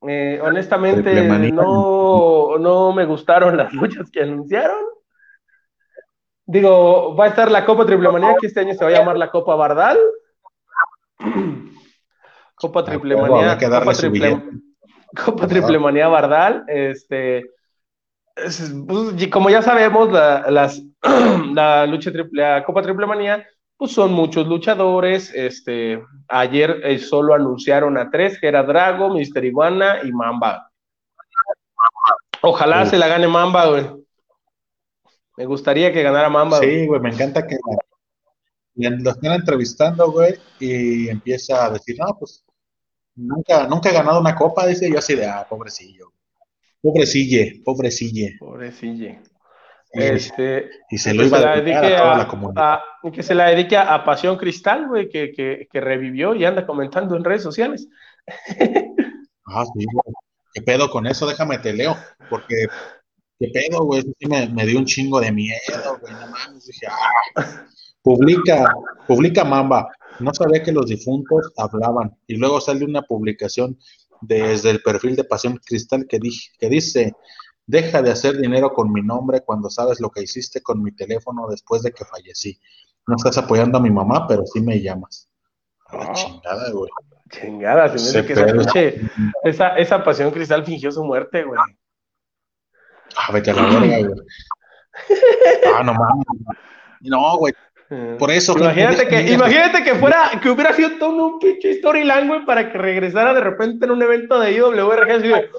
Eh, 0.07 0.41
honestamente, 0.43 1.12
no, 1.53 2.57
no 2.59 2.93
me 2.93 3.05
gustaron 3.05 3.57
las 3.57 3.73
luchas 3.75 4.11
que 4.11 4.23
anunciaron. 4.23 4.79
Digo, 6.47 7.14
va 7.14 7.27
a 7.27 7.29
estar 7.29 7.51
la 7.51 7.67
Copa 7.67 7.85
Triple 7.85 8.11
Manía, 8.11 8.35
que 8.41 8.47
este 8.47 8.61
año 8.61 8.73
se 8.73 8.85
va 8.85 8.91
a 8.91 8.95
llamar 8.95 9.19
la 9.19 9.31
Copa 9.31 9.55
Bardal. 9.55 9.99
Copa 12.61 12.85
Triple 12.85 13.16
Manía. 13.16 13.59
Copa 13.59 13.92
Triple, 13.92 14.42
Copa 15.25 15.47
Triple 15.47 15.79
Manía 15.79 16.09
Bardal. 16.09 16.64
Este, 16.68 17.44
pues, 18.35 19.29
como 19.31 19.51
ya 19.51 19.62
sabemos, 19.62 20.12
la, 20.12 20.51
las, 20.51 20.83
la 21.55 21.87
lucha 21.87 22.12
triple, 22.12 22.42
la 22.42 22.64
Copa 22.64 22.83
Triple 22.83 23.07
Manía, 23.07 23.47
pues 23.77 23.92
son 23.92 24.12
muchos 24.12 24.47
luchadores. 24.47 25.33
Este, 25.35 26.03
ayer 26.29 26.81
eh, 26.85 26.99
solo 26.99 27.35
anunciaron 27.35 27.97
a 27.97 28.11
tres, 28.11 28.38
que 28.40 28.49
era 28.49 28.62
Drago, 28.62 29.11
Mister 29.11 29.44
Iguana 29.44 29.99
y 30.03 30.12
Mamba. 30.12 30.71
Ojalá 32.42 32.87
se 32.87 32.99
la 32.99 33.09
gane 33.09 33.27
Mamba, 33.29 33.66
güey. 33.66 33.87
Me 35.37 35.47
gustaría 35.47 35.92
que 35.92 36.03
ganara 36.03 36.29
Mamba. 36.29 36.59
Sí, 36.59 36.87
güey, 36.87 37.01
me 37.01 37.11
encanta 37.11 37.47
que 37.47 37.57
lo 38.75 39.11
estén 39.11 39.33
entrevistando, 39.33 40.11
güey, 40.11 40.37
y 40.61 41.09
empieza 41.09 41.64
a 41.64 41.71
decir, 41.71 41.97
no, 41.99 42.16
pues 42.18 42.44
Nunca, 43.18 43.66
nunca 43.66 43.90
he 43.90 43.92
ganado 43.92 44.20
una 44.20 44.35
copa, 44.35 44.66
dice 44.66 44.88
yo 44.90 44.98
así 44.98 45.16
de, 45.16 45.26
ah, 45.26 45.44
pobrecillo. 45.48 46.12
Pobrecille, 46.81 47.61
pobrecille. 47.64 48.37
Pobrecille. 48.38 49.20
Este, 49.90 50.70
y 50.90 50.98
se 50.98 51.14
lo 51.14 51.24
iba 51.24 51.38
a 51.38 51.57
dedicar 51.57 51.84
a 51.84 51.99
toda 51.99 52.18
la 52.18 52.28
comunidad. 52.28 52.78
que 53.12 53.22
se 53.22 53.34
la 53.34 53.49
dedique 53.49 53.76
a 53.76 54.05
Pasión 54.05 54.36
Cristal, 54.36 54.86
güey, 54.86 55.09
que, 55.09 55.32
que, 55.32 55.66
que, 55.70 55.80
revivió 55.80 56.34
y 56.34 56.45
anda 56.45 56.66
comentando 56.66 57.16
en 57.16 57.24
redes 57.24 57.43
sociales. 57.43 57.88
ah, 59.47 59.64
sí, 59.64 59.86
¿Qué 60.53 60.62
pedo 60.62 60.90
con 60.90 61.07
eso? 61.07 61.26
Déjame 61.26 61.59
te 61.59 61.72
leo, 61.72 61.97
porque 62.28 62.66
qué 63.40 63.49
pedo, 63.49 63.84
güey, 63.84 64.03
sí 64.03 64.26
me, 64.28 64.47
me, 64.49 64.66
dio 64.66 64.78
un 64.78 64.84
chingo 64.84 65.20
de 65.20 65.32
miedo, 65.32 65.99
güey, 66.01 66.12
no 66.12 66.26
mames, 66.28 66.66
dije, 66.66 66.86
ah, 66.86 67.64
publica, 68.03 68.74
publica 69.07 69.45
Mamba, 69.45 69.90
no 70.21 70.35
sabía 70.35 70.62
que 70.62 70.73
los 70.73 70.87
difuntos 70.87 71.53
hablaban. 71.57 72.16
Y 72.27 72.37
luego 72.37 72.61
sale 72.61 72.85
una 72.85 73.03
publicación 73.03 73.79
desde 74.21 74.71
el 74.71 74.83
perfil 74.83 75.16
de 75.16 75.25
Pasión 75.25 75.59
Cristal 75.64 76.07
que, 76.09 76.19
que 76.59 76.69
dice, 76.69 77.14
deja 77.66 78.03
de 78.03 78.11
hacer 78.11 78.39
dinero 78.39 78.73
con 78.73 78.93
mi 78.93 79.03
nombre 79.03 79.43
cuando 79.45 79.71
sabes 79.71 80.01
lo 80.01 80.11
que 80.11 80.23
hiciste 80.23 80.62
con 80.62 80.83
mi 80.83 80.93
teléfono 80.93 81.47
después 81.49 81.83
de 81.83 81.93
que 81.93 82.05
fallecí. 82.05 82.59
No 83.07 83.16
estás 83.16 83.39
apoyando 83.39 83.79
a 83.79 83.81
mi 83.83 83.91
mamá, 83.91 84.27
pero 84.27 84.45
sí 84.47 84.61
me 84.61 84.81
llamas. 84.81 85.29
la 85.93 86.12
chingada, 86.12 86.71
güey. 86.71 86.91
Chingada, 87.31 87.97
se 87.97 88.23
me 88.23 88.27
que 88.27 88.33
esa, 88.33 88.81
esa, 89.45 89.69
esa 89.77 90.05
pasión 90.05 90.31
cristal 90.31 90.64
fingió 90.64 90.91
su 90.91 91.05
muerte, 91.05 91.45
güey. 91.45 91.61
Ah, 93.16 93.33
vete 93.33 93.51
a 93.51 93.55
la 93.55 93.62
verga, 93.62 94.09
güey. 94.09 94.21
Ah, 95.77 95.85
no 95.85 95.95
mames. 95.95 96.27
No, 97.03 97.37
güey. 97.39 97.55
Por 98.18 98.30
eso. 98.30 98.57
Imagínate 98.59 99.09
que, 99.09 99.32
imagínate 99.32 99.82
que 99.82 99.95
fuera, 99.95 100.30
que 100.43 100.51
hubiera 100.51 100.74
sido 100.74 100.99
todo 100.99 101.26
un 101.26 101.39
pinche 101.39 101.74
storyline, 101.74 102.28
güey, 102.28 102.45
para 102.45 102.70
que 102.70 102.76
regresara 102.76 103.32
de 103.32 103.41
repente 103.41 103.86
en 103.86 103.93
un 103.93 104.03
evento 104.03 104.39
de 104.39 104.53
IWRG 104.53 105.11
así 105.11 105.28
de 105.28 105.51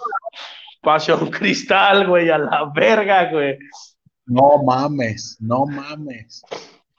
Pasión 0.82 1.32
Cristal, 1.32 2.08
güey, 2.08 2.30
a 2.30 2.38
la 2.38 2.72
verga, 2.74 3.32
güey. 3.32 3.58
No 4.28 4.62
mames, 4.64 5.38
no 5.40 5.66
mames. 5.66 6.44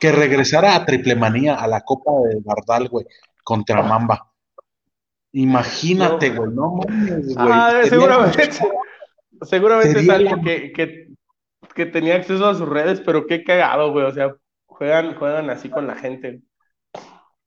Que 0.01 0.11
regresara 0.11 0.75
a 0.75 0.85
Triple 0.85 1.15
Manía, 1.15 1.55
a 1.55 1.69
la 1.69 1.83
Copa 1.83 2.11
de 2.29 2.41
Bardal, 2.45 2.89
güey, 2.89 3.07
contra 3.45 3.83
Mamba. 3.83 4.33
Imagínate, 5.33 6.31
güey, 6.31 6.51
no. 6.51 6.81
mames, 6.89 7.35
güey. 7.35 7.37
Ah, 7.39 7.83
seguramente, 7.89 8.51
seguramente 9.43 10.01
es 10.01 10.09
alguien 10.09 10.43
que, 10.43 10.73
que, 10.73 11.09
que 11.73 11.87
tenía 11.87 12.17
acceso 12.17 12.49
a 12.49 12.55
sus 12.57 12.69
redes, 12.69 13.01
pero 13.01 13.29
qué 13.29 13.45
cagado, 13.45 13.93
güey. 13.93 14.07
O 14.07 14.13
sea, 14.13 14.35
juegan, 14.81 15.15
juegan 15.15 15.51
así 15.51 15.69
con 15.69 15.87
la 15.87 15.95
gente. 15.95 16.41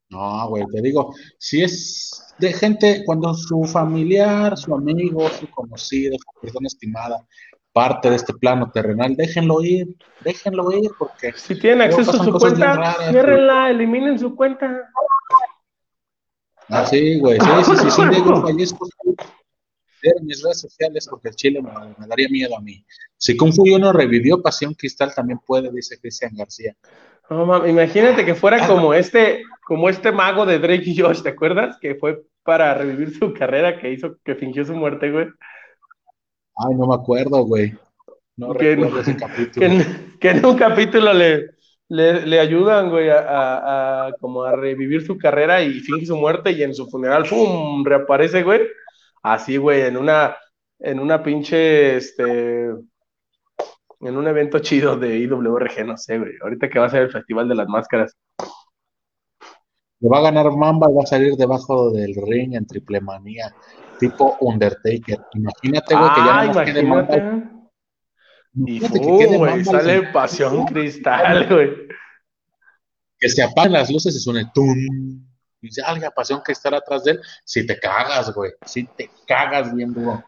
No, 0.09 0.47
güey, 0.49 0.63
te 0.71 0.84
digo, 0.84 1.15
si 1.39 1.63
es 1.63 2.36
de 2.38 2.53
gente, 2.53 3.01
cuando 3.07 3.34
su 3.34 3.63
familiar, 3.63 4.55
su 4.55 4.75
amigo, 4.75 5.27
su 5.29 5.49
conocido, 5.49 6.15
su 6.15 6.39
persona 6.39 6.67
estimada, 6.67 7.27
parte 7.71 8.11
de 8.11 8.17
este 8.17 8.34
plano 8.36 8.69
terrenal, 8.71 9.15
déjenlo 9.15 9.63
ir, 9.63 9.97
déjenlo 10.23 10.71
ir, 10.73 10.91
porque... 10.99 11.34
Si 11.34 11.59
tienen 11.59 11.81
acceso 11.81 12.11
a 12.11 12.23
su 12.23 12.31
cuenta, 12.34 12.95
ciérrenla, 13.09 13.71
eliminen 13.71 14.19
su 14.19 14.36
cuenta. 14.36 14.88
Ah, 16.69 16.86
sí, 16.86 17.19
güey, 17.19 17.39
sí, 17.39 17.47
sí, 17.65 17.75
sí, 17.77 17.89
sí, 17.89 18.01
fallezco, 18.43 18.88
en 20.03 20.25
mis 20.25 20.43
redes 20.43 20.59
sociales 20.59 21.07
porque 21.09 21.29
el 21.29 21.36
Chile 21.36 21.61
me, 21.61 22.07
daría 22.07 22.29
miedo 22.29 22.55
a 22.55 22.61
mí. 22.61 22.86
Si 23.17 23.36
Kung 23.36 23.53
Fu 23.53 23.65
no 23.79 23.91
revivió, 23.91 24.39
Pasión 24.39 24.75
Cristal 24.75 25.15
también 25.15 25.39
puede, 25.39 25.71
dice 25.71 25.99
Cristian 25.99 26.36
García. 26.36 26.75
No, 27.34 27.67
imagínate 27.67 28.25
que 28.25 28.36
fuera 28.36 28.67
como 28.67 28.93
este, 28.93 29.43
como 29.65 29.89
este 29.89 30.11
mago 30.11 30.45
de 30.45 30.59
Drake 30.59 30.84
y 30.86 30.97
Josh, 30.97 31.23
¿te 31.23 31.29
acuerdas? 31.29 31.77
Que 31.79 31.95
fue 31.95 32.21
para 32.43 32.75
revivir 32.75 33.17
su 33.17 33.34
carrera, 33.34 33.79
que 33.79 33.91
hizo, 33.91 34.17
que 34.23 34.36
fingió 34.36 34.63
su 34.63 34.73
muerte, 34.75 35.11
güey. 35.11 35.27
Ay, 36.55 36.75
no 36.75 36.88
me 36.88 36.95
acuerdo, 36.95 37.43
güey. 37.45 37.73
No 38.38 38.53
que, 38.53 38.75
recuerdo 38.75 38.99
ese 38.99 39.15
capítulo. 39.17 39.84
Que, 40.19 40.29
en 40.29 40.45
un 40.45 40.55
capítulo 40.55 41.11
le, 41.11 41.47
le, 41.89 42.39
ayudan, 42.39 42.89
güey, 42.89 43.09
a, 43.09 44.13
como 44.19 44.43
a 44.43 44.55
revivir 44.55 45.05
su 45.05 45.17
carrera 45.17 45.61
y 45.63 45.79
finge 45.79 46.05
su 46.05 46.15
muerte 46.15 46.51
y 46.51 46.61
en 46.61 46.75
su 46.75 46.88
funeral, 46.88 47.25
¡pum! 47.27 47.84
reaparece, 47.84 48.43
güey. 48.43 48.61
Así, 49.23 49.57
güey, 49.57 49.81
en 49.81 49.97
una, 49.97 50.38
en 50.79 50.99
una 50.99 51.23
pinche, 51.23 51.97
este, 51.97 52.69
en 54.05 54.17
un 54.17 54.27
evento 54.27 54.59
chido 54.59 54.97
de 54.97 55.17
IWRG, 55.17 55.85
no 55.85 55.97
sé, 55.97 56.19
güey. 56.19 56.33
Ahorita 56.41 56.69
que 56.69 56.79
va 56.79 56.87
a 56.87 56.89
ser 56.89 57.03
el 57.03 57.11
Festival 57.11 57.47
de 57.47 57.55
las 57.55 57.67
Máscaras. 57.67 58.15
Le 59.99 60.09
va 60.09 60.19
a 60.19 60.23
ganar 60.23 60.51
Mamba 60.51 60.89
y 60.89 60.93
va 60.93 61.03
a 61.03 61.07
salir 61.07 61.35
debajo 61.35 61.91
del 61.91 62.13
ring 62.15 62.55
en 62.55 62.65
triple 62.65 62.99
manía, 62.99 63.53
tipo 63.99 64.37
Undertaker. 64.41 65.19
Imagínate, 65.33 65.95
güey, 65.95 66.13
que 66.13 66.19
ya 66.25 66.43
no 66.43 66.53
nos 66.53 66.63
quede 66.63 66.83
Mamba. 66.83 67.53
Y 68.55 68.79
que 68.79 69.37
güey, 69.37 69.65
sale 69.65 70.03
Pasión 70.11 70.65
Cristal, 70.65 71.47
güey. 71.49 71.69
Que 73.17 73.29
se 73.29 73.41
apagan 73.41 73.71
las 73.71 73.89
luces 73.89 74.15
y 74.15 74.19
suene 74.19 74.51
tum. 74.53 74.77
Y 75.61 75.81
alguien 75.81 76.11
Pasión 76.13 76.41
Cristal 76.41 76.73
atrás 76.73 77.05
de 77.05 77.11
él. 77.11 77.21
Si 77.45 77.65
te 77.65 77.79
cagas, 77.79 78.33
güey. 78.33 78.51
Si 78.65 78.83
te 78.83 79.09
cagas 79.25 79.73
bien 79.73 79.93
duro. 79.93 80.23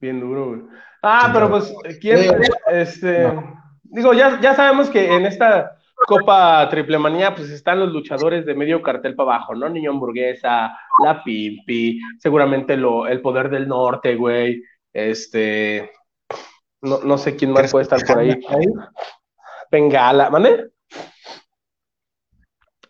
Bien 0.00 0.20
duro, 0.20 0.48
güey. 0.48 0.62
Ah, 1.02 1.30
pero 1.32 1.48
pues, 1.48 1.74
¿quién? 2.00 2.40
Este, 2.70 3.32
Digo, 3.84 4.12
ya, 4.12 4.40
ya 4.40 4.54
sabemos 4.54 4.90
que 4.90 5.14
en 5.14 5.26
esta 5.26 5.78
Copa 6.06 6.68
Triple 6.68 6.98
Manía, 6.98 7.34
pues 7.34 7.50
están 7.50 7.80
los 7.80 7.92
luchadores 7.92 8.44
de 8.44 8.54
medio 8.54 8.82
cartel 8.82 9.14
para 9.14 9.36
abajo, 9.36 9.54
¿no? 9.54 9.68
Niño 9.68 9.90
Hamburguesa, 9.92 10.76
La 11.02 11.22
Pimpi, 11.24 12.00
seguramente 12.18 12.76
lo, 12.76 13.06
el 13.06 13.20
Poder 13.20 13.48
del 13.48 13.68
Norte, 13.68 14.16
güey. 14.16 14.62
Este. 14.92 15.90
No, 16.82 17.00
no 17.02 17.18
sé 17.18 17.36
quién 17.36 17.52
más 17.52 17.70
puede 17.70 17.84
estar 17.84 18.04
por 18.04 18.18
ahí. 18.18 18.38
Bengala, 19.70 20.30
¿mande? 20.30 20.70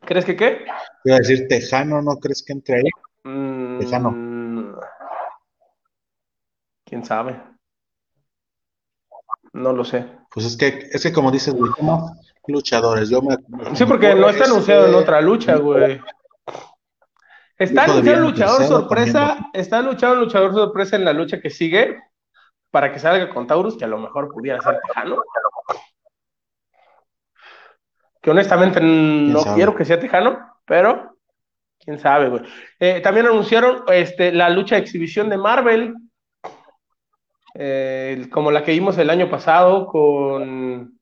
¿Crees 0.00 0.24
que 0.24 0.36
qué? 0.36 0.64
Iba 1.04 1.16
a 1.16 1.18
decir 1.18 1.46
Tejano, 1.48 2.02
¿no 2.02 2.16
crees 2.16 2.44
que 2.44 2.52
entre 2.52 2.76
ahí? 2.76 2.90
Mm, 3.24 3.78
Tejano. 3.78 4.25
¿Quién 6.86 7.04
sabe? 7.04 7.42
No 9.52 9.72
lo 9.72 9.84
sé. 9.84 10.06
Pues 10.30 10.46
es 10.46 10.56
que, 10.56 10.88
es 10.92 11.02
que 11.02 11.12
como 11.12 11.32
dices, 11.32 11.52
güey, 11.52 11.72
luchadores. 12.46 13.10
Yo 13.10 13.20
me, 13.22 13.36
sí, 13.74 13.84
porque 13.84 14.14
no 14.14 14.28
está 14.28 14.44
anunciado 14.44 14.86
en 14.86 14.94
otra 14.94 15.20
lucha, 15.20 15.56
güey. 15.56 16.00
Está 17.58 17.84
anunciado 17.84 18.20
luchador 18.20 18.64
sorpresa, 18.64 19.50
está 19.52 19.78
anunciado 19.78 20.14
luchador 20.14 20.52
sorpresa 20.52 20.96
en 20.96 21.04
la 21.04 21.12
lucha 21.12 21.40
que 21.40 21.50
sigue 21.50 21.98
para 22.70 22.92
que 22.92 22.98
salga 22.98 23.32
con 23.32 23.46
Taurus, 23.46 23.76
que 23.76 23.84
a 23.84 23.88
lo 23.88 23.98
mejor 23.98 24.32
pudiera 24.32 24.60
ser 24.60 24.78
Tejano. 24.86 25.16
Que 28.20 28.30
honestamente 28.30 28.80
no 28.82 29.42
quiero 29.54 29.74
que 29.74 29.84
sea 29.84 29.98
Tejano, 29.98 30.54
pero 30.66 31.16
quién 31.78 31.98
sabe, 31.98 32.28
güey. 32.28 32.42
Eh, 32.78 33.00
también 33.00 33.26
anunciaron 33.26 33.84
este, 33.88 34.30
la 34.32 34.50
lucha 34.50 34.76
de 34.76 34.82
exhibición 34.82 35.30
de 35.30 35.38
Marvel, 35.38 35.94
eh, 37.58 38.26
como 38.30 38.50
la 38.50 38.62
que 38.62 38.72
vimos 38.72 38.98
el 38.98 39.08
año 39.08 39.30
pasado 39.30 39.86
con, 39.86 40.98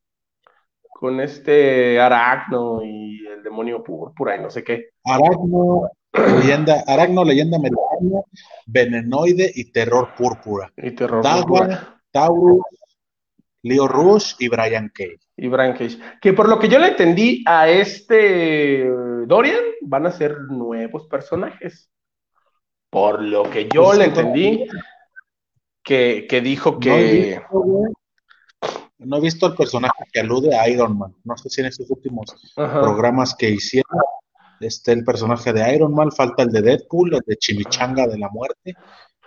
con 0.82 1.20
este 1.20 2.00
Aracno 2.00 2.80
y 2.84 3.26
el 3.26 3.42
demonio 3.42 3.82
púrpura 3.82 4.36
y 4.36 4.40
no 4.40 4.50
sé 4.50 4.62
qué. 4.62 4.90
Aracno, 5.04 5.90
leyenda, 6.12 6.84
Aracno, 6.86 7.24
leyenda 7.24 7.56
americana, 7.56 8.22
venenoide 8.66 9.50
y 9.54 9.72
terror 9.72 10.14
púrpura. 10.16 10.72
Y 10.76 10.92
terror 10.92 11.22
púrpura. 11.22 12.00
Taurus, 12.12 12.62
Leo 13.62 13.88
Rush 13.88 14.34
y 14.38 14.48
Brian 14.48 14.90
Cage. 14.94 15.18
Y 15.36 15.48
Brian 15.48 15.72
Cage. 15.72 15.98
Que 16.20 16.32
por 16.32 16.48
lo 16.48 16.60
que 16.60 16.68
yo 16.68 16.78
le 16.78 16.88
entendí 16.88 17.42
a 17.46 17.68
este 17.68 18.88
Dorian, 19.26 19.64
van 19.82 20.06
a 20.06 20.12
ser 20.12 20.38
nuevos 20.42 21.08
personajes. 21.08 21.90
Por 22.90 23.20
lo 23.22 23.50
que 23.50 23.68
yo 23.74 23.86
pues 23.86 23.98
le 23.98 24.04
entendí, 24.04 24.68
que, 25.84 26.40
dijo 26.42 26.78
que... 26.78 27.40
No 28.98 29.18
he, 29.18 29.20
visto, 29.20 29.46
el 29.46 29.54
personaje 29.54 30.04
que 30.12 30.20
alude 30.20 30.56
a 30.56 30.68
Iron 30.68 30.96
Man. 30.96 31.14
No 31.24 31.36
sé 31.36 31.50
si 31.50 31.60
en 31.60 31.66
estos 31.66 31.90
últimos 31.90 32.34
programas 32.54 33.34
que 33.34 33.50
hicieron 33.50 34.00
este 34.60 34.92
el 34.92 35.04
personaje 35.04 35.52
de 35.52 35.74
Iron 35.74 35.94
Man, 35.94 36.10
falta 36.10 36.44
el 36.44 36.50
de 36.50 36.62
Deadpool, 36.62 37.14
el 37.14 37.20
de 37.26 37.36
Chimichanga 37.36 38.06
de 38.06 38.18
la 38.18 38.30
muerte, 38.30 38.74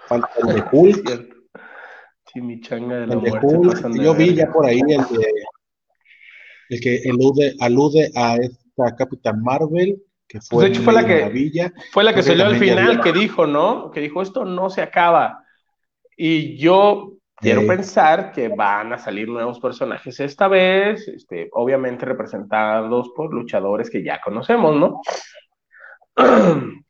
falta 0.07 0.31
el 0.41 0.55
de 0.55 0.63
Hulk. 0.71 1.37
Chimichanga 2.33 3.01
de 3.01 3.07
la 3.07 3.15
muerte. 3.17 4.01
yo 4.01 4.15
vi 4.15 4.33
ya 4.33 4.51
por 4.51 4.65
ahí 4.65 4.79
el 4.79 5.17
de 5.17 5.27
el 6.69 6.81
que 6.81 7.01
alude, 7.09 7.55
alude 7.59 8.11
a 8.15 8.35
esta 8.35 8.95
Capitán 8.95 9.41
Marvel, 9.41 10.01
que 10.27 10.41
fue, 10.41 10.49
pues 10.49 10.65
de 10.65 10.73
hecho 10.73 10.83
fue 10.83 10.93
la 10.93 11.05
que 11.05 11.71
fue 11.91 12.03
la 12.03 12.13
que 12.13 12.23
salió 12.23 12.45
al 12.45 12.57
final 12.57 12.99
que 13.01 13.13
dijo, 13.13 13.47
¿no? 13.47 13.91
Que 13.91 14.01
dijo 14.01 14.21
esto 14.21 14.43
no 14.43 14.69
se 14.69 14.81
acaba. 14.81 15.45
Y 16.17 16.57
yo 16.57 17.13
quiero 17.35 17.65
pensar 17.67 18.31
que 18.31 18.49
van 18.49 18.91
a 18.91 18.97
salir 18.97 19.29
nuevos 19.29 19.59
personajes 19.59 20.19
esta 20.19 20.47
vez, 20.47 21.07
este, 21.07 21.47
obviamente 21.53 22.05
representados 22.05 23.11
por 23.15 23.31
luchadores 23.31 23.89
que 23.89 24.03
ya 24.03 24.19
conocemos, 24.19 24.75
¿no? 24.75 25.01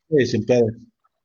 Sí, 0.08 0.26
sin 0.26 0.46
pedo. 0.46 0.66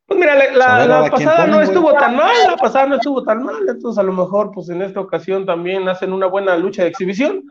Pues 0.06 0.20
mira, 0.20 0.52
la, 0.52 1.10
pasada 1.10 1.48
no 1.48 1.62
estuvo 1.62 1.94
tan 1.94 2.18
mal, 2.18 2.36
la 2.46 2.58
pasada 2.58 2.88
no 2.88 2.96
estuvo 2.96 3.24
tan 3.24 3.44
mal, 3.44 3.64
entonces 3.68 3.98
a 3.98 4.04
lo 4.04 4.12
mejor 4.12 4.52
pues 4.52 4.68
en 4.68 4.82
esta 4.82 5.00
ocasión 5.00 5.46
también 5.46 5.88
hacen 5.88 6.12
una 6.12 6.28
buena 6.28 6.58
lucha 6.58 6.84
de 6.84 6.90
exhibición, 6.90 7.44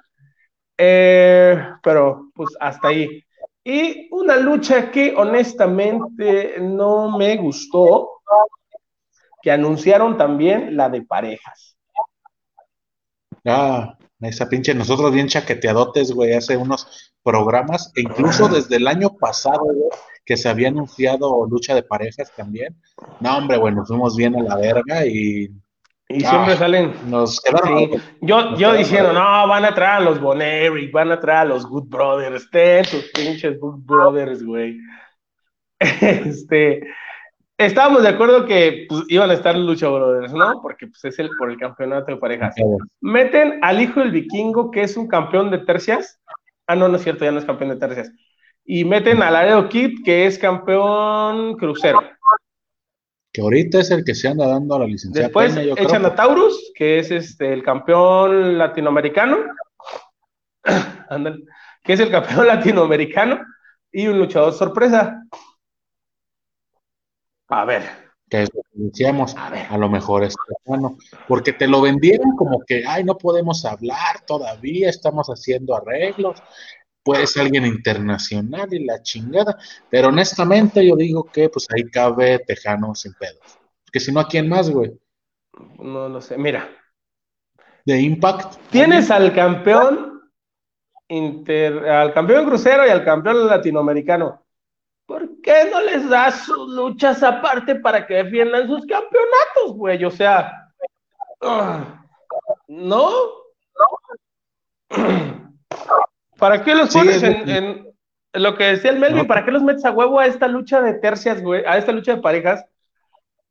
eh, 0.76 1.58
pero 1.82 2.30
pues 2.34 2.50
hasta 2.60 2.88
ahí. 2.88 3.24
Y 3.64 4.08
una 4.10 4.36
lucha 4.36 4.90
que 4.90 5.14
honestamente 5.16 6.56
no 6.60 7.16
me 7.16 7.38
gustó, 7.38 8.20
que 9.42 9.50
anunciaron 9.50 10.16
también 10.16 10.76
la 10.76 10.88
de 10.88 11.02
parejas. 11.02 11.76
Ah, 13.44 13.98
esa 14.20 14.48
pinche, 14.48 14.74
nosotros 14.74 15.12
bien 15.12 15.26
chaqueteadotes, 15.26 16.12
güey, 16.12 16.32
hace 16.34 16.56
unos 16.56 17.12
programas, 17.22 17.92
e 17.96 18.02
incluso 18.02 18.48
desde 18.48 18.76
el 18.76 18.86
año 18.86 19.10
pasado, 19.18 19.64
güey, 19.64 19.90
que 20.24 20.36
se 20.36 20.48
había 20.48 20.68
anunciado 20.68 21.46
lucha 21.46 21.74
de 21.74 21.82
parejas 21.82 22.32
también. 22.36 22.76
No, 23.20 23.36
hombre, 23.36 23.58
bueno, 23.58 23.78
nos 23.78 23.88
fuimos 23.88 24.16
bien 24.16 24.36
a 24.36 24.42
la 24.42 24.56
verga 24.56 25.04
y. 25.06 25.50
Y 26.08 26.20
siempre 26.20 26.52
ah, 26.52 26.56
salen. 26.56 26.94
Nos 27.10 27.40
quedaron. 27.40 27.90
Yo, 28.20 28.56
yo 28.56 28.74
diciendo, 28.74 29.12
no, 29.12 29.48
van 29.48 29.64
a 29.64 29.74
traer 29.74 29.94
a 29.94 30.00
los 30.00 30.20
Boneric, 30.20 30.92
van 30.92 31.10
a 31.10 31.18
traer 31.18 31.38
a 31.38 31.44
los 31.46 31.66
Good 31.66 31.88
Brothers, 31.88 32.50
ten 32.50 32.84
tus 32.84 33.10
pinches 33.12 33.58
Good 33.58 33.80
Brothers, 33.84 34.44
güey. 34.44 34.78
Este, 36.00 36.80
estábamos 37.66 38.02
de 38.02 38.08
acuerdo 38.08 38.44
que 38.46 38.86
pues, 38.88 39.04
iban 39.08 39.30
a 39.30 39.34
estar 39.34 39.56
Lucha 39.56 39.88
Brothers, 39.88 40.32
¿no? 40.32 40.60
Porque 40.62 40.86
pues, 40.86 41.04
es 41.04 41.18
el 41.18 41.30
por 41.38 41.50
el 41.50 41.56
campeonato 41.56 42.12
de 42.12 42.16
parejas. 42.18 42.54
Meten 43.00 43.58
al 43.62 43.80
hijo 43.80 44.00
del 44.00 44.10
vikingo, 44.10 44.70
que 44.70 44.82
es 44.82 44.96
un 44.96 45.08
campeón 45.08 45.50
de 45.50 45.58
tercias. 45.58 46.20
Ah, 46.66 46.76
no, 46.76 46.88
no 46.88 46.96
es 46.96 47.02
cierto, 47.02 47.24
ya 47.24 47.32
no 47.32 47.38
es 47.38 47.44
campeón 47.44 47.70
de 47.70 47.76
tercias. 47.76 48.12
Y 48.64 48.84
meten 48.84 49.22
al 49.22 49.32
Laredo 49.32 49.68
Kid, 49.68 50.04
que 50.04 50.26
es 50.26 50.38
campeón 50.38 51.56
crucero. 51.56 52.00
Que 53.32 53.40
ahorita 53.40 53.80
es 53.80 53.90
el 53.90 54.04
que 54.04 54.14
se 54.14 54.28
anda 54.28 54.46
dando 54.46 54.74
a 54.74 54.80
la 54.80 54.86
licencia. 54.86 55.22
Después 55.22 55.56
echan 55.56 56.04
a 56.04 56.14
Taurus, 56.14 56.72
que 56.74 56.98
es 56.98 57.10
este 57.10 57.52
el 57.52 57.62
campeón 57.62 58.58
latinoamericano. 58.58 59.38
que 61.84 61.92
es 61.92 62.00
el 62.00 62.10
campeón 62.10 62.46
latinoamericano. 62.46 63.40
Y 63.90 64.06
un 64.06 64.18
luchador 64.18 64.52
sorpresa. 64.52 65.22
A 67.52 67.66
ver. 67.66 67.82
Que 68.30 68.46
decíamos, 68.72 69.36
a, 69.36 69.50
ver. 69.50 69.66
a 69.68 69.76
lo 69.76 69.90
mejor 69.90 70.24
es 70.24 70.34
bueno, 70.64 70.96
porque 71.28 71.52
te 71.52 71.68
lo 71.68 71.82
vendieron 71.82 72.34
como 72.34 72.60
que, 72.66 72.82
ay, 72.86 73.04
no 73.04 73.18
podemos 73.18 73.66
hablar 73.66 74.24
todavía, 74.26 74.88
estamos 74.88 75.28
haciendo 75.28 75.76
arreglos, 75.76 76.42
puede 77.02 77.26
ser 77.26 77.42
alguien 77.42 77.66
internacional 77.66 78.72
y 78.72 78.86
la 78.86 79.02
chingada, 79.02 79.58
pero 79.90 80.08
honestamente 80.08 80.86
yo 80.86 80.96
digo 80.96 81.24
que 81.24 81.50
pues 81.50 81.66
ahí 81.74 81.84
cabe 81.90 82.38
Tejano 82.38 82.94
sin 82.94 83.12
pedos, 83.12 83.58
porque 83.84 84.00
si 84.00 84.10
no, 84.12 84.20
¿a 84.20 84.28
quién 84.28 84.48
más, 84.48 84.70
güey? 84.70 84.98
No 85.78 86.08
lo 86.08 86.22
sé, 86.22 86.38
mira. 86.38 86.70
De 87.84 88.00
Impact. 88.00 88.70
Tienes 88.70 89.10
al 89.10 89.34
campeón 89.34 90.22
inter, 91.08 91.86
al 91.86 92.14
campeón 92.14 92.46
crucero 92.46 92.86
y 92.86 92.90
al 92.90 93.04
campeón 93.04 93.46
latinoamericano. 93.46 94.42
¿Por 95.42 95.54
qué 95.54 95.70
no 95.70 95.80
les 95.80 96.08
das 96.08 96.44
sus 96.44 96.68
luchas 96.70 97.22
aparte 97.22 97.74
para 97.76 98.06
que 98.06 98.14
defiendan 98.14 98.66
sus 98.66 98.86
campeonatos, 98.86 99.76
güey? 99.76 100.04
O 100.04 100.10
sea, 100.10 100.68
¿no? 102.68 103.10
¿Para 106.38 106.64
qué 106.64 106.74
los 106.74 106.92
pones 106.92 107.22
en, 107.22 107.86
lo 108.32 108.56
que 108.56 108.64
decía 108.64 108.90
el 108.90 108.98
Melvin? 108.98 109.26
¿Para 109.26 109.44
qué 109.44 109.50
los 109.50 109.62
metes 109.62 109.84
a 109.84 109.92
huevo 109.92 110.18
a 110.18 110.26
esta 110.26 110.48
lucha 110.48 110.80
de 110.80 110.94
tercias, 110.94 111.42
güey? 111.42 111.64
A 111.66 111.76
esta 111.78 111.92
lucha 111.92 112.16
de 112.16 112.22
parejas, 112.22 112.64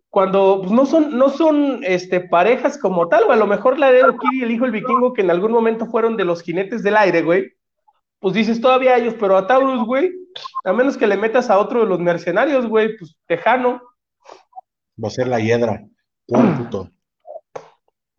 cuando 0.09 0.59
pues, 0.59 0.71
no 0.71 0.85
son, 0.85 1.17
no 1.17 1.29
son 1.29 1.81
este, 1.83 2.19
parejas 2.19 2.77
como 2.77 3.07
tal, 3.07 3.23
o 3.23 3.31
a 3.31 3.37
lo 3.37 3.47
mejor 3.47 3.79
la 3.79 3.91
de 3.91 4.01
Kid 4.01 4.39
y 4.39 4.43
el 4.43 4.51
hijo 4.51 4.65
del 4.65 4.73
vikingo, 4.73 5.13
que 5.13 5.21
en 5.21 5.31
algún 5.31 5.51
momento 5.51 5.85
fueron 5.85 6.17
de 6.17 6.25
los 6.25 6.41
jinetes 6.41 6.83
del 6.83 6.97
aire, 6.97 7.21
güey 7.21 7.53
pues 8.21 8.35
dices 8.35 8.61
todavía 8.61 8.97
ellos, 8.97 9.15
pero 9.19 9.35
a 9.35 9.47
Taurus, 9.47 9.83
güey, 9.83 10.11
a 10.63 10.71
menos 10.71 10.95
que 10.95 11.07
le 11.07 11.17
metas 11.17 11.49
a 11.49 11.57
otro 11.57 11.81
de 11.81 11.87
los 11.87 11.99
mercenarios, 11.99 12.67
güey, 12.67 12.95
pues 12.95 13.17
Tejano. 13.25 13.81
Va 15.03 15.07
a 15.07 15.11
ser 15.11 15.27
la 15.27 15.39
hiedra, 15.39 15.83
puto. 16.27 16.89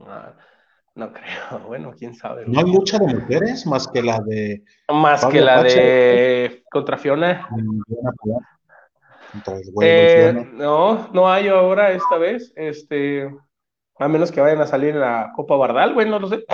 Ah, 0.00 0.34
no 0.96 1.12
creo, 1.12 1.60
bueno, 1.68 1.92
quién 1.96 2.14
sabe. 2.14 2.44
¿No 2.46 2.58
hay 2.58 2.66
lucha 2.66 2.98
de 2.98 3.14
mujeres 3.14 3.64
más 3.64 3.86
que 3.86 4.02
la 4.02 4.18
de. 4.20 4.64
Más 4.92 5.24
que 5.24 5.40
la 5.40 5.62
de. 5.62 6.64
Contra 6.68 6.98
Fiona. 6.98 7.48
El 9.46 9.70
güey 9.72 9.88
eh, 9.88 10.50
no, 10.52 11.08
no 11.12 11.30
hay 11.30 11.46
ahora 11.46 11.92
esta 11.92 12.18
vez. 12.18 12.52
Este. 12.56 13.32
A 14.00 14.08
menos 14.08 14.32
que 14.32 14.40
vayan 14.40 14.60
a 14.60 14.66
salir 14.66 14.90
en 14.90 15.00
la 15.00 15.32
Copa 15.36 15.54
Bardal, 15.54 15.94
güey, 15.94 16.08
no 16.08 16.18
lo 16.18 16.26
sé. 16.26 16.44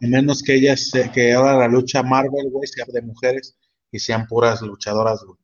A 0.00 0.06
menos 0.06 0.42
que 0.42 0.54
ellas, 0.54 0.92
que 1.12 1.32
ahora 1.32 1.58
la 1.58 1.68
lucha 1.68 2.02
Marvel, 2.02 2.50
güey, 2.50 2.66
sea 2.66 2.84
de 2.86 3.02
mujeres 3.02 3.58
y 3.90 3.98
sean 3.98 4.26
puras 4.26 4.62
luchadoras, 4.62 5.24
güey. 5.24 5.38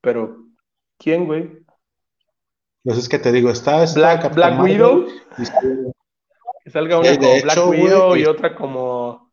Pero, 0.00 0.46
¿quién, 0.96 1.26
güey? 1.26 1.64
Pues 2.84 2.98
es 2.98 3.08
que 3.08 3.18
te 3.18 3.32
digo, 3.32 3.50
está, 3.50 3.84
Black, 3.94 4.32
Black 4.34 4.62
Widow. 4.62 5.06
que 6.64 6.70
salga 6.70 7.00
una 7.00 7.16
como 7.16 7.42
Black 7.42 7.68
Widow 7.68 8.16
y 8.16 8.24
otra 8.24 8.54
como 8.54 9.30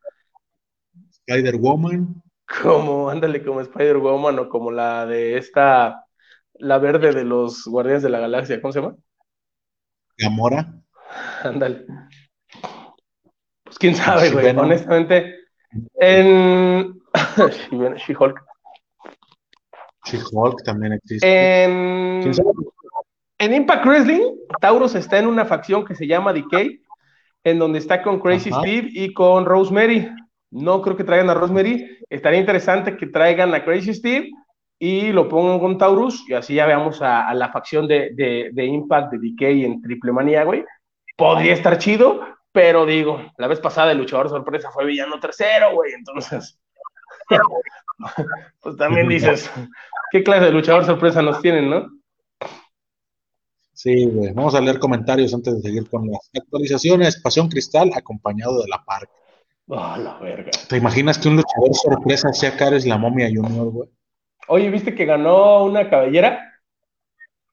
Spider 1.11 1.57
Woman. 1.57 2.21
Como, 2.61 3.09
ándale, 3.09 3.43
como 3.43 3.61
Spider 3.61 3.97
Woman 3.97 4.39
o 4.39 4.49
como 4.49 4.71
la 4.71 5.05
de 5.05 5.37
esta, 5.37 6.05
la 6.55 6.77
verde 6.79 7.11
de 7.11 7.23
los 7.23 7.65
Guardianes 7.65 8.03
de 8.03 8.09
la 8.09 8.19
Galaxia, 8.19 8.61
¿cómo 8.61 8.71
se 8.71 8.81
llama? 8.81 8.95
Gamora. 10.17 10.81
Ándale. 11.43 11.85
Pues, 13.76 13.80
quién 13.80 13.95
sabe, 13.95 14.32
güey. 14.32 14.57
Honestamente, 14.57 15.36
en 15.95 16.97
She-Hulk. 18.07 18.41
She-Hulk 20.05 20.63
también 20.63 20.93
existe. 20.93 21.63
En... 21.63 22.32
en 23.38 23.53
Impact 23.53 23.86
Wrestling, 23.86 24.21
Taurus 24.61 24.95
está 24.95 25.19
en 25.19 25.28
una 25.28 25.43
facción 25.43 25.84
que 25.84 25.93
se 25.93 26.07
llama 26.07 26.32
Decay, 26.32 26.80
en 27.43 27.59
donde 27.59 27.80
está 27.80 28.01
con 28.01 28.21
Crazy 28.21 28.49
Steve 28.49 28.88
y 28.91 29.13
con 29.13 29.45
Rosemary. 29.45 30.09
No 30.51 30.82
creo 30.82 30.95
que 30.95 31.03
traigan 31.03 31.30
a 31.30 31.34
Rosemary. 31.34 31.99
Estaría 32.09 32.39
interesante 32.39 32.95
que 32.95 33.07
traigan 33.07 33.53
a 33.53 33.65
Crazy 33.65 33.93
Steve 33.93 34.30
y 34.80 35.11
lo 35.11 35.28
pongan 35.28 35.59
con 35.59 35.78
Taurus 35.78 36.23
y 36.30 36.34
así 36.34 36.55
ya 36.55 36.65
veamos 36.65 37.01
a, 37.01 37.34
la 37.34 37.51
facción 37.51 37.89
de, 37.89 38.11
de, 38.13 38.51
de, 38.53 38.65
Impact 38.65 39.11
de 39.11 39.19
Decay 39.19 39.65
en 39.65 39.82
Triple 39.82 40.13
Manía, 40.13 40.45
güey. 40.45 40.63
Podría 41.17 41.53
estar 41.53 41.78
chido, 41.78 42.21
pero 42.55 42.85
digo, 42.85 43.21
la 43.37 43.47
vez 43.47 43.59
pasada 43.59 43.91
el 43.91 43.97
luchador 43.97 44.29
sorpresa 44.29 44.71
fue 44.71 44.85
villano 44.85 45.19
tercero, 45.19 45.73
güey. 45.73 45.91
Entonces, 45.91 46.57
pues 48.61 48.77
también 48.77 49.09
dices, 49.09 49.51
¿qué 50.09 50.23
clase 50.23 50.45
de 50.45 50.51
luchador 50.53 50.85
sorpresa 50.85 51.21
nos 51.21 51.41
tienen, 51.41 51.69
no? 51.69 51.89
Sí, 53.73 54.05
güey. 54.05 54.31
Vamos 54.31 54.55
a 54.55 54.61
leer 54.61 54.79
comentarios 54.79 55.33
antes 55.33 55.55
de 55.55 55.61
seguir 55.63 55.89
con 55.89 56.09
las 56.09 56.31
actualizaciones. 56.33 57.21
Pasión 57.21 57.49
Cristal 57.49 57.91
acompañado 57.93 58.61
de 58.61 58.69
la 58.69 58.85
Park. 58.85 59.09
Ah, 59.71 59.97
la 60.01 60.17
verga. 60.19 60.51
¿Te 60.69 60.77
imaginas 60.77 61.17
que 61.17 61.27
un 61.27 61.35
luchador 61.35 61.73
sorpresa 61.73 62.31
sea 62.31 62.55
Cares 62.55 62.85
la 62.85 62.97
momia 62.97 63.27
Junior, 63.27 63.69
güey? 63.69 63.89
Oye, 64.47 64.69
¿viste 64.69 64.95
que 64.95 65.03
ganó 65.03 65.65
una 65.65 65.89
cabellera? 65.89 66.53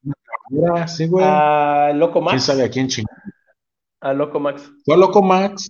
Una 0.01 0.15
cabellera, 0.23 0.87
sí, 0.87 1.07
güey. 1.07 1.25
A 1.27 1.91
Loco 1.93 2.21
Max. 2.21 2.31
¿Quién 2.31 2.41
sabe 2.41 2.63
a 2.63 2.69
quién 2.69 2.87
chingón? 2.87 3.32
A 4.03 4.11
Loco 4.11 4.37
Max. 4.37 4.69
¿Fue 4.83 4.95
a 4.95 4.97
Loco 4.97 5.23
Max? 5.23 5.69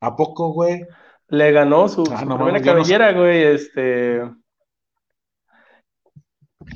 ¿A 0.00 0.16
poco, 0.16 0.54
güey? 0.54 0.86
Le 1.28 1.52
ganó 1.52 1.88
su, 1.88 2.02
ah, 2.10 2.24
primera 2.24 2.62
cabellera, 2.62 3.12
güey, 3.12 3.42
este... 3.42 4.22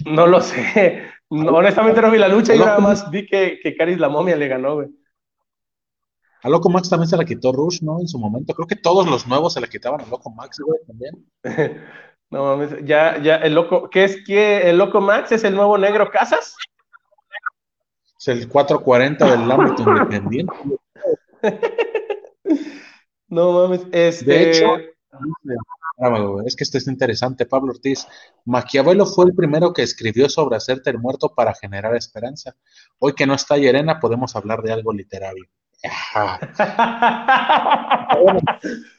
No 0.04 0.26
lo 0.26 0.42
sé. 0.42 1.04
honestamente 1.30 2.02
no 2.02 2.10
vi 2.10 2.18
la 2.18 2.28
lucha 2.28 2.54
y 2.54 2.58
nada 2.58 2.80
más 2.80 3.10
vi 3.10 3.26
que, 3.26 3.58
que 3.62 3.76
Caris 3.76 3.98
la 3.98 4.10
momia 4.10 4.36
le 4.36 4.46
ganó, 4.46 4.74
güey. 4.74 4.88
A 6.42 6.50
Loco 6.50 6.68
Max 6.68 6.90
también 6.90 7.08
se 7.08 7.16
la 7.16 7.24
quitó 7.24 7.50
Rush, 7.50 7.80
¿no? 7.80 7.98
En 8.00 8.06
su 8.06 8.18
momento. 8.18 8.52
Creo 8.52 8.66
que 8.66 8.76
todos 8.76 9.08
los 9.08 9.26
nuevos 9.26 9.54
se 9.54 9.62
la 9.62 9.68
quitaban 9.68 10.02
a 10.02 10.06
Loco 10.06 10.30
Max, 10.30 10.60
güey, 10.60 10.80
también. 10.86 11.26
no 12.30 12.44
mames, 12.44 12.84
ya, 12.84 13.16
ya, 13.22 13.36
el 13.36 13.54
Loco, 13.54 13.88
¿qué 13.88 14.04
es 14.04 14.22
que 14.22 14.68
el 14.68 14.76
Loco 14.76 15.00
Max 15.00 15.32
es 15.32 15.44
el 15.44 15.54
nuevo 15.54 15.78
negro 15.78 16.10
Casas? 16.10 16.54
Es 18.28 18.42
el 18.42 18.48
440 18.48 19.24
del 19.24 19.50
ámbito 19.50 19.90
independiente. 19.90 20.52
No 23.28 23.52
mames, 23.52 23.86
este... 23.90 24.24
De 24.24 24.50
hecho, 24.50 24.76
es 26.44 26.54
que 26.54 26.64
esto 26.64 26.76
es 26.76 26.86
interesante, 26.86 27.46
Pablo 27.46 27.72
Ortiz. 27.72 28.06
Maquiavelo 28.44 29.06
fue 29.06 29.24
el 29.26 29.34
primero 29.34 29.72
que 29.72 29.82
escribió 29.82 30.28
sobre 30.28 30.56
hacerte 30.56 30.90
el 30.90 30.98
muerto 30.98 31.34
para 31.34 31.54
generar 31.54 31.96
esperanza. 31.96 32.54
Hoy 32.98 33.14
que 33.14 33.26
no 33.26 33.32
está 33.32 33.56
Yerena, 33.56 33.98
podemos 33.98 34.36
hablar 34.36 34.62
de 34.62 34.72
algo 34.72 34.92
literario. 34.92 35.46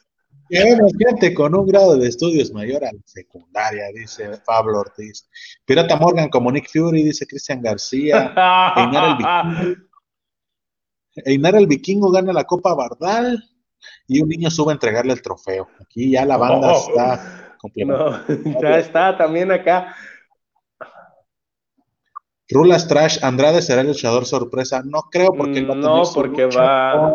gente 0.50 1.34
con 1.34 1.56
un 1.56 1.68
grado 1.68 1.97
de 1.97 2.08
estudios 2.08 2.52
mayor 2.52 2.84
a 2.84 2.91
la 2.91 3.00
secundaria, 3.06 3.86
dice 3.93 4.30
Pablo 4.45 4.80
Ortiz. 4.80 5.30
Pirata 5.66 5.95
Morgan 5.95 6.30
como 6.30 6.52
Nick 6.52 6.70
Fury, 6.72 7.04
dice 7.04 7.28
Cristian 7.28 7.62
García. 7.62 8.34
Einar 8.76 9.10
el, 9.10 9.16
vikingo, 9.18 9.88
Einar 11.26 11.56
el 11.56 11.68
Vikingo 11.68 12.12
gana 12.12 12.34
la 12.34 12.43
Copa 12.45 12.74
Bardal 12.74 13.43
y 14.08 14.22
un 14.22 14.30
niño 14.30 14.50
sube 14.50 14.72
a 14.72 14.74
entregarle 14.74 15.14
el 15.14 15.22
trofeo. 15.22 15.68
Aquí 15.80 16.12
ya 16.12 16.26
la 16.26 16.38
banda 16.38 16.74
está 16.74 17.56
completa. 17.60 18.26
ya 18.62 18.80
está 18.80 19.18
también 19.18 19.52
acá. 19.52 19.95
Rulas 22.52 22.88
Trash, 22.88 23.24
Andrade 23.24 23.62
será 23.62 23.82
el 23.82 23.88
luchador 23.88 24.26
sorpresa. 24.26 24.82
No 24.84 25.04
creo 25.12 25.34
porque 25.34 25.62
No, 25.62 26.02
porque 26.14 26.45
va 26.45 27.14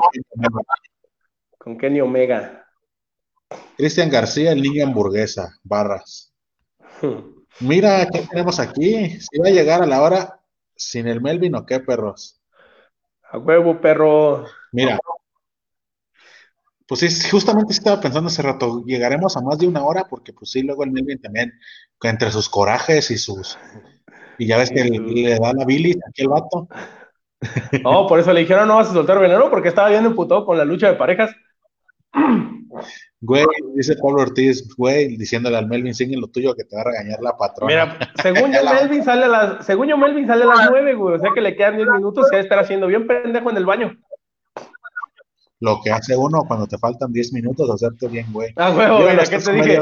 con 1.59 1.76
Kenny 1.76 2.01
Omega. 2.01 2.64
Cristian 3.76 4.11
García, 4.11 4.52
el 4.52 4.62
niño 4.62 4.84
hamburguesa, 4.84 5.59
barras. 5.62 6.32
Mira, 7.61 8.07
¿qué 8.12 8.26
tenemos 8.30 8.59
aquí? 8.59 9.20
Si 9.20 9.38
va 9.38 9.48
a 9.48 9.52
llegar 9.52 9.82
a 9.82 9.86
la 9.86 10.02
hora 10.02 10.40
sin 10.76 11.07
el 11.07 11.20
Melvin 11.20 11.55
o 11.55 11.66
qué, 11.66 11.80
perros. 11.80 12.40
A 13.30 13.38
huevo, 13.38 13.80
perro. 13.80 14.46
Mira. 14.72 14.98
Pues 16.86 17.00
sí, 17.00 17.30
justamente 17.30 17.72
estaba 17.72 18.00
pensando 18.00 18.28
hace 18.28 18.42
rato, 18.42 18.84
llegaremos 18.84 19.36
a 19.36 19.40
más 19.40 19.59
de 19.59 19.66
una 19.66 19.82
hora 19.84 20.05
porque 20.05 20.34
pues 20.34 20.50
sí, 20.50 20.62
luego 20.62 20.84
el 20.84 20.90
Melvin 20.90 21.20
también, 21.20 21.52
entre 22.02 22.30
sus 22.30 22.50
corajes 22.50 23.11
y 23.11 23.16
sus 23.16 23.59
Y 24.36 24.46
ya 24.46 24.59
ves 24.59 24.70
que 24.70 24.84
le, 24.84 25.38
da 25.38 25.55
la 25.55 25.64
bilis 25.64 25.96
aquí 26.07 26.22
el 26.22 26.28
vato. 26.28 26.68
No, 27.82 28.07
por 28.07 28.18
eso 28.18 28.32
le 28.32 28.40
dijeron 28.40 28.68
no 28.68 28.76
vas 28.76 28.90
a 28.90 28.92
soltar 28.92 29.18
veneno, 29.18 29.50
porque 29.50 29.68
estaba 29.68 29.88
bien 29.88 30.05
emputado 30.05 30.44
con 30.44 30.59
la 30.59 30.64
lucha 30.64 30.88
de 30.88 30.94
parejas. 30.94 31.34
Güey, 33.27 33.47
dice 33.75 33.97
Pablo 33.97 34.20
Ortiz, 34.20 34.68
güey, 34.77 35.16
diciéndole 35.16 35.57
al 35.57 35.66
Melvin, 35.66 35.95
sigue 35.95 36.14
lo 36.14 36.29
tuyo 36.29 36.55
que 36.55 36.64
te 36.64 36.77
va 36.77 36.83
a 36.83 36.85
regañar 36.85 37.20
la 37.22 37.35
patrona. 37.35 37.68
Mira, 37.68 38.12
según 38.20 38.53
yo, 38.53 38.59
Melvin 38.75 39.03
sale 39.03 39.25
a 39.25 39.29
las, 39.29 39.64
según 39.64 39.89
yo, 39.89 39.97
Melvin 39.97 40.27
sale 40.27 40.45
a 40.45 40.47
las 40.49 40.70
nueve, 40.70 40.95
güey, 40.95 41.14
o 41.14 41.18
sea 41.18 41.31
que 41.35 41.41
le 41.41 41.57
quedan 41.57 41.77
diez 41.77 41.89
minutos 41.89 42.29
y 42.31 42.37
a 42.37 42.41
estar 42.41 42.59
haciendo 42.59 42.87
bien 42.87 43.07
pendejo 43.07 43.51
en 43.51 43.57
el 43.57 43.64
baño. 43.64 43.97
Lo 45.61 45.81
que 45.83 45.91
hace 45.91 46.14
uno 46.14 46.45
cuando 46.47 46.66
te 46.66 46.77
faltan 46.77 47.14
diez 47.14 47.33
minutos, 47.33 47.70
hacerte 47.70 48.09
bien, 48.09 48.31
güey. 48.31 48.53
Ah, 48.57 48.70
huevo, 48.77 48.99
mira, 48.99 49.25
¿qué 49.25 49.39
te 49.39 49.53
dije? 49.53 49.79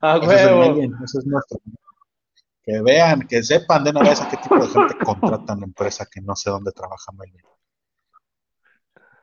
Ah, 0.00 0.20
huevo. 0.24 0.74
Eso 1.04 1.18
es 1.18 1.26
nuestro. 1.26 1.58
Que 2.62 2.80
vean, 2.82 3.26
que 3.26 3.42
sepan 3.42 3.82
de 3.82 3.90
una 3.90 4.02
vez 4.02 4.20
a 4.20 4.28
qué 4.28 4.36
tipo 4.36 4.56
de 4.58 4.68
gente 4.68 4.94
contratan 5.04 5.58
la 5.58 5.66
empresa 5.66 6.06
que 6.08 6.20
no 6.20 6.36
sé 6.36 6.50
dónde 6.50 6.70
trabaja 6.70 7.10
Melvin. 7.18 7.42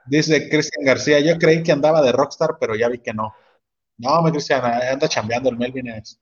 Dice 0.07 0.49
Cristian 0.49 0.85
García, 0.85 1.19
yo 1.19 1.37
creí 1.37 1.63
que 1.63 1.71
andaba 1.71 2.01
de 2.01 2.11
Rockstar, 2.11 2.57
pero 2.59 2.75
ya 2.75 2.89
vi 2.89 2.99
que 2.99 3.13
no. 3.13 3.33
No, 3.97 4.21
me 4.21 4.31
Cristian, 4.31 4.63
anda 4.63 5.07
chambeando, 5.07 5.49
el 5.49 5.57
Melvin 5.57 5.87
es. 5.87 6.19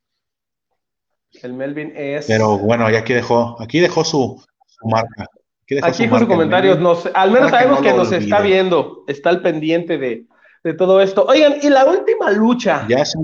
El 1.42 1.54
Melvin 1.54 1.92
es. 1.96 2.28
Pero 2.28 2.58
bueno, 2.58 2.90
ya 2.90 3.00
aquí 3.00 3.14
dejó, 3.14 3.58
aquí 3.60 3.80
dejó 3.80 4.04
su, 4.04 4.44
marca. 4.84 5.28
Aquí 5.64 5.76
dejó, 5.76 5.88
aquí 5.88 6.08
sus 6.08 6.26
comentarios, 6.26 6.78
al 7.14 7.32
menos 7.32 7.50
sabemos 7.50 7.82
que, 7.82 7.94
nos 7.94 8.12
está 8.12 8.42
viendo, 8.42 9.04
está 9.08 9.30
al 9.30 9.42
pendiente 9.42 9.98
de, 9.98 10.28
todo 10.78 11.02
esto. 11.02 11.26
Oigan, 11.26 11.56
y 11.62 11.70
la 11.70 11.86
última 11.86 12.32
lucha. 12.32 12.86
Ya 12.88 13.04
se... 13.04 13.18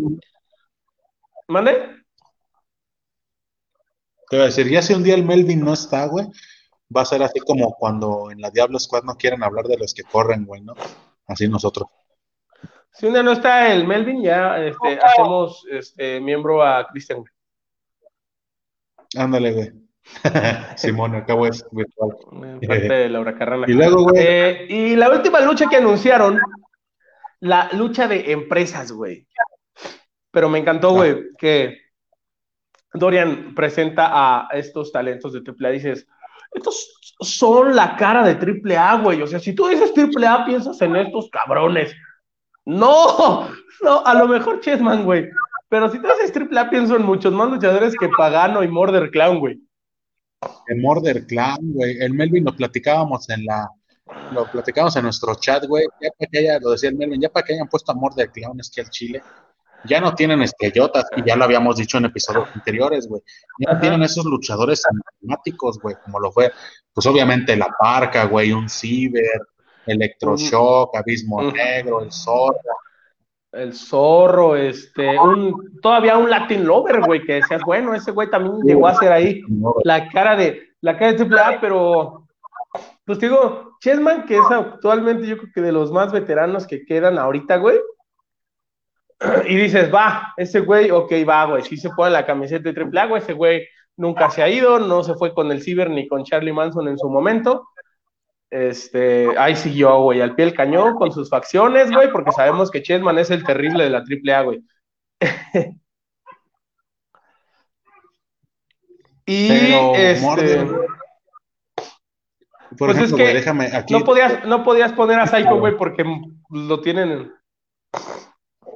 ¿Mande? 1.47 1.99
Te 4.30 4.36
voy 4.36 4.43
a 4.43 4.45
decir, 4.47 4.68
ya 4.70 4.82
si 4.82 4.93
un 4.93 5.03
día 5.03 5.16
el 5.16 5.24
Melvin 5.24 5.64
no 5.64 5.74
está, 5.74 6.05
güey, 6.05 6.28
va 6.96 7.02
a 7.02 7.06
ser 7.06 7.22
así 7.24 7.40
como 7.40 7.74
cuando 7.74 8.32
en 8.32 8.42
la 8.42 8.50
Diablo 8.50 8.80
Squad 8.80 9.04
no 9.04 9.16
quieren 9.16 9.44
hablar 9.44 9.66
de 9.66 9.78
los 9.78 9.94
que 9.94 10.04
corren, 10.04 10.46
güey, 10.46 10.62
¿no? 10.62 10.74
Así 11.28 11.48
nosotros. 11.48 11.88
Si 12.92 13.06
un 13.06 13.14
día 13.14 13.24
no 13.24 13.32
está 13.32 13.72
el 13.72 13.88
Melvin, 13.88 14.24
ya 14.24 14.58
este, 14.58 15.00
hacemos 15.00 15.66
este, 15.70 16.20
miembro 16.20 16.64
a 16.64 16.88
Cristian. 16.88 17.24
Ándale, 19.16 19.54
güey. 19.54 19.72
Simón, 20.76 21.16
acabo 21.16 21.46
es 21.46 21.66
virtual. 21.72 22.18
Parte 22.68 22.94
de 22.94 23.10
Laura 23.10 23.38
Carrana. 23.38 23.66
Y 23.70 23.74
luego, 23.74 24.04
güey. 24.04 24.26
Eh, 24.26 24.66
y 24.70 24.96
la 24.96 25.10
última 25.10 25.40
lucha 25.42 25.68
que 25.70 25.78
anunciaron, 25.78 26.40
la 27.40 27.70
lucha 27.74 28.08
de 28.08 28.32
empresas, 28.32 28.92
güey. 28.92 29.28
Pero 30.32 30.50
me 30.50 30.60
encantó, 30.60 30.92
güey, 30.92 31.12
ah. 31.12 31.36
que 31.38 31.78
Dorian 32.94 33.54
presenta 33.56 34.10
a 34.12 34.48
estos 34.54 34.92
talentos 34.92 35.34
de 35.34 35.40
AAA. 35.40 35.70
Dices, 35.72 36.08
estos 36.52 36.91
son 37.20 37.76
la 37.76 37.95
cara 37.95 38.24
de 38.24 38.36
triple 38.36 38.78
A, 38.78 38.97
güey. 38.97 39.22
O 39.22 39.28
sea, 39.28 39.39
si 39.39 39.54
tú 39.54 39.68
dices 39.68 39.93
triple 39.93 40.28
A, 40.28 40.45
piensas 40.45 40.82
en 40.82 40.95
estos 40.95 41.30
cabrones. 41.30 41.93
No, 42.66 43.50
no, 43.82 44.06
a 44.06 44.14
lo 44.14 44.28
mejor 44.28 44.60
Chessman, 44.62 45.06
güey. 45.06 45.30
Pero 45.70 45.89
si 45.89 46.02
tú 46.02 46.08
dices 46.08 46.34
triple 46.34 46.60
A, 46.60 46.70
pienso 46.70 46.95
en 46.95 47.04
muchos 47.04 47.34
más 47.34 47.50
luchadores 47.50 47.95
que 48.00 48.10
Pagano 48.18 48.64
y 48.64 48.68
Morder 48.68 49.12
Clown, 49.12 49.39
güey. 49.39 49.60
El 50.68 50.82
Morder 50.82 51.26
Clown, 51.28 51.74
güey. 51.74 51.97
El 52.00 52.14
Melvin 52.14 52.45
lo 52.45 52.56
platicábamos 52.56 53.30
en 53.30 53.45
la. 53.45 53.68
Lo 54.34 54.50
platicábamos 54.50 54.95
en 54.95 55.04
nuestro 55.04 55.36
chat, 55.36 55.66
güey. 55.66 55.86
Ya 56.02 56.10
para 56.18 56.30
que 56.32 56.39
haya, 56.39 56.60
lo 56.60 56.72
decía 56.72 56.89
el 56.89 56.95
Melvin, 56.95 57.22
ya 57.22 57.30
para 57.30 57.45
que 57.45 57.54
hayan 57.54 57.68
puesto 57.68 57.91
a 57.91 57.95
Morder 57.95 58.32
Clown 58.32 58.60
es 58.60 58.72
que 58.72 58.82
al 58.82 58.89
Chile 58.89 59.22
ya 59.86 60.02
no 60.02 60.14
tienen 60.14 60.42
estrellotas, 60.42 61.06
y 61.16 61.24
ya 61.24 61.36
lo 61.36 61.46
habíamos 61.46 61.78
dicho 61.78 61.98
en 61.98 62.06
episodios 62.06 62.50
anteriores, 62.54 63.08
güey. 63.08 63.22
Ya 63.60 63.74
no 63.74 63.80
tienen 63.80 64.04
esos 64.04 64.26
luchadores 64.26 64.84
emblemáticos, 64.90 65.80
güey, 65.80 65.96
como 66.04 66.20
lo 66.20 66.32
fue, 66.32 66.52
pues 66.94 67.06
obviamente 67.08 67.56
la 67.56 67.74
Parca, 67.80 68.26
güey, 68.26 68.52
un 68.52 68.70
Ciber, 68.70 69.42
Electroshock, 69.86 70.96
Abismo 70.96 71.42
Negro, 71.52 72.02
el 72.02 72.12
Zorro. 72.12 72.60
El 73.52 73.74
Zorro, 73.74 74.56
este, 74.56 75.18
un, 75.18 75.80
todavía 75.82 76.18
un 76.18 76.30
Latin 76.30 76.66
Lover, 76.66 77.02
güey, 77.02 77.24
que 77.24 77.36
decías, 77.36 77.62
bueno, 77.66 77.96
ese 77.96 78.12
güey 78.12 78.30
también 78.30 78.62
llegó 78.64 78.88
a 78.88 78.96
ser 78.96 79.12
ahí 79.12 79.42
la 79.84 80.08
cara 80.10 80.36
de, 80.36 80.70
la 80.82 80.98
cara 80.98 81.14
de 81.14 81.24
AAA, 81.24 81.60
pero, 81.60 82.28
pues 83.06 83.20
digo, 83.20 83.78
Chessman, 83.82 84.26
que 84.26 84.38
es 84.38 84.52
actualmente 84.52 85.26
yo 85.26 85.38
creo 85.38 85.50
que 85.54 85.62
de 85.62 85.72
los 85.72 85.92
más 85.92 86.12
veteranos 86.12 86.68
que 86.68 86.86
quedan 86.86 87.18
ahorita, 87.18 87.58
güey, 87.58 87.80
y 89.47 89.55
dices, 89.55 89.93
va, 89.93 90.34
ese 90.38 90.61
güey, 90.61 90.91
ok, 90.91 91.11
va, 91.28 91.45
güey, 91.45 91.63
sí 91.63 91.76
se 91.78 91.89
pone 91.89 92.11
la 92.11 92.26
camiseta 92.26 92.70
de 92.70 92.74
triple 92.74 92.99
A, 93.01 93.05
güey, 93.07 93.22
ese 93.22 93.34
güey 93.34 93.67
nunca 93.97 94.30
se 94.30 94.41
ha 94.41 94.49
ido, 94.49 94.80
no 94.80 95.03
se 95.03 95.15
fue 95.15 95.34
con 95.34 95.51
el 95.51 95.61
Ciber 95.61 95.89
ni 95.89 96.07
con 96.07 96.24
Charlie 96.24 96.53
Manson 96.53 96.88
en 96.88 96.97
su 96.97 97.09
momento. 97.09 97.67
Este, 98.49 99.28
ahí 99.38 99.55
siguió, 99.55 100.01
güey, 100.03 100.22
al 100.22 100.36
pie 100.36 100.45
del 100.45 100.55
cañón 100.55 100.95
con 100.95 101.11
sus 101.11 101.30
facciones, 101.30 101.91
güey, 101.91 102.09
porque 102.11 102.32
sabemos 102.32 102.72
que 102.72 102.82
Chessman 102.82 103.20
es 103.20 103.30
el 103.30 103.43
terrible 103.43 103.84
de 103.84 103.89
la 103.89 104.03
triple 104.03 104.34
A, 104.34 104.41
güey. 104.41 104.63
y 109.26 109.49
este. 109.95 110.65
Por 112.78 112.93
pues 112.93 112.99
es 112.99 113.13
que 113.13 113.34
déjame 113.34 113.65
aquí. 113.76 113.93
No 113.93 114.05
podías, 114.05 114.45
no 114.45 114.63
podías 114.63 114.93
poner 114.93 115.20
a 115.20 115.28
Psycho, 115.28 115.59
güey, 115.59 115.76
porque 115.76 116.05
lo 116.49 116.82
tienen 116.82 117.34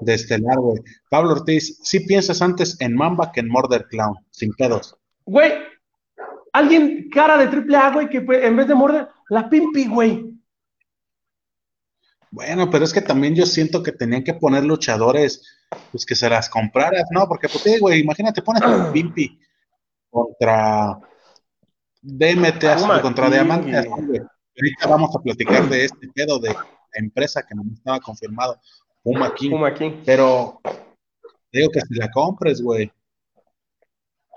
de 0.04 0.14
Estelar, 0.14 0.58
güey. 0.60 0.80
Pablo 1.10 1.32
Ortiz, 1.32 1.80
sí 1.84 2.02
piensas 2.02 2.42
antes 2.42 2.80
en 2.80 2.96
Mamba 2.96 3.32
que 3.32 3.40
en 3.40 3.50
Murder 3.50 3.86
Clown, 3.88 4.16
sin 4.32 4.54
pedos. 4.54 4.96
Güey, 5.26 5.54
alguien 6.52 7.10
cara 7.10 7.38
de 7.38 7.48
triple 7.48 7.78
A, 7.78 7.92
güey, 7.92 8.10
que 8.10 8.18
en 8.18 8.56
vez 8.56 8.68
de 8.68 8.76
Murder, 8.76 9.08
la 9.30 9.50
Pimpi, 9.50 9.88
güey. 9.88 10.34
Bueno, 12.32 12.70
pero 12.70 12.84
es 12.84 12.94
que 12.94 13.02
también 13.02 13.36
yo 13.36 13.46
siento 13.46 13.84
que 13.84 13.92
tenían 13.92 14.24
que 14.24 14.34
poner 14.34 14.64
luchadores, 14.64 15.44
pues 15.92 16.06
que 16.06 16.16
se 16.16 16.30
las 16.30 16.50
compraras, 16.50 17.06
¿no? 17.12 17.28
Porque, 17.28 17.48
pues, 17.48 17.80
güey, 17.80 18.02
imagínate, 18.02 18.42
pones 18.42 18.64
a 18.64 18.92
Pimpi 18.94 19.40
contra 20.10 21.00
DMT, 22.02 23.02
contra 23.02 23.30
Diamante. 23.30 23.78
Ahorita 23.78 24.88
vamos 24.88 25.16
a 25.16 25.20
platicar 25.20 25.68
de 25.70 25.86
este 25.86 26.08
pedo 26.10 26.38
de 26.38 26.50
la 26.50 26.66
empresa 26.94 27.44
que 27.48 27.56
no 27.56 27.64
estaba 27.74 28.00
confirmado. 28.00 28.60
Puma 29.04 29.34
King. 29.34 29.52
Puma 29.52 29.74
King. 29.74 30.02
Pero 30.06 30.60
digo 31.52 31.70
que 31.72 31.82
si 31.82 31.96
la 31.96 32.10
compres, 32.10 32.62
güey. 32.62 32.92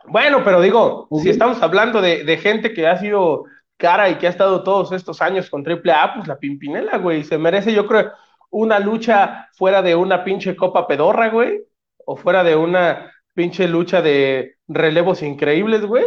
Bueno, 0.09 0.45
pero 0.45 0.61
digo, 0.61 1.09
si 1.23 1.31
estamos 1.31 1.61
hablando 1.63 2.01
de, 2.01 2.39
gente 2.39 2.73
que 2.73 2.87
ha 2.87 2.99
sido 2.99 3.45
cara 3.77 4.09
y 4.09 4.19
que 4.19 4.27
ha 4.27 4.31
estado 4.31 4.63
todos 4.63 4.93
estos 4.93 5.21
años 5.21 5.51
con 5.51 5.65
AAA, 5.67 6.15
pues 6.15 6.29
la 6.29 6.39
Pimpinela, 6.39 6.99
güey, 6.99 7.25
se 7.25 7.39
merece, 7.39 7.73
yo 7.73 7.87
creo, 7.87 8.13
una 8.51 8.79
lucha 8.79 9.49
fuera 9.55 9.83
de 9.83 9.97
una 9.97 10.23
pinche 10.23 10.55
copa 10.55 10.87
pedorra, 10.87 11.29
güey, 11.29 11.63
o 12.05 12.17
fuera 12.17 12.45
de 12.45 12.55
una 12.55 13.13
pinche 13.35 13.67
lucha 13.67 14.01
de 14.01 14.57
relevos 14.69 15.23
increíbles, 15.23 15.85
güey. 15.85 16.05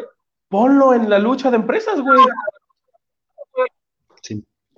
Ponlo 0.47 0.93
en 0.93 1.09
la 1.09 1.19
lucha 1.19 1.51
de 1.51 1.57
empresas, 1.57 1.99
güey. 2.01 2.19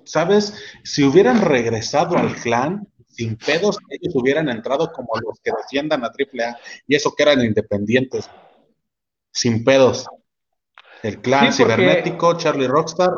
¿Sabes? 0.04 0.60
Si 0.82 1.04
hubieran 1.04 1.40
regresado 1.40 2.16
al 2.16 2.34
clan, 2.34 2.88
sin 3.12 3.36
pedos, 3.36 3.78
ellos 3.90 4.14
hubieran 4.16 4.48
entrado 4.48 4.90
como 4.92 5.12
los 5.20 5.38
que 5.40 5.52
defiendan 5.56 6.04
a 6.04 6.08
AAA 6.08 6.56
y 6.86 6.94
eso 6.94 7.14
que 7.14 7.22
eran 7.22 7.44
independientes, 7.44 8.28
sin 9.30 9.64
pedos. 9.64 10.06
El 11.02 11.20
clan 11.20 11.52
cibernético, 11.52 12.36
Charlie 12.36 12.68
Rockstar. 12.68 13.12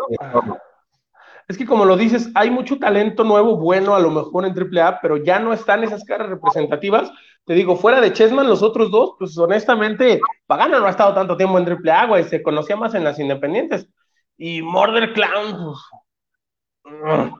Es 1.47 1.59
que 1.59 1.67
como 1.67 1.85
lo 1.85 1.97
dices, 1.97 2.31
hay 2.35 2.51
mucho 2.51 2.79
talento 2.79 3.23
nuevo, 3.23 3.57
bueno, 3.57 3.95
a 3.95 4.01
lo 4.01 4.11
mejor 4.11 4.47
en 4.47 4.55
AAA, 4.55 5.01
pero 5.01 5.19
ya 5.19 5.39
no 5.39 5.53
están 5.53 5.85
esas 5.85 6.03
caras 6.05 6.29
representativas. 6.29 7.11
Te 7.45 7.53
digo, 7.53 7.77
fuera 7.77 8.01
de 8.01 8.13
Chessman, 8.13 8.49
los 8.49 8.63
otros 8.63 8.91
dos, 8.91 9.17
pues 9.19 9.37
honestamente, 9.37 10.21
Pagana 10.47 10.79
no 10.79 10.87
ha 10.87 10.91
estado 10.91 11.13
tanto 11.13 11.37
tiempo 11.37 11.59
en 11.59 11.69
AAA, 11.69 12.07
güey, 12.07 12.25
se 12.25 12.43
conocía 12.43 12.77
más 12.77 12.95
en 12.95 13.05
las 13.05 13.19
independientes. 13.19 13.87
Y 14.39 14.63
Murder 14.63 15.13
Clown, 15.13 15.75
pues, 16.83 17.33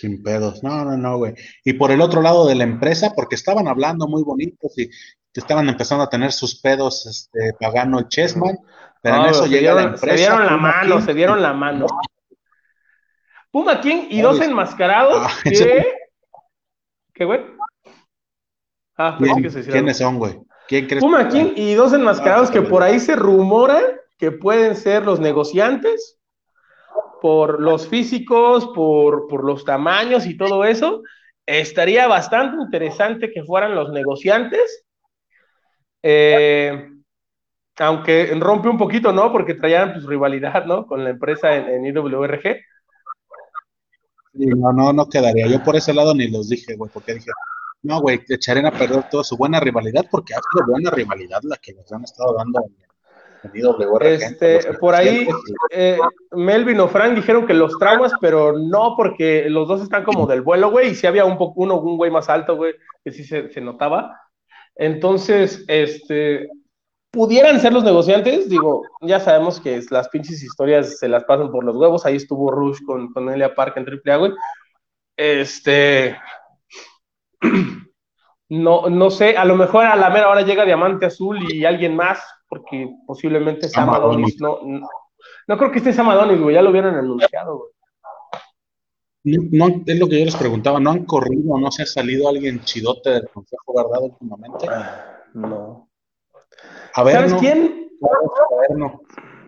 sin 0.00 0.22
pedos. 0.22 0.62
No, 0.62 0.84
no, 0.84 0.96
no, 0.96 1.18
güey. 1.18 1.34
Y 1.64 1.74
por 1.74 1.90
el 1.90 2.00
otro 2.00 2.22
lado 2.22 2.46
de 2.46 2.54
la 2.54 2.64
empresa, 2.64 3.12
porque 3.14 3.34
estaban 3.34 3.68
hablando 3.68 4.08
muy 4.08 4.22
bonitos 4.22 4.76
y 4.78 4.90
estaban 5.34 5.68
empezando 5.68 6.04
a 6.04 6.10
tener 6.10 6.32
sus 6.32 6.60
pedos 6.60 7.06
este, 7.06 7.54
pagando 7.60 7.98
el 7.98 8.08
Chessman, 8.08 8.58
pero 9.02 9.16
en 9.16 9.30
eso 9.30 9.46
llega 9.46 9.74
la 9.74 9.82
empresa. 9.82 10.06
Se 10.06 10.16
dieron 10.16 10.46
la 10.46 10.56
mano, 10.56 11.00
se 11.00 11.14
dieron 11.14 11.42
la 11.42 11.52
mano. 11.52 11.86
Puma 13.50 13.80
King 13.80 14.06
y 14.10 14.20
dos 14.20 14.40
enmascarados 14.40 15.26
ah, 15.26 15.30
que... 15.42 15.84
¿Qué, 17.12 17.24
güey? 17.24 17.40
Ah, 18.96 19.16
pues 19.18 19.32
sí 19.34 19.42
que 19.42 19.50
se 19.50 19.64
¿Quiénes 19.64 19.98
son, 19.98 20.18
güey? 20.18 20.38
¿Quién 20.68 20.86
crees? 20.86 21.02
Puma 21.02 21.28
King 21.28 21.52
y 21.56 21.74
dos 21.74 21.92
enmascarados 21.92 22.50
ah, 22.50 22.52
que 22.52 22.62
por 22.62 22.82
ahí 22.82 23.00
se 23.00 23.16
rumora 23.16 23.80
que 24.18 24.30
pueden 24.30 24.76
ser 24.76 25.04
los 25.04 25.18
negociantes 25.18 26.19
por 27.20 27.60
los 27.60 27.88
físicos, 27.88 28.68
por, 28.74 29.44
los 29.44 29.64
tamaños 29.64 30.26
y 30.26 30.36
todo 30.36 30.64
eso, 30.64 31.02
estaría 31.46 32.06
bastante 32.06 32.62
interesante 32.62 33.30
que 33.30 33.44
fueran 33.44 33.74
los 33.74 33.90
negociantes. 33.90 34.84
Eh, 36.02 36.88
aunque 37.78 38.34
rompe 38.38 38.68
un 38.68 38.78
poquito, 38.78 39.12
¿no? 39.12 39.32
Porque 39.32 39.54
traían 39.54 39.92
pues 39.92 40.04
rivalidad, 40.04 40.64
¿no? 40.66 40.86
Con 40.86 41.02
la 41.04 41.10
empresa 41.10 41.56
en, 41.56 41.86
IWRG. 41.86 42.60
no, 44.34 44.72
no, 44.72 44.92
no 44.92 45.08
quedaría. 45.08 45.46
Yo 45.46 45.62
por 45.62 45.76
ese 45.76 45.94
lado 45.94 46.14
ni 46.14 46.28
los 46.28 46.48
dije, 46.48 46.76
güey, 46.76 46.90
porque 46.92 47.14
dije, 47.14 47.30
no, 47.82 48.00
güey, 48.00 48.20
echarían 48.28 48.66
a 48.66 48.72
perder 48.72 49.08
toda 49.08 49.24
su 49.24 49.36
buena 49.36 49.60
rivalidad, 49.60 50.04
porque 50.10 50.34
ha 50.34 50.40
sido 50.52 50.66
buena 50.66 50.90
rivalidad 50.90 51.40
la 51.42 51.56
que 51.56 51.72
nos 51.72 51.90
han 51.92 52.04
estado 52.04 52.34
dando. 52.36 52.64
Este, 54.02 54.74
por 54.74 54.94
ahí, 54.94 55.28
eh, 55.70 55.98
Melvin 56.32 56.80
o 56.80 56.88
Frank 56.88 57.14
dijeron 57.14 57.46
que 57.46 57.54
los 57.54 57.78
traumas, 57.78 58.12
pero 58.20 58.58
no, 58.58 58.94
porque 58.96 59.48
los 59.48 59.66
dos 59.66 59.82
están 59.82 60.04
como 60.04 60.26
del 60.26 60.42
vuelo, 60.42 60.70
güey, 60.70 60.90
y 60.90 60.94
si 60.94 61.06
había 61.06 61.24
un 61.24 61.38
poco 61.38 61.62
uno, 61.62 61.80
un 61.80 61.96
güey 61.96 62.10
más 62.10 62.28
alto, 62.28 62.56
güey, 62.56 62.74
que 63.04 63.12
sí 63.12 63.24
se, 63.24 63.50
se 63.50 63.60
notaba. 63.60 64.20
Entonces, 64.74 65.64
este, 65.68 66.48
pudieran 67.10 67.60
ser 67.60 67.72
los 67.72 67.84
negociantes, 67.84 68.48
digo, 68.48 68.82
ya 69.00 69.20
sabemos 69.20 69.60
que 69.60 69.80
las 69.90 70.08
pinches 70.08 70.42
historias 70.42 70.98
se 70.98 71.08
las 71.08 71.24
pasan 71.24 71.50
por 71.50 71.64
los 71.64 71.76
huevos, 71.76 72.06
ahí 72.06 72.16
estuvo 72.16 72.50
Rush 72.50 72.80
con, 72.86 73.12
con 73.12 73.28
Elia 73.28 73.54
Park 73.54 73.76
en 73.76 73.86
AAA, 73.86 74.16
güey. 74.16 74.32
Este, 75.16 76.18
no, 78.48 78.88
no 78.88 79.10
sé, 79.10 79.36
a 79.36 79.44
lo 79.44 79.56
mejor 79.56 79.86
a 79.86 79.96
la 79.96 80.10
mera 80.10 80.28
hora 80.28 80.42
llega 80.42 80.64
Diamante 80.64 81.06
Azul 81.06 81.52
y 81.52 81.64
alguien 81.64 81.96
más, 81.96 82.22
porque 82.50 82.94
posiblemente 83.06 83.68
Sam 83.68 83.88
Adonis, 83.90 84.38
no, 84.40 84.58
no, 85.46 85.56
creo 85.56 85.70
que 85.70 85.78
esté 85.78 85.92
Sam 85.92 86.10
Adonis, 86.10 86.40
güey, 86.40 86.56
ya 86.56 86.62
lo 86.62 86.70
hubieran 86.70 86.96
anunciado, 86.96 87.56
güey. 87.56 87.70
No, 89.22 89.68
es 89.86 89.98
lo 89.98 90.08
que 90.08 90.18
yo 90.18 90.24
les 90.24 90.36
preguntaba, 90.36 90.80
¿no 90.80 90.90
han 90.90 91.04
corrido, 91.04 91.58
no 91.58 91.70
se 91.70 91.82
ha 91.82 91.86
salido 91.86 92.28
alguien 92.28 92.60
chidote 92.64 93.10
del 93.10 93.28
Consejo 93.28 93.74
Verdad 93.74 94.02
últimamente? 94.02 94.66
No. 95.34 95.88
¿Sabes 96.94 97.34
quién? 97.34 97.90
no. 98.74 99.02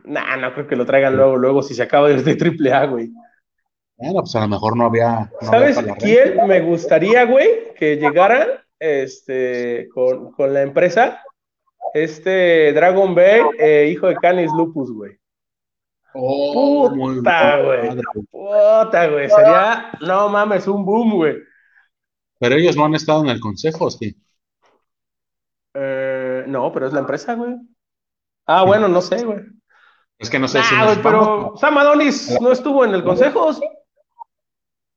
Nah, 0.05 0.37
no 0.37 0.53
creo 0.53 0.67
que 0.67 0.77
lo 0.77 0.87
traigan 0.87 1.17
luego, 1.17 1.37
luego 1.37 1.63
si 1.63 1.75
se 1.75 1.83
acaba 1.83 2.09
desde 2.09 2.37
triple 2.37 2.73
A, 2.73 2.87
güey. 2.87 3.11
Bueno, 3.97 4.21
pues 4.21 4.35
a 4.35 4.41
lo 4.41 4.49
mejor 4.49 4.77
no 4.77 4.87
había. 4.87 5.31
¿Sabes 5.41 5.79
quién 5.99 6.47
me 6.47 6.61
gustaría, 6.61 7.25
güey, 7.25 7.73
que 7.75 7.97
llegara 7.97 8.65
este, 8.79 9.89
con, 9.95 10.53
la 10.53 10.63
empresa? 10.63 11.23
Este 11.95 12.73
Dragon 12.73 13.15
Ball, 13.15 13.51
eh, 13.59 13.91
hijo 13.93 14.07
de 14.07 14.17
Canis 14.17 14.51
Lupus, 14.53 14.91
güey. 14.93 15.19
Oh, 16.15 16.91
Puta, 16.95 17.63
güey. 17.63 17.91
Puta, 18.31 19.09
güey. 19.09 19.31
Sería, 19.31 19.93
no 20.01 20.29
mames, 20.29 20.67
un 20.67 20.85
boom, 20.85 21.15
güey. 21.15 21.37
Pero 22.39 22.57
ellos 22.57 22.77
no 22.77 22.85
han 22.85 22.95
estado 22.95 23.23
en 23.23 23.31
el 23.31 23.41
consejo, 23.41 23.91
sí. 23.91 24.17
Eh, 25.75 26.45
no, 26.47 26.73
pero 26.73 26.87
es 26.87 26.93
la 26.93 27.01
empresa, 27.01 27.35
güey. 27.35 27.57
Ah, 28.47 28.65
bueno, 28.65 28.89
no 28.89 29.01
sé, 29.01 29.25
güey. 29.25 29.41
Es 30.19 30.29
que 30.29 30.39
no 30.39 30.49
sé 30.49 30.63
si. 30.63 30.75
Ah, 30.77 30.99
pero 31.03 31.55
Sam 31.57 31.79
Adonis 31.79 32.39
no 32.41 32.53
estuvo 32.53 32.85
en 32.85 32.95
el 32.95 33.03
consejo, 33.03 33.53
¿sí? 33.53 33.63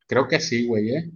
Creo 0.07 0.27
que 0.27 0.39
sí, 0.39 0.67
güey, 0.67 0.89
¿eh? 0.89 1.11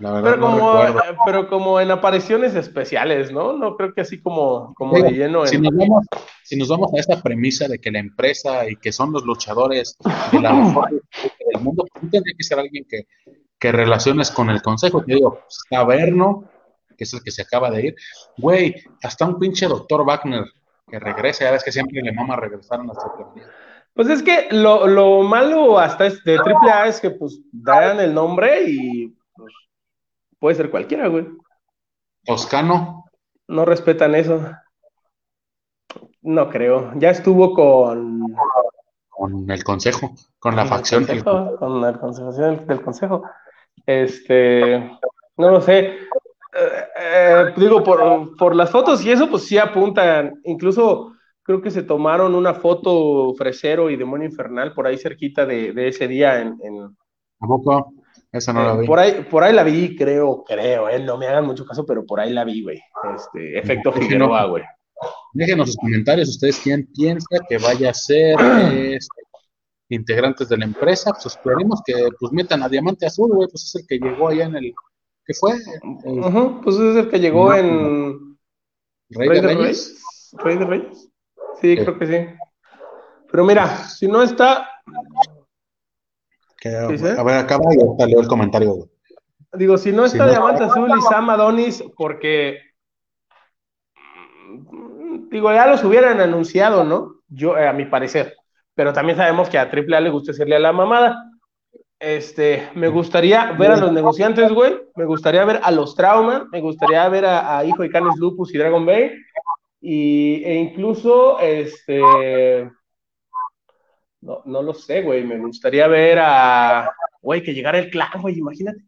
La 0.00 0.12
verdad 0.12 0.30
pero, 0.32 0.40
como, 0.40 0.84
eh, 0.84 1.16
pero 1.24 1.48
como 1.48 1.80
en 1.80 1.90
apariciones 1.90 2.54
especiales, 2.54 3.32
¿no? 3.32 3.52
No 3.52 3.76
creo 3.76 3.92
que 3.92 4.02
así 4.02 4.20
como, 4.20 4.72
como 4.74 5.00
de 5.00 5.10
lleno. 5.10 5.46
Si, 5.46 5.58
nos 5.58 5.74
vamos, 5.74 6.06
si 6.44 6.56
nos 6.56 6.68
vamos 6.68 6.92
a 6.94 7.00
esta 7.00 7.20
premisa 7.20 7.66
de 7.66 7.78
que 7.78 7.90
la 7.90 7.98
empresa 7.98 8.68
y 8.68 8.76
que 8.76 8.92
son 8.92 9.12
los 9.12 9.24
luchadores 9.24 9.96
de 10.30 10.40
la 10.40 10.52
mejor 10.52 10.90
del 11.52 11.62
mundo, 11.62 11.84
pues 11.92 12.10
tendría 12.10 12.34
que 12.36 12.44
ser 12.44 12.58
alguien 12.60 12.84
que, 12.88 13.06
que 13.58 13.72
relaciones 13.72 14.30
con 14.30 14.50
el 14.50 14.62
consejo. 14.62 15.02
Te 15.04 15.14
digo, 15.14 15.40
Verno, 15.86 16.44
que 16.96 17.04
es 17.04 17.12
el 17.12 17.22
que 17.22 17.32
se 17.32 17.42
acaba 17.42 17.70
de 17.70 17.86
ir. 17.86 17.96
Güey, 18.36 18.74
hasta 19.02 19.26
un 19.26 19.38
pinche 19.38 19.66
doctor 19.66 20.04
Wagner 20.04 20.44
que 20.88 20.98
regrese, 20.98 21.44
ya 21.44 21.50
ves 21.50 21.64
que 21.64 21.72
siempre 21.72 22.00
le 22.02 22.12
mama 22.12 22.36
regresar 22.36 22.80
a 22.80 22.84
la 22.84 22.92
Pues 23.94 24.08
es 24.08 24.22
que 24.22 24.48
lo, 24.50 24.86
lo 24.86 25.22
malo 25.22 25.78
hasta 25.78 26.04
de 26.08 26.38
AAA 26.38 26.88
es 26.88 27.00
que 27.00 27.10
pues 27.10 27.40
dan 27.52 28.00
el 28.00 28.14
nombre 28.14 28.62
y 28.70 29.17
puede 30.38 30.56
ser 30.56 30.70
cualquiera, 30.70 31.08
güey. 31.08 31.26
Toscano. 32.24 33.04
No 33.46 33.64
respetan 33.64 34.14
eso. 34.14 34.40
No 36.22 36.48
creo. 36.50 36.92
Ya 36.96 37.10
estuvo 37.10 37.54
con. 37.54 38.34
Con 39.08 39.50
el 39.50 39.64
consejo, 39.64 40.12
con 40.38 40.54
la 40.54 40.66
facción. 40.66 41.06
con 41.24 41.80
la 41.80 41.98
consejo 41.98 42.32
del 42.32 42.82
consejo. 42.82 43.22
Este. 43.86 44.78
No 45.36 45.50
lo 45.50 45.60
sé. 45.60 45.96
Eh, 46.52 46.84
eh, 47.00 47.52
digo, 47.56 47.82
por, 47.82 48.36
por, 48.36 48.54
las 48.54 48.70
fotos 48.70 49.04
y 49.04 49.10
eso, 49.10 49.28
pues 49.30 49.44
sí 49.44 49.58
apuntan. 49.58 50.40
Incluso 50.44 51.12
creo 51.48 51.62
que 51.62 51.70
se 51.70 51.82
tomaron 51.82 52.34
una 52.34 52.52
foto 52.52 53.32
Fresero 53.32 53.88
y 53.88 53.96
Demonio 53.96 54.28
Infernal 54.28 54.74
por 54.74 54.86
ahí 54.86 54.98
cerquita 54.98 55.46
de, 55.46 55.88
ese 55.88 56.06
día 56.06 56.42
en, 56.42 56.94
¿A 57.40 57.46
poco? 57.46 57.94
Esa 58.32 58.52
no 58.52 58.62
la 58.62 58.76
vi. 58.76 58.86
Por 58.86 58.98
ahí, 58.98 59.26
por 59.30 59.42
ahí 59.42 59.54
la 59.54 59.64
vi, 59.64 59.96
creo, 59.96 60.44
creo, 60.46 60.88
eh, 60.88 60.98
no 60.98 61.16
me 61.16 61.26
hagan 61.26 61.46
mucho 61.46 61.64
caso, 61.64 61.84
pero 61.86 62.04
por 62.04 62.20
ahí 62.20 62.32
la 62.32 62.44
vi, 62.44 62.62
güey. 62.62 62.80
Este, 63.14 63.58
efecto 63.58 63.92
Figueroa, 63.92 64.46
güey. 64.46 64.64
Déjenos 65.32 65.68
sus 65.68 65.76
comentarios, 65.76 66.28
ustedes 66.28 66.60
quién 66.62 66.88
piensa 66.92 67.38
que 67.48 67.58
vaya 67.58 67.90
a 67.90 67.94
ser 67.94 68.36
este, 68.40 69.22
integrantes 69.88 70.48
de 70.48 70.58
la 70.58 70.64
empresa, 70.64 71.12
pues 71.12 71.26
esperemos 71.26 71.80
que 71.86 71.94
pues 72.18 72.32
metan 72.32 72.62
a 72.62 72.68
Diamante 72.68 73.06
Azul, 73.06 73.30
güey, 73.32 73.48
pues 73.48 73.64
es 73.64 73.74
el 73.76 73.86
que 73.86 74.04
llegó 74.04 74.28
allá 74.28 74.46
en 74.46 74.56
el 74.56 74.74
¿Qué 75.28 75.34
fue? 75.34 75.52
pues 76.64 76.76
es 76.76 76.96
el 76.96 77.10
que 77.10 77.20
llegó 77.20 77.52
en 77.52 78.38
Rey, 79.10 79.28
de, 79.28 79.40
Reyes? 79.42 80.32
Rey 80.32 80.56
de 80.56 80.64
Reyes. 80.64 81.10
Sí, 81.60 81.76
creo 81.76 81.98
que 81.98 82.06
sí. 82.06 82.34
Pero 83.30 83.44
mira, 83.44 83.76
si 83.88 84.08
no 84.08 84.22
está. 84.22 84.66
A 86.64 87.22
ver, 87.22 87.34
acaba 87.36 87.64
de 87.70 88.06
leo 88.06 88.20
el 88.20 88.28
comentario. 88.28 88.88
Digo, 89.52 89.78
si 89.78 89.92
no 89.92 90.04
está 90.04 90.28
Diamante 90.28 90.64
Azul 90.64 90.90
y 90.96 91.00
Sam 91.02 91.30
Adonis, 91.30 91.82
porque. 91.96 92.58
Digo, 95.30 95.52
ya 95.52 95.66
los 95.66 95.84
hubieran 95.84 96.20
anunciado, 96.20 96.84
¿no? 96.84 97.16
Yo, 97.28 97.56
eh, 97.56 97.68
a 97.68 97.72
mi 97.72 97.84
parecer. 97.84 98.34
Pero 98.74 98.92
también 98.92 99.16
sabemos 99.16 99.48
que 99.48 99.58
a 99.58 99.70
AAA 99.70 100.00
le 100.00 100.10
gusta 100.10 100.32
hacerle 100.32 100.56
a 100.56 100.60
la 100.60 100.72
mamada. 100.72 101.24
Este, 101.98 102.68
me 102.74 102.88
gustaría 102.88 103.52
ver 103.52 103.72
a 103.72 103.76
los 103.76 103.92
negociantes, 103.92 104.52
güey. 104.52 104.78
Me 104.96 105.04
gustaría 105.04 105.44
ver 105.44 105.60
a 105.62 105.70
los 105.70 105.94
traumas. 105.94 106.44
Me 106.52 106.60
gustaría 106.60 107.08
ver 107.08 107.26
a, 107.26 107.64
Hijo 107.64 107.82
de 107.82 107.90
Canis 107.90 108.16
Lupus 108.18 108.54
y 108.54 108.58
Dragon 108.58 108.84
Bay. 108.84 109.12
Y, 109.80 110.42
e 110.44 110.54
incluso, 110.54 111.38
este. 111.40 112.70
No, 114.20 114.42
no 114.46 114.62
lo 114.62 114.74
sé, 114.74 115.02
güey. 115.02 115.24
Me 115.24 115.38
gustaría 115.38 115.86
ver 115.86 116.18
a. 116.20 116.90
Güey, 117.20 117.42
que 117.42 117.54
llegara 117.54 117.78
el 117.78 117.90
clan, 117.90 118.20
güey, 118.20 118.38
imagínate. 118.38 118.84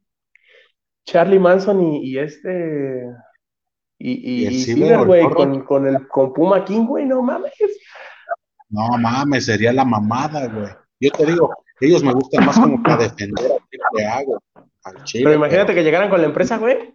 Charlie 1.05 1.39
Manson 1.39 1.83
y, 2.03 2.19
este. 2.19 3.07
Y, 3.99 4.47
y, 4.47 5.05
güey, 5.05 5.29
con, 5.29 5.63
con, 5.65 5.87
el, 5.87 6.09
con 6.09 6.33
Puma 6.33 6.65
King, 6.65 6.87
güey, 6.87 7.05
no 7.05 7.23
mames. 7.23 7.53
No 8.71 8.97
mames, 8.99 9.45
sería 9.47 9.73
la 9.73 9.85
mamada, 9.85 10.47
güey. 10.47 10.69
Yo 11.01 11.11
te 11.11 11.27
digo, 11.27 11.53
ellos 11.81 12.03
me 12.03 12.13
gustan 12.13 12.47
más 12.47 12.59
como 12.59 12.83
para 12.83 13.05
defender 13.05 13.53
a 13.53 13.97
que 13.97 14.05
hago. 14.05 14.43
Al 14.85 15.05
Chile, 15.05 15.25
pero 15.25 15.37
imagínate 15.37 15.75
que 15.75 15.83
llegaran 15.83 16.09
con 16.09 16.21
la 16.21 16.27
empresa, 16.27 16.57
güey. 16.57 16.95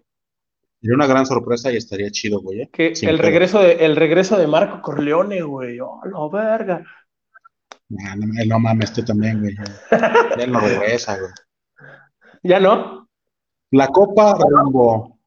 Sería 0.81 0.95
una 0.95 1.07
gran 1.07 1.25
sorpresa 1.25 1.71
y 1.71 1.77
estaría 1.77 2.09
chido, 2.09 2.39
güey. 2.41 2.61
¿eh? 2.61 2.69
Que 2.71 2.93
el 3.01 3.19
regreso, 3.19 3.61
de, 3.61 3.85
el 3.85 3.95
regreso 3.95 4.37
de 4.37 4.47
Marco 4.47 4.81
Corleone, 4.81 5.41
güey. 5.41 5.79
Oh, 5.79 6.01
no, 6.09 6.29
verga. 6.29 6.83
No, 7.89 8.15
no, 8.15 8.45
no 8.45 8.59
mames, 8.59 8.93
tú 8.93 9.03
también, 9.03 9.41
güey. 9.41 9.55
Ya 10.37 10.47
no 10.47 10.59
regresa, 10.59 11.17
güey. 11.19 11.31
¿Ya 12.43 12.59
no? 12.59 13.07
La 13.71 13.87
Copa 13.87 14.37
rumbo. 14.39 15.19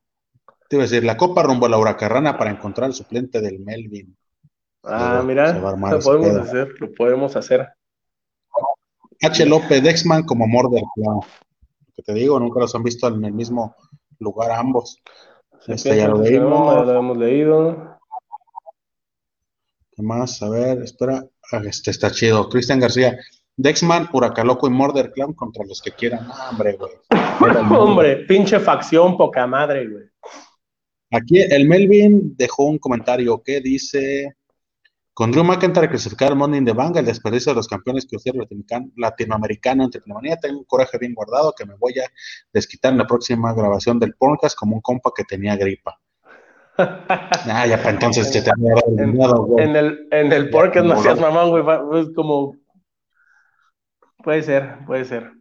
Te 0.68 0.76
iba 0.76 0.84
a 0.84 0.86
decir, 0.86 1.04
la 1.04 1.16
Copa 1.16 1.42
rumbo 1.42 1.66
a 1.66 1.68
la 1.68 1.78
Huracarrana 1.78 2.36
para 2.36 2.50
encontrar 2.50 2.88
el 2.88 2.94
suplente 2.94 3.40
del 3.40 3.61
Melvin. 3.61 4.16
Ah, 4.84 5.22
mira, 5.24 5.52
lo 5.52 6.00
podemos 6.00 6.36
hacer, 6.36 6.74
lo 6.78 6.92
podemos 6.92 7.36
hacer. 7.36 7.68
H. 9.20 9.46
López 9.46 9.82
Dexman 9.82 10.22
como 10.24 10.46
Morder 10.46 10.82
Clown. 10.94 11.20
Que 11.94 12.02
te 12.02 12.14
digo, 12.14 12.38
nunca 12.38 12.61
los 12.61 12.74
han 12.74 12.84
visto 12.84 13.09
en 13.09 13.24
el 13.24 13.32
mismo 13.32 13.74
lugar 14.20 14.52
ambos. 14.52 15.02
Este 15.66 15.96
ya 15.96 16.09
lo 16.09 16.22
leímos. 16.22 16.86
lo 16.86 16.98
hemos 16.98 17.16
leído. 17.18 17.98
¿Qué 19.90 20.02
más? 20.02 20.40
A 20.42 20.48
ver, 20.48 20.82
espera. 20.82 21.24
Ah, 21.53 21.62
este 21.64 21.90
está 21.90 22.11
chido. 22.11 22.49
Cristian 22.49 22.80
García. 22.80 23.18
Dexman, 23.57 24.09
Huracaloco 24.12 24.68
y 24.68 24.70
Morder 24.70 25.11
Clown 25.12 25.32
contra 25.34 25.64
los 25.64 25.82
que 25.82 25.90
quieran. 25.90 26.28
hombre, 26.51 26.74
güey. 26.74 26.92
hombre, 27.76 28.16
pinche 28.26 28.61
facción, 28.61 29.16
poca 29.16 29.46
madre, 29.46 29.88
güey. 29.88 30.05
Aquí 31.11 31.40
el 31.40 31.66
Melvin 31.66 32.36
dejó 32.36 32.64
un 32.64 32.78
comentario 32.78 33.42
que 33.42 33.61
dice 33.61 34.36
con 35.14 35.32
Drew 35.32 35.42
McIntyre 35.42 35.88
clasificar 35.88 36.36
Money 36.36 36.59
in 36.59 36.64
the 36.66 36.72
Bank, 36.72 36.96
el 36.96 37.07
desperdicio 37.07 37.51
de 37.51 37.57
los 37.57 37.66
campeones 37.66 38.07
que 38.07 38.14
usted 38.14 38.32
latinoamericano 38.94 39.84
en 39.84 39.90
tengo 39.90 40.59
un 40.59 40.64
coraje 40.64 40.96
bien 40.96 41.14
guardado 41.14 41.53
que 41.59 41.66
me 41.66 41.74
voy 41.74 41.99
a 41.99 42.09
desquitar 42.53 42.92
en 42.92 42.99
la 42.99 43.07
próxima 43.09 43.53
grabación 43.53 43.99
del 43.99 44.14
podcast 44.14 44.57
como 44.57 44.76
un 44.76 44.80
compa 44.80 45.11
que 45.16 45.24
tenía 45.24 45.57
gripa. 45.57 45.99
ah, 47.50 47.66
ya 47.66 47.76
para 47.78 47.90
entonces 47.90 48.30
te 48.30 48.38
en, 48.38 49.16
güey. 49.16 49.64
En 49.64 49.76
el, 49.76 50.08
en 50.12 50.32
el 50.32 50.50
porque 50.50 50.80
no 50.80 51.00
seas 51.02 51.20
mamón, 51.20 51.50
güey. 51.50 52.02
Es 52.02 52.14
como. 52.14 52.54
Puede 54.22 54.42
ser, 54.42 54.78
puede 54.86 55.04
ser. 55.04 55.32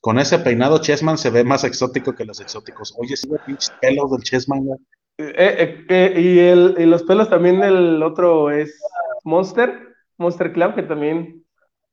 Con 0.00 0.18
ese 0.18 0.40
peinado, 0.40 0.78
Chessman 0.78 1.16
se 1.16 1.30
ve 1.30 1.44
más 1.44 1.62
exótico 1.62 2.14
que 2.14 2.24
los 2.24 2.40
exóticos. 2.40 2.92
Oye, 2.98 3.16
sí, 3.16 3.28
pinches 3.46 3.72
pelos 3.80 4.10
del 4.10 4.22
Chessman, 4.22 4.64
güey. 4.64 4.78
Eh, 5.18 5.34
eh, 5.36 5.86
eh, 5.88 6.20
y, 6.20 6.38
el, 6.40 6.74
y 6.78 6.86
los 6.86 7.04
pelos 7.04 7.30
también 7.30 7.60
del 7.60 8.02
otro 8.02 8.50
es 8.50 8.76
Monster, 9.22 9.94
Monster 10.18 10.52
Club, 10.52 10.74
que 10.74 10.82
también, 10.82 11.44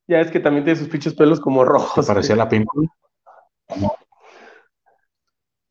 ya 0.08 0.22
es 0.22 0.32
que 0.32 0.40
también 0.40 0.64
tiene 0.64 0.80
sus 0.80 0.90
pinches 0.90 1.14
pelos 1.14 1.40
como 1.40 1.64
rojos. 1.64 2.08
Parecía 2.08 2.36
la 2.36 2.50
Pimple. 2.50 2.88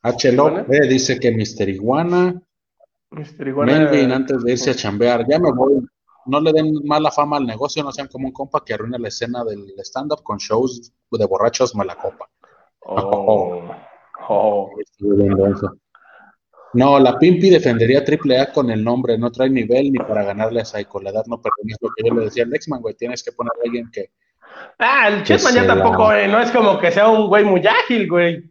H. 0.03 0.33
dice 0.89 1.19
que 1.19 1.33
Mister 1.33 1.69
Iguana. 1.69 2.41
Mister 3.11 3.49
Iguana. 3.49 3.73
Melvin, 3.73 4.13
antes 4.13 4.45
de 4.45 4.53
irse 4.53 4.71
a 4.71 4.75
chambear, 4.75 5.27
ya 5.29 5.39
me 5.39 5.51
voy. 5.53 5.87
No 6.27 6.41
le 6.41 6.53
den 6.53 6.75
mala 6.85 7.11
fama 7.11 7.39
al 7.39 7.47
negocio, 7.47 7.83
no 7.83 7.91
sean 7.91 8.09
como 8.09 8.27
un 8.27 8.33
compa 8.33 8.63
que 8.65 8.75
arruina 8.75 8.99
la 8.99 9.09
escena 9.09 9.45
del 9.45 9.73
stand-up 9.79 10.23
con 10.23 10.37
shows 10.39 10.93
de 11.11 11.27
borrachos 11.27 11.75
mala 11.75 11.97
copa. 11.97 12.29
Oh. 12.81 13.65
oh. 14.29 14.71
No, 16.75 16.99
la 16.99 17.19
Pimpi 17.19 17.49
defendería 17.49 18.05
triple 18.05 18.39
A 18.39 18.53
con 18.53 18.71
el 18.71 18.85
nombre, 18.85 19.17
no 19.17 19.33
trae 19.33 19.49
nivel 19.49 19.91
ni 19.91 19.99
para 19.99 20.23
ganarle 20.23 20.61
a 20.61 20.65
Psycho. 20.67 21.01
La 21.01 21.11
edad 21.11 21.25
no 21.27 21.41
pertenece 21.41 21.79
lo 21.81 21.89
que 21.97 22.07
yo 22.07 22.15
le 22.15 22.25
decía 22.27 22.45
al 22.45 22.51
Lexman, 22.51 22.83
güey. 22.83 22.95
Tienes 22.95 23.23
que 23.23 23.33
poner 23.33 23.53
a 23.57 23.65
alguien 23.65 23.91
que. 23.91 24.11
Ah, 24.79 25.09
el 25.09 25.23
Chessman 25.23 25.55
ya 25.55 25.67
tampoco, 25.67 26.13
no 26.13 26.41
es 26.41 26.51
como 26.51 26.79
que 26.79 26.91
sea 26.91 27.09
un 27.09 27.29
güey 27.29 27.45
muy 27.45 27.67
ágil, 27.67 28.09
güey. 28.09 28.51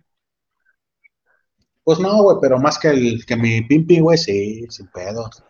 Pues 1.88 2.00
no, 2.00 2.22
güey, 2.22 2.36
pero 2.42 2.60
más 2.60 2.78
que 2.78 2.90
el 2.90 3.26
que 3.26 3.38
mi 3.38 3.62
Pimpi, 3.62 4.02
güey, 4.02 4.18
sí, 4.18 4.66
sin 4.68 4.88
pedos. 4.88 5.42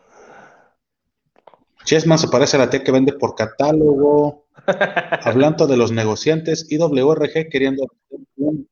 Chessman 1.84 2.20
se 2.20 2.28
parece 2.28 2.58
a 2.58 2.60
la 2.60 2.70
T 2.70 2.84
que 2.84 2.92
vende 2.92 3.14
por 3.14 3.34
catálogo. 3.34 4.46
Hablando 5.24 5.66
de 5.66 5.78
los 5.78 5.92
negociantes, 5.92 6.68
IWRG 6.70 7.50
queriendo 7.50 7.88
un 8.36 8.70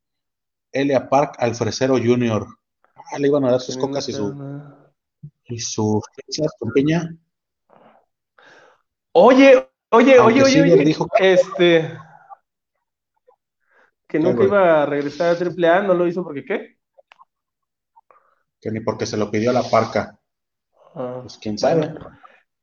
Elia 0.72 1.10
Park 1.10 1.38
al 1.40 1.56
Fresero 1.56 1.96
Junior. 1.96 2.46
Ah, 3.12 3.18
le 3.18 3.30
iban 3.30 3.44
a 3.46 3.50
dar 3.50 3.62
sus 3.62 3.78
cocas 3.78 4.08
y 4.10 4.14
su 4.14 4.32
y 5.46 5.58
sus 5.58 6.04
con 6.60 6.72
piña. 6.72 7.18
Oye, 9.14 9.68
oye, 9.90 10.20
oye, 10.20 10.44
oye, 10.44 10.62
oye, 10.62 10.96
este 11.20 11.98
que 14.08 14.20
nunca 14.20 14.44
iba 14.44 14.84
a 14.84 14.86
regresar 14.86 15.36
a 15.36 15.40
AAA, 15.40 15.82
no 15.82 15.96
lo 15.96 16.06
hizo 16.06 16.24
porque 16.24 16.46
qué? 16.46 16.76
Que 18.66 18.72
ni 18.72 18.80
porque 18.80 19.06
se 19.06 19.16
lo 19.16 19.30
pidió 19.30 19.52
a 19.52 19.54
la 19.54 19.62
parca. 19.62 20.18
Ah, 20.96 21.20
pues 21.22 21.38
quién 21.38 21.56
sabe. 21.56 21.94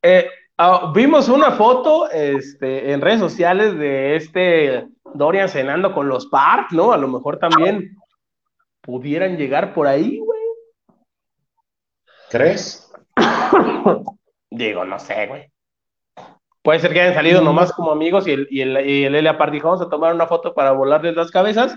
Eh, 0.03 0.29
ah, 0.59 0.91
vimos 0.93 1.29
una 1.29 1.53
foto 1.53 2.11
este, 2.11 2.93
en 2.93 3.01
redes 3.01 3.21
sociales 3.21 3.79
de 3.79 4.17
este 4.17 4.89
Dorian 5.15 5.49
cenando 5.49 5.95
con 5.95 6.09
los 6.09 6.27
Park, 6.27 6.73
¿no? 6.73 6.93
A 6.93 6.97
lo 6.97 7.07
mejor 7.07 7.39
también 7.39 7.97
pudieran 8.81 9.37
llegar 9.37 9.73
por 9.75 9.87
ahí, 9.87 10.19
güey. 10.19 10.41
¿Crees? 12.31 12.93
Digo, 14.51 14.85
no 14.85 14.99
sé, 14.99 15.29
güey. 15.29 15.53
Puede 16.63 16.81
ser 16.81 16.93
que 16.93 17.01
hayan 17.01 17.15
salido 17.15 17.43
nomás 17.43 17.73
como 17.73 17.93
amigos 17.93 18.27
y 18.27 18.33
el, 18.33 18.49
y 18.51 18.63
el, 18.63 18.91
y 18.91 19.05
el 19.05 19.15
Elia 19.15 19.39
dijo, 19.53 19.69
vamos 19.69 19.87
a 19.87 19.89
tomar 19.89 20.13
una 20.13 20.27
foto 20.27 20.53
para 20.53 20.73
volarles 20.73 21.15
las 21.15 21.31
cabezas. 21.31 21.77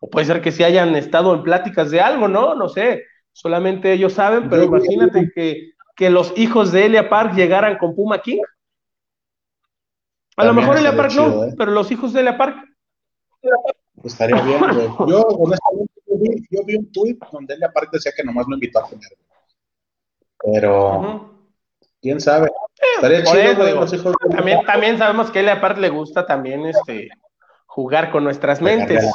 O 0.00 0.08
puede 0.08 0.24
ser 0.24 0.40
que 0.40 0.50
sí 0.50 0.64
hayan 0.64 0.96
estado 0.96 1.34
en 1.34 1.42
pláticas 1.42 1.90
de 1.90 2.00
algo, 2.00 2.26
¿no? 2.26 2.54
No 2.54 2.66
sé. 2.66 3.04
Solamente 3.32 3.92
ellos 3.92 4.12
saben, 4.12 4.48
pero 4.48 4.64
imagínate 4.64 5.30
que, 5.34 5.72
que 5.96 6.10
los 6.10 6.36
hijos 6.36 6.72
de 6.72 6.86
Elia 6.86 7.08
Park 7.08 7.34
llegaran 7.34 7.78
con 7.78 7.94
Puma 7.94 8.20
King. 8.20 8.42
A 10.36 10.44
lo 10.44 10.54
mejor 10.54 10.76
Elia 10.76 10.96
Park 10.96 11.12
no, 11.14 11.44
¿eh? 11.44 11.54
pero 11.56 11.70
los 11.72 11.90
hijos 11.90 12.12
de 12.12 12.20
Elia 12.20 12.36
Park. 12.36 12.56
Estaría 14.04 14.40
bien, 14.42 14.60
güey. 14.60 14.88
Yo, 15.10 15.20
honestamente, 15.20 15.94
yo 16.50 16.64
vi, 16.64 16.76
un 16.76 16.90
tweet 16.90 17.18
donde 17.30 17.54
Elia 17.54 17.70
Park 17.72 17.90
decía 17.92 18.12
que 18.16 18.24
nomás 18.24 18.46
lo 18.48 18.54
invitó 18.54 18.80
a 18.80 18.88
comer. 18.88 19.10
Pero, 20.42 21.30
quién 22.00 22.20
sabe. 22.20 22.48
también, 24.30 24.64
también 24.64 24.98
sabemos 24.98 25.30
que 25.30 25.40
él 25.40 25.48
aparte 25.48 25.80
le 25.80 25.90
gusta 25.90 26.26
también 26.26 26.66
este 26.66 27.10
jugar 27.66 28.10
con 28.10 28.24
nuestras 28.24 28.60
mentes. 28.60 29.10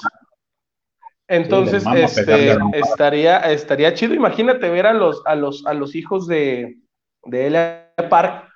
Entonces, 1.28 1.84
este, 1.96 2.56
estaría, 2.74 3.40
estaría 3.40 3.94
chido. 3.94 4.14
Imagínate 4.14 4.70
ver 4.70 4.86
a 4.86 4.94
los, 4.94 5.22
a 5.26 5.36
los, 5.36 5.66
a 5.66 5.74
los 5.74 5.96
hijos 5.96 6.28
de, 6.28 6.78
de 7.24 7.48
Elia 7.48 7.94
Park 8.10 8.48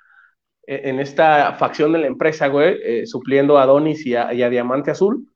eh, 0.66 0.82
en 0.84 1.00
esta 1.00 1.54
facción 1.54 1.92
de 1.92 1.98
la 1.98 2.06
empresa, 2.06 2.46
güey, 2.46 2.78
eh, 2.84 3.06
supliendo 3.06 3.58
a 3.58 3.66
Donis 3.66 4.06
y 4.06 4.14
a, 4.14 4.28
Diamante 4.28 4.92
Azul. 4.92 5.26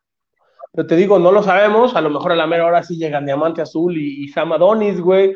Pero 0.72 0.86
te 0.86 0.96
digo, 0.96 1.18
no 1.18 1.32
lo 1.32 1.42
sabemos. 1.42 1.96
A 1.96 2.00
lo 2.00 2.10
mejor 2.10 2.32
a 2.32 2.36
la 2.36 2.46
mera 2.46 2.66
hora 2.66 2.82
sí 2.82 2.96
llegan 2.96 3.26
Diamante 3.26 3.62
Azul 3.62 3.96
y, 3.96 4.24
y 4.24 4.28
Sam 4.28 4.52
Adonis, 4.52 5.00
güey. 5.00 5.34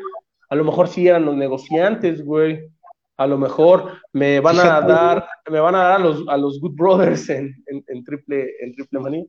A 0.49 0.55
lo 0.55 0.63
mejor 0.63 0.87
sí 0.87 1.07
eran 1.07 1.25
los 1.25 1.35
negociantes, 1.35 2.23
güey. 2.23 2.69
A 3.17 3.27
lo 3.27 3.37
mejor 3.37 3.99
me 4.13 4.39
van 4.39 4.59
a 4.59 4.79
dar, 4.79 5.27
me 5.49 5.59
van 5.59 5.75
a 5.75 5.79
dar 5.79 5.99
a 5.99 5.99
los, 5.99 6.25
a 6.29 6.37
los 6.37 6.59
Good 6.61 6.75
Brothers 6.75 7.29
en, 7.29 7.53
en, 7.67 8.03
triple, 8.05 8.47
en 8.61 8.73
triple 8.73 8.99
manía. 8.99 9.25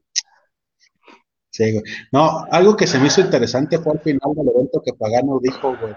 Sí, 1.50 1.72
güey. 1.72 1.84
No, 2.12 2.44
algo 2.50 2.76
que 2.76 2.86
se 2.86 2.98
me 2.98 3.08
hizo 3.08 3.20
interesante 3.20 3.78
fue 3.78 3.92
al 3.92 4.00
final 4.00 4.34
del 4.36 4.48
evento 4.48 4.80
que 4.84 4.92
Pagano 4.92 5.38
dijo, 5.42 5.76
güey, 5.76 5.94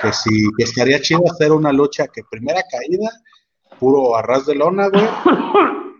que 0.00 0.12
si 0.12 0.48
que 0.56 0.64
estaría 0.64 1.00
chido 1.00 1.22
hacer 1.30 1.52
una 1.52 1.72
lucha 1.72 2.06
que 2.08 2.22
primera 2.30 2.62
caída, 2.70 3.10
puro 3.78 4.16
arras 4.16 4.46
de 4.46 4.54
lona, 4.54 4.88
güey. 4.88 5.04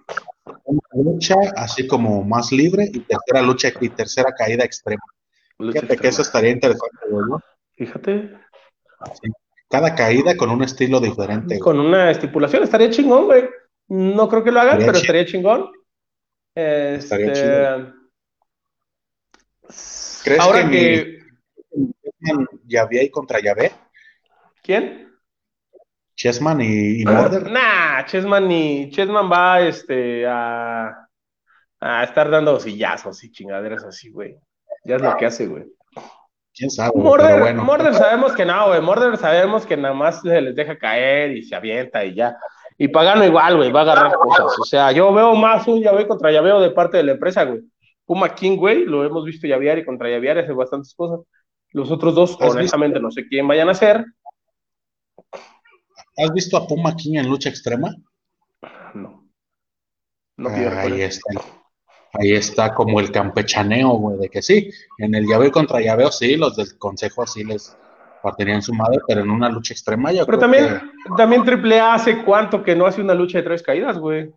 Una 0.67 0.81
lucha 1.13 1.35
así 1.57 1.87
como 1.87 2.25
más 2.25 2.51
libre 2.51 2.91
y 2.93 3.01
tercera 3.01 3.43
lucha 3.43 3.69
y 3.81 3.89
tercera 3.91 4.33
caída 4.33 4.65
extrema. 4.65 5.03
Fíjate 5.59 5.97
que 5.97 6.09
eso 6.09 6.23
estaría 6.23 6.51
interesante, 6.51 6.99
güey, 7.11 7.27
¿no? 7.29 7.41
Fíjate. 7.77 8.31
Cada 9.69 9.95
caída 9.95 10.37
con 10.37 10.51
un 10.51 10.63
estilo 10.63 11.01
diferente. 11.01 11.59
Con 11.59 11.81
una 11.81 12.11
estipulación, 12.11 12.63
estaría 12.63 12.91
chingón, 12.91 13.27
güey. 13.27 13.45
No 13.89 14.29
creo 14.29 14.43
que 14.43 14.53
lo 14.53 14.61
hagan, 14.61 14.79
pero 14.79 14.93
estaría 14.93 15.27
chingón. 15.27 15.71
estaría 16.55 17.33
este, 17.33 17.43
chido. 17.43 18.04
¿Crees 20.23 20.41
Ahora 20.41 20.69
que, 20.71 21.21
que... 22.21 23.03
y 23.03 23.11
contra 23.11 23.41
Yahvé? 23.41 23.73
¿Quién? 24.63 25.13
Chessman 26.17 26.61
y, 26.61 27.03
y 27.03 27.05
Nah, 27.05 28.05
Chessman 28.05 28.51
y 28.51 28.91
Chessman 28.91 29.31
va 29.31 29.61
este 29.61 30.27
a, 30.27 31.09
a 31.81 32.05
estar 32.05 32.31
dando 32.31 32.61
sillazos 32.61 33.23
y 33.25 33.33
chingaderas 33.33 33.85
así, 33.85 34.11
güey. 34.11 34.37
Ya 34.85 34.97
es 34.97 35.03
lo 35.03 35.17
que 35.17 35.27
hace, 35.27 35.47
güey 35.47 35.65
quién 36.55 36.71
sabe. 36.71 36.93
Morder, 36.95 37.41
bueno. 37.41 37.65
Morder 37.65 37.95
sabemos 37.95 38.33
que 38.33 38.45
no, 38.45 38.69
güey. 38.69 38.81
Morder 38.81 39.17
sabemos 39.17 39.67
que 39.67 39.77
nada 39.77 39.95
más 39.95 40.23
se 40.23 40.41
les 40.41 40.55
deja 40.55 40.79
caer 40.79 41.33
y 41.33 41.43
se 41.43 41.55
avienta 41.55 42.05
y 42.05 42.15
ya. 42.15 42.37
Y 42.79 42.89
Pagano 42.89 43.25
igual, 43.25 43.57
güey, 43.57 43.71
va 43.71 43.81
a 43.81 43.83
agarrar 43.83 44.15
cosas. 44.15 44.59
O 44.59 44.65
sea, 44.65 44.91
yo 44.93 45.13
veo 45.13 45.35
más 45.35 45.67
un 45.69 45.81
llaveo 45.81 46.09
contra 46.09 46.33
llaveo 46.33 46.61
de 46.61 46.71
parte 46.71 46.97
de 46.97 47.05
la 47.05 47.13
empresa, 47.13 47.45
güey. 47.45 47.61
Puma 48.07 48.35
King, 48.35 48.57
güey, 48.57 48.85
lo 48.85 49.05
hemos 49.05 49.25
visto 49.25 49.47
llavear 49.47 49.79
y 49.79 49.85
contra 49.85 50.11
llavear 50.11 50.39
hace 50.39 50.53
bastantes 50.53 50.95
cosas. 50.95 51.27
Los 51.71 51.91
otros 51.91 52.15
dos, 52.15 52.39
honestamente, 52.41 53.01
no 53.01 53.11
sé 53.11 53.27
quién 53.27 53.49
vayan 53.49 53.69
a 53.69 53.75
ser. 53.75 54.05
¿Has 56.17 56.33
visto 56.33 56.57
a 56.57 56.67
Puma 56.67 56.95
King 56.95 57.19
en 57.19 57.29
lucha 57.29 57.49
extrema? 57.49 57.95
No. 58.95 59.29
No 60.37 60.49
Ahí 60.49 61.03
está 61.03 61.33
ahí 62.15 62.33
está 62.33 62.75
como 62.75 63.01
el 63.01 63.11
campechaneo, 63.11 63.91
güey, 63.91 64.19
de 64.19 64.29
que 64.29 64.43
sí, 64.43 64.71
en 64.99 65.15
el 65.15 65.27
llaveo 65.27 65.51
contra 65.51 65.81
llaveo 65.81 66.11
sí, 66.11 66.37
los 66.37 66.57
del 66.57 66.79
consejo 66.79 67.23
así 67.23 67.45
les 67.45 67.77
partirían 68.23 68.63
su 68.63 68.73
madre, 68.73 69.01
pero 69.07 69.21
en 69.21 69.31
una 69.31 69.49
lucha 69.49 69.75
extrema 69.75 70.13
yo 70.13 70.25
Pero 70.25 70.39
también, 70.39 70.93
también 71.17 71.45
Triple 71.45 71.79
A 71.79 71.95
hace 71.95 72.25
cuánto 72.25 72.63
que 72.63 72.75
no 72.75 72.87
hace 72.87 73.01
una 73.01 73.15
lucha 73.15 73.39
de 73.39 73.45
tres 73.45 73.63
caídas, 73.63 73.99
güey. 73.99 74.33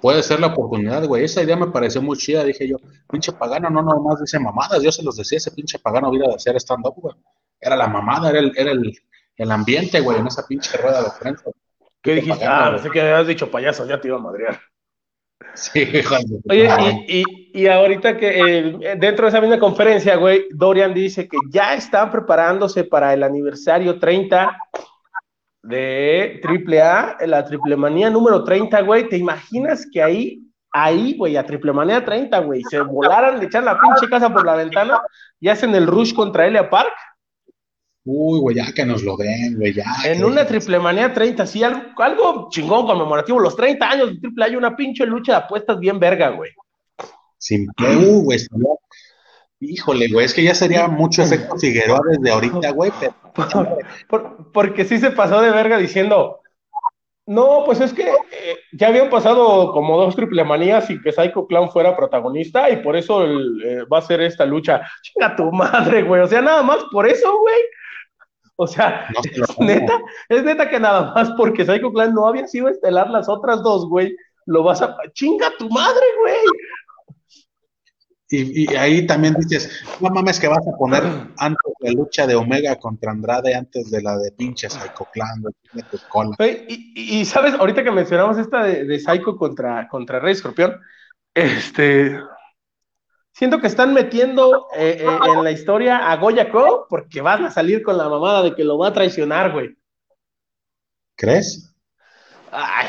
Puede 0.00 0.22
ser 0.22 0.38
la 0.40 0.48
oportunidad, 0.48 1.04
güey. 1.06 1.24
Esa 1.24 1.42
idea 1.42 1.56
me 1.56 1.68
pareció 1.68 2.00
muy 2.00 2.16
chida. 2.16 2.44
Dije 2.44 2.68
yo, 2.68 2.76
pinche 3.10 3.32
pagano, 3.32 3.70
no 3.70 3.82
nomás 3.82 4.20
dice 4.20 4.38
mamadas. 4.38 4.82
Yo 4.82 4.92
se 4.92 5.02
los 5.02 5.16
decía, 5.16 5.38
ese 5.38 5.50
pinche 5.50 5.78
pagano 5.78 6.10
vida 6.10 6.28
de 6.28 6.34
hacer 6.34 6.56
stand-up, 6.56 6.94
güey. 6.96 7.14
Era 7.60 7.74
la 7.74 7.88
mamada, 7.88 8.30
era 8.30 8.38
el, 8.38 8.52
era 8.56 8.70
el, 8.70 8.96
el 9.36 9.50
ambiente, 9.50 10.00
güey, 10.00 10.18
en 10.18 10.26
esa 10.26 10.46
pinche 10.46 10.76
rueda 10.76 11.02
de 11.02 11.10
prensa. 11.18 11.50
¿Qué 12.02 12.14
dijiste? 12.16 12.44
ah, 12.44 12.76
sé 12.80 12.90
que 12.90 13.00
habías 13.00 13.26
dicho 13.26 13.50
payaso, 13.50 13.86
ya 13.86 14.00
te 14.00 14.08
iba 14.08 14.18
a 14.18 14.20
madrear. 14.20 14.60
Sí, 15.54 15.88
Oye, 16.48 17.04
y, 17.08 17.24
y, 17.52 17.66
ahorita 17.68 18.16
que 18.16 18.40
eh, 18.40 18.96
dentro 18.98 19.26
de 19.26 19.28
esa 19.28 19.40
misma 19.40 19.58
conferencia, 19.58 20.16
güey, 20.16 20.46
Dorian 20.50 20.92
dice 20.92 21.28
que 21.28 21.36
ya 21.48 21.74
están 21.74 22.10
preparándose 22.10 22.84
para 22.84 23.14
el 23.14 23.22
aniversario 23.22 23.98
30 23.98 24.56
de 25.64 26.40
AAA, 26.44 27.26
la 27.26 27.44
Triple 27.44 27.76
Manía 27.76 28.10
número 28.10 28.44
30, 28.44 28.80
güey. 28.82 29.08
¿Te 29.08 29.16
imaginas 29.16 29.86
que 29.90 30.02
ahí, 30.02 30.42
ahí, 30.70 31.16
güey, 31.16 31.36
a 31.36 31.44
Triple 31.44 31.72
Manía 31.72 32.04
30, 32.04 32.38
güey, 32.40 32.62
se 32.68 32.80
volaran, 32.80 33.38
le 33.38 33.46
echan 33.46 33.64
la 33.64 33.80
pinche 33.80 34.08
casa 34.08 34.32
por 34.32 34.44
la 34.44 34.56
ventana 34.56 35.00
y 35.40 35.48
hacen 35.48 35.74
el 35.74 35.86
rush 35.86 36.14
contra 36.14 36.46
Elia 36.46 36.68
Park? 36.68 36.92
Uy, 38.04 38.38
güey, 38.40 38.56
ya 38.56 38.70
que 38.72 38.84
nos 38.84 39.02
lo 39.02 39.16
den, 39.16 39.56
güey, 39.56 39.72
ya. 39.72 39.86
En 40.04 40.22
una 40.22 40.46
triple 40.46 40.78
manía 40.78 41.12
30, 41.12 41.46
sí, 41.46 41.62
algo, 41.62 41.80
algo 41.96 42.48
chingón 42.50 42.86
conmemorativo. 42.86 43.40
Los 43.40 43.56
30 43.56 43.90
años 43.90 44.08
de 44.10 44.20
triple 44.20 44.44
hay 44.44 44.56
una 44.56 44.76
pinche 44.76 45.06
lucha 45.06 45.32
de 45.32 45.38
apuestas 45.38 45.78
bien 45.78 45.98
verga, 45.98 46.28
güey. 46.28 46.50
Sin 47.38 47.66
güey, 47.78 48.38
Híjole, 49.70 50.08
güey, 50.12 50.26
es 50.26 50.34
que 50.34 50.42
ya 50.42 50.54
sería 50.54 50.88
mucho 50.88 51.22
efecto 51.22 51.56
Figueroa 51.56 52.00
desde 52.10 52.30
ahorita, 52.30 52.70
güey. 52.70 52.92
porque 54.52 54.84
sí 54.84 54.98
se 54.98 55.10
pasó 55.10 55.40
de 55.40 55.50
verga 55.50 55.78
diciendo, 55.78 56.40
no, 57.26 57.62
pues 57.64 57.80
es 57.80 57.94
que 57.94 58.02
eh, 58.02 58.58
ya 58.72 58.88
habían 58.88 59.08
pasado 59.08 59.72
como 59.72 59.96
dos 59.96 60.14
triple 60.14 60.44
manías 60.44 60.86
sin 60.86 61.00
que 61.00 61.10
Psycho 61.10 61.46
Clown 61.46 61.70
fuera 61.70 61.96
protagonista 61.96 62.68
y 62.68 62.76
por 62.76 62.96
eso 62.96 63.24
eh, 63.24 63.84
va 63.90 63.98
a 63.98 64.02
ser 64.02 64.20
esta 64.20 64.44
lucha. 64.44 64.82
Chinga 65.02 65.34
tu 65.34 65.50
madre, 65.50 66.02
güey. 66.02 66.20
O 66.20 66.26
sea, 66.26 66.42
nada 66.42 66.62
más 66.62 66.84
por 66.92 67.06
eso, 67.08 67.38
güey. 67.38 67.60
O 68.56 68.66
sea, 68.66 69.08
es 69.24 69.58
neta, 69.58 69.98
es 70.28 70.44
neta 70.44 70.68
que 70.68 70.78
nada 70.78 71.12
más 71.14 71.30
porque 71.36 71.64
Psycho 71.64 71.92
Clan 71.92 72.14
no 72.14 72.26
había 72.26 72.46
sido 72.46 72.68
estelar 72.68 73.08
las 73.10 73.28
otras 73.28 73.62
dos, 73.62 73.88
güey, 73.88 74.14
lo 74.46 74.62
vas 74.62 74.82
a. 74.82 74.94
¡Chinga 75.14 75.50
tu 75.58 75.68
madre, 75.70 76.04
güey! 76.20 76.36
Y, 78.36 78.74
ahí 78.74 79.06
también 79.06 79.34
dices, 79.34 79.82
no 80.00 80.10
mames 80.10 80.40
que 80.40 80.48
vas 80.48 80.66
a 80.66 80.76
poner 80.76 81.02
antes 81.38 81.72
la 81.80 81.90
lucha 81.92 82.26
de 82.26 82.34
Omega 82.34 82.76
contra 82.76 83.12
Andrade 83.12 83.54
antes 83.54 83.90
de 83.90 84.02
la 84.02 84.16
de 84.16 84.32
pinche 84.32 84.68
Psycho 84.68 85.06
Clan, 85.12 85.42
y, 86.68 87.20
y, 87.20 87.24
sabes, 87.24 87.54
ahorita 87.54 87.84
que 87.84 87.90
mencionamos 87.90 88.38
esta 88.38 88.64
de, 88.64 88.84
de 88.84 88.98
Psycho 88.98 89.36
contra, 89.36 89.88
contra 89.88 90.20
Rey 90.20 90.32
Escorpión, 90.32 90.80
este, 91.34 92.18
siento 93.34 93.60
que 93.60 93.66
están 93.66 93.92
metiendo 93.92 94.68
eh, 94.76 94.98
eh, 95.00 95.18
en 95.34 95.44
la 95.44 95.50
historia 95.50 96.10
a 96.10 96.16
Goya 96.16 96.50
Co 96.50 96.86
porque 96.88 97.20
van 97.20 97.44
a 97.44 97.50
salir 97.50 97.82
con 97.82 97.98
la 97.98 98.08
mamada 98.08 98.42
de 98.42 98.54
que 98.54 98.64
lo 98.64 98.78
va 98.78 98.88
a 98.88 98.92
traicionar, 98.92 99.52
güey. 99.52 99.76
¿Crees? 101.16 101.74
Ay, 102.50 102.88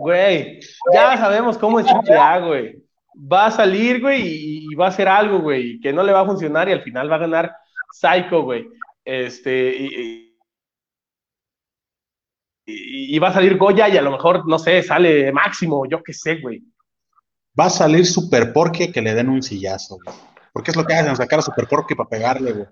güey, 0.00 0.60
ya 0.92 1.16
sabemos 1.16 1.58
cómo 1.58 1.80
es 1.80 1.86
A, 2.10 2.38
güey. 2.40 2.82
Va 3.14 3.46
a 3.46 3.50
salir, 3.50 4.00
güey, 4.00 4.22
y, 4.70 4.74
va 4.74 4.86
a 4.86 4.88
hacer 4.88 5.08
algo, 5.08 5.40
güey, 5.40 5.80
que 5.80 5.92
no 5.92 6.02
le 6.02 6.12
va 6.12 6.20
a 6.20 6.26
funcionar 6.26 6.68
y 6.68 6.72
al 6.72 6.82
final 6.82 7.10
va 7.10 7.16
a 7.16 7.20
ganar 7.20 7.56
Psycho, 7.92 8.42
güey. 8.42 8.66
Este, 9.04 9.76
y, 9.78 10.36
y, 12.66 13.18
va 13.18 13.28
a 13.28 13.32
salir 13.34 13.58
Goya 13.58 13.88
y 13.88 13.96
a 13.96 14.02
lo 14.02 14.12
mejor, 14.12 14.48
no 14.48 14.58
sé, 14.58 14.82
sale 14.82 15.32
Máximo, 15.32 15.86
yo 15.86 16.02
qué 16.02 16.12
sé, 16.12 16.36
güey 16.36 16.62
va 17.58 17.66
a 17.66 17.70
salir 17.70 18.06
Super 18.06 18.52
Porky 18.52 18.92
que 18.92 19.02
le 19.02 19.14
den 19.14 19.28
un 19.28 19.42
sillazo, 19.42 19.98
güey. 20.02 20.16
Porque 20.52 20.70
es 20.70 20.76
lo 20.76 20.84
que 20.84 20.94
hacen, 20.94 21.16
sacar 21.16 21.38
a 21.38 21.42
Super 21.42 21.66
Porky 21.66 21.94
para 21.94 22.08
pegarle, 22.08 22.52
güey. 22.52 22.66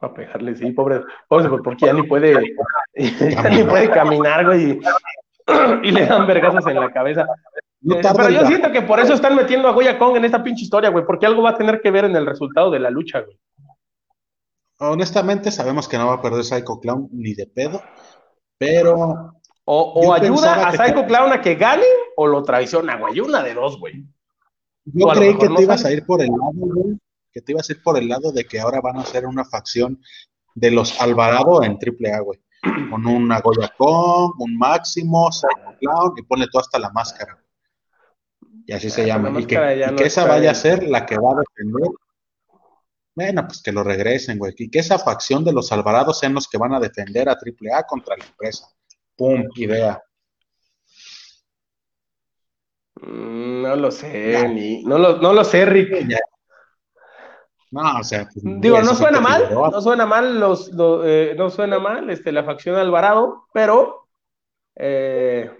Para 0.00 0.14
pegarle, 0.14 0.56
sí, 0.56 0.70
pobre, 0.72 1.02
pobre 1.28 1.44
Super 1.44 1.60
Porky 1.62 1.86
ya 1.86 1.92
ni 1.92 2.02
puede, 2.02 2.54
ya 2.94 3.48
ni 3.50 3.62
puede 3.64 3.90
caminar, 3.90 4.44
güey. 4.44 4.80
Y, 5.82 5.92
le 5.92 6.04
dan 6.04 6.26
vergazos 6.26 6.66
en 6.66 6.74
la 6.74 6.92
cabeza. 6.92 7.26
Eh, 7.80 8.00
pero 8.02 8.30
yo 8.30 8.46
siento 8.46 8.72
que 8.72 8.82
por 8.82 8.98
eso 8.98 9.14
están 9.14 9.36
metiendo 9.36 9.68
a 9.68 9.72
Goya 9.72 9.98
Kong 9.98 10.16
en 10.16 10.24
esta 10.24 10.42
pinche 10.42 10.64
historia, 10.64 10.90
güey, 10.90 11.04
porque 11.06 11.26
algo 11.26 11.42
va 11.42 11.50
a 11.50 11.58
tener 11.58 11.80
que 11.80 11.90
ver 11.90 12.04
en 12.04 12.16
el 12.16 12.26
resultado 12.26 12.70
de 12.70 12.80
la 12.80 12.90
lucha, 12.90 13.20
güey. 13.20 13.38
Honestamente, 14.80 15.50
sabemos 15.50 15.88
que 15.88 15.98
no 15.98 16.06
va 16.06 16.14
a 16.14 16.22
perder 16.22 16.44
Psycho 16.44 16.80
Clown 16.80 17.08
ni 17.12 17.34
de 17.34 17.46
pedo, 17.46 17.82
pero 18.56 19.32
o, 19.64 20.12
ayuda 20.12 20.68
a 20.68 20.72
Psycho 20.72 21.04
Clown 21.06 21.32
a 21.32 21.40
que 21.40 21.56
gane 21.56 21.86
o 22.16 22.26
lo 22.26 22.42
traiciona, 22.42 22.96
güey. 22.96 23.20
Una 23.20 23.42
de 23.42 23.54
dos, 23.54 23.78
güey. 23.78 24.04
Yo 24.84 25.08
creí 25.08 25.36
que 25.36 25.48
te 25.48 25.62
ibas 25.62 25.84
a 25.84 25.92
ir 25.92 26.06
por 26.06 26.22
el 26.22 26.28
lado, 26.28 26.52
güey. 26.54 26.98
Que 27.32 27.40
te 27.40 27.52
ibas 27.52 27.68
a 27.68 27.72
ir 27.72 27.82
por 27.82 27.98
el 27.98 28.08
lado 28.08 28.32
de 28.32 28.44
que 28.44 28.60
ahora 28.60 28.80
van 28.80 28.96
a 28.96 29.02
hacer 29.02 29.26
una 29.26 29.44
facción 29.44 30.00
de 30.54 30.70
los 30.70 31.00
Alvarado 31.00 31.62
en 31.62 31.72
AAA, 31.72 32.20
güey. 32.20 32.40
Con 32.90 33.06
una 33.06 33.40
Goya 33.40 33.72
Kong, 33.76 34.32
un 34.38 34.56
Máximo, 34.56 35.30
Psycho 35.30 35.76
Clown 35.80 36.14
y 36.16 36.22
pone 36.22 36.46
todo 36.50 36.62
hasta 36.62 36.78
la 36.78 36.90
máscara. 36.90 37.38
Y 38.68 38.74
así 38.74 38.90
se 38.90 39.06
llama. 39.06 39.40
Y 39.40 39.46
que, 39.46 39.56
esa 40.04 40.26
vaya 40.26 40.50
a 40.50 40.54
ser 40.54 40.86
la 40.86 41.06
que 41.06 41.16
va 41.16 41.32
a 41.32 41.36
defender. 41.36 41.88
Bueno, 43.14 43.46
pues 43.46 43.62
que 43.62 43.72
lo 43.72 43.82
regresen, 43.82 44.38
güey. 44.38 44.52
Y 44.58 44.68
que 44.70 44.80
esa 44.80 44.98
facción 44.98 45.42
de 45.42 45.54
los 45.54 45.72
Alvarados 45.72 46.18
sean 46.18 46.34
los 46.34 46.46
que 46.46 46.58
van 46.58 46.74
a 46.74 46.78
defender 46.78 47.30
a 47.30 47.32
AAA 47.32 47.84
contra 47.84 48.14
la 48.18 48.26
empresa. 48.26 48.68
¡Pum! 49.16 49.48
Idea. 49.56 50.02
Mm, 53.00 53.62
no 53.62 53.76
lo 53.76 53.90
sé, 53.90 54.46
ni, 54.50 54.84
no, 54.84 54.98
lo, 54.98 55.16
no 55.16 55.32
lo 55.32 55.44
sé, 55.44 55.64
Rick. 55.64 56.06
No, 57.70 58.00
o 58.00 58.04
sea, 58.04 58.28
pues, 58.30 58.44
digo, 58.44 58.82
no 58.82 58.94
suena 58.94 59.20
mal, 59.20 59.48
no 59.50 59.80
suena 59.80 60.04
mal 60.04 60.38
los, 60.38 60.70
eh, 61.04 61.34
no 61.38 61.48
suena 61.48 61.78
mal 61.78 62.10
este, 62.10 62.32
la 62.32 62.44
facción 62.44 62.76
Alvarado, 62.76 63.46
pero 63.54 64.08
eh, 64.76 65.50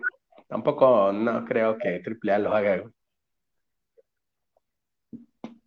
tampoco 0.47 1.11
no 1.11 1.47
creo 1.47 1.79
que 1.79 2.03
AAA 2.05 2.39
lo 2.39 2.55
haga. 2.55 2.83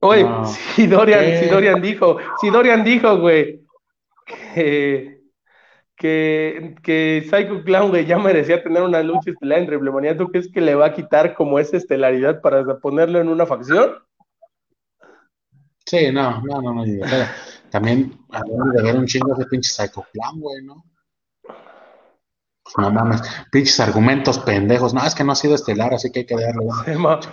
Oye, 0.01 0.25
si 0.75 0.87
Dorian, 0.87 1.39
si 1.39 1.45
Dorian 1.47 1.81
dijo, 1.81 2.17
si 2.39 2.49
Dorian 2.49 2.83
dijo, 2.83 3.17
güey, 3.19 3.61
que 4.25 5.21
que, 6.01 6.75
que 6.81 7.27
Psycho 7.29 7.63
Clown, 7.63 7.91
güey, 7.91 8.07
ya 8.07 8.17
merecía 8.17 8.63
tener 8.63 8.81
una 8.81 9.03
lucha 9.03 9.29
estelar 9.29 9.59
en 9.59 9.67
Reblemanía. 9.67 10.17
¿Tú 10.17 10.29
crees 10.29 10.51
que 10.51 10.59
le 10.59 10.73
va 10.73 10.87
a 10.87 10.93
quitar 10.95 11.35
como 11.35 11.59
esa 11.59 11.77
estelaridad 11.77 12.41
para 12.41 12.79
ponerlo 12.79 13.21
en 13.21 13.29
una 13.29 13.45
facción? 13.45 13.93
Sí, 15.85 16.11
no, 16.11 16.41
no, 16.41 16.59
no, 16.59 16.73
no. 16.73 16.83
también 17.69 18.17
hablando 18.31 18.71
de 18.71 18.81
ver 18.83 18.97
un 18.97 19.05
chingo 19.05 19.35
de 19.35 19.45
pinche 19.45 19.69
Psycho 19.69 20.03
Clown, 20.11 20.39
güey, 20.39 20.63
¿no? 20.63 20.83
No 22.78 22.91
mames, 22.91 23.22
pinches 23.51 23.80
argumentos 23.80 24.39
pendejos. 24.39 24.93
No, 24.93 25.05
es 25.05 25.15
que 25.15 25.24
no 25.24 25.34
ha 25.34 25.36
sido 25.36 25.55
estelar, 25.55 25.93
así 25.93 26.11
que 26.11 26.19
hay 26.19 26.26
que 26.26 26.36
darle. 26.36 26.65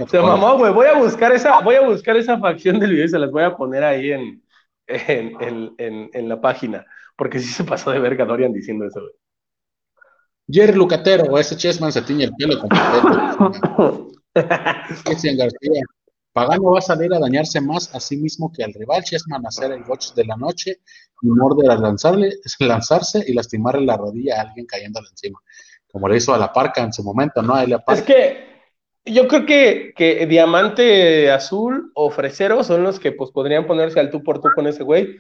Se, 0.09 0.21
mamó, 0.21 0.59
güey. 0.59 0.73
Voy 0.73 0.87
a 0.87 0.99
buscar 0.99 1.33
esa, 1.33 1.61
voy 1.61 1.77
a 1.77 1.83
buscar 1.83 2.17
esa 2.17 2.39
facción 2.39 2.81
del 2.81 2.91
video 2.91 3.05
y 3.05 3.09
se 3.09 3.19
las 3.19 3.31
voy 3.31 3.45
a 3.45 3.57
poner 3.57 3.85
ahí 3.85 4.13
en, 4.13 4.43
en, 4.87 5.71
en, 5.79 6.11
en 6.13 6.29
la 6.29 6.41
página. 6.41 6.87
Porque 7.17 7.39
sí 7.39 7.49
se 7.53 7.65
pasó 7.65 7.91
de 7.91 7.99
verga 7.99 8.25
Dorian 8.25 8.53
diciendo 8.53 8.87
eso, 8.87 9.01
güey. 9.01 9.13
Jerry 10.51 10.73
Lucatero, 10.73 11.39
ese 11.39 11.57
Chessman 11.57 11.93
se 11.93 12.03
tiñe 12.03 12.25
el 12.25 12.33
pelo 12.35 12.59
completo. 12.59 14.09
Cristian 15.05 15.37
García. 15.37 15.83
Pagano 16.39 16.71
va 16.71 16.79
a 16.79 16.83
salir 16.83 17.13
a 17.13 17.19
dañarse 17.19 17.61
más 17.61 17.93
a 17.93 17.99
sí 17.99 18.17
mismo 18.17 18.53
que 18.53 18.63
al 18.63 18.73
rival. 18.73 19.03
Chessman 19.03 19.45
a 19.45 19.49
hacer 19.49 19.73
el 19.73 19.83
watch 19.83 20.13
de 20.15 20.25
la 20.25 20.37
noche 20.37 20.79
y 21.21 21.27
Morder 21.27 21.69
a 21.73 21.75
lanzarle, 21.75 22.31
lanzarse 22.61 23.25
y 23.27 23.35
lastimarle 23.35 23.85
la 23.85 23.97
rodilla 23.97 24.37
a 24.39 24.43
alguien 24.43 24.65
cayéndole 24.65 25.09
encima. 25.11 25.41
Como 25.91 26.07
le 26.09 26.17
hizo 26.17 26.33
a 26.33 26.39
la 26.39 26.53
parca 26.53 26.83
en 26.83 26.93
su 26.93 27.03
momento, 27.03 27.43
¿no? 27.43 27.59
Es 27.59 28.03
que 28.03 28.47
yo 29.05 29.27
creo 29.27 29.47
que, 29.47 29.93
que 29.97 30.27
Diamante 30.27 31.33
Azul 31.33 31.91
o 31.95 32.09
Fresero 32.11 32.63
son 32.63 32.85
los 32.85 33.01
que 33.01 33.11
pues 33.11 33.33
podrían 33.33 33.67
ponerse 33.67 33.99
al 33.99 34.11
tú 34.11 34.23
por 34.23 34.41
tú 34.41 34.49
con 34.55 34.69
ese 34.69 34.85
güey. 34.85 35.17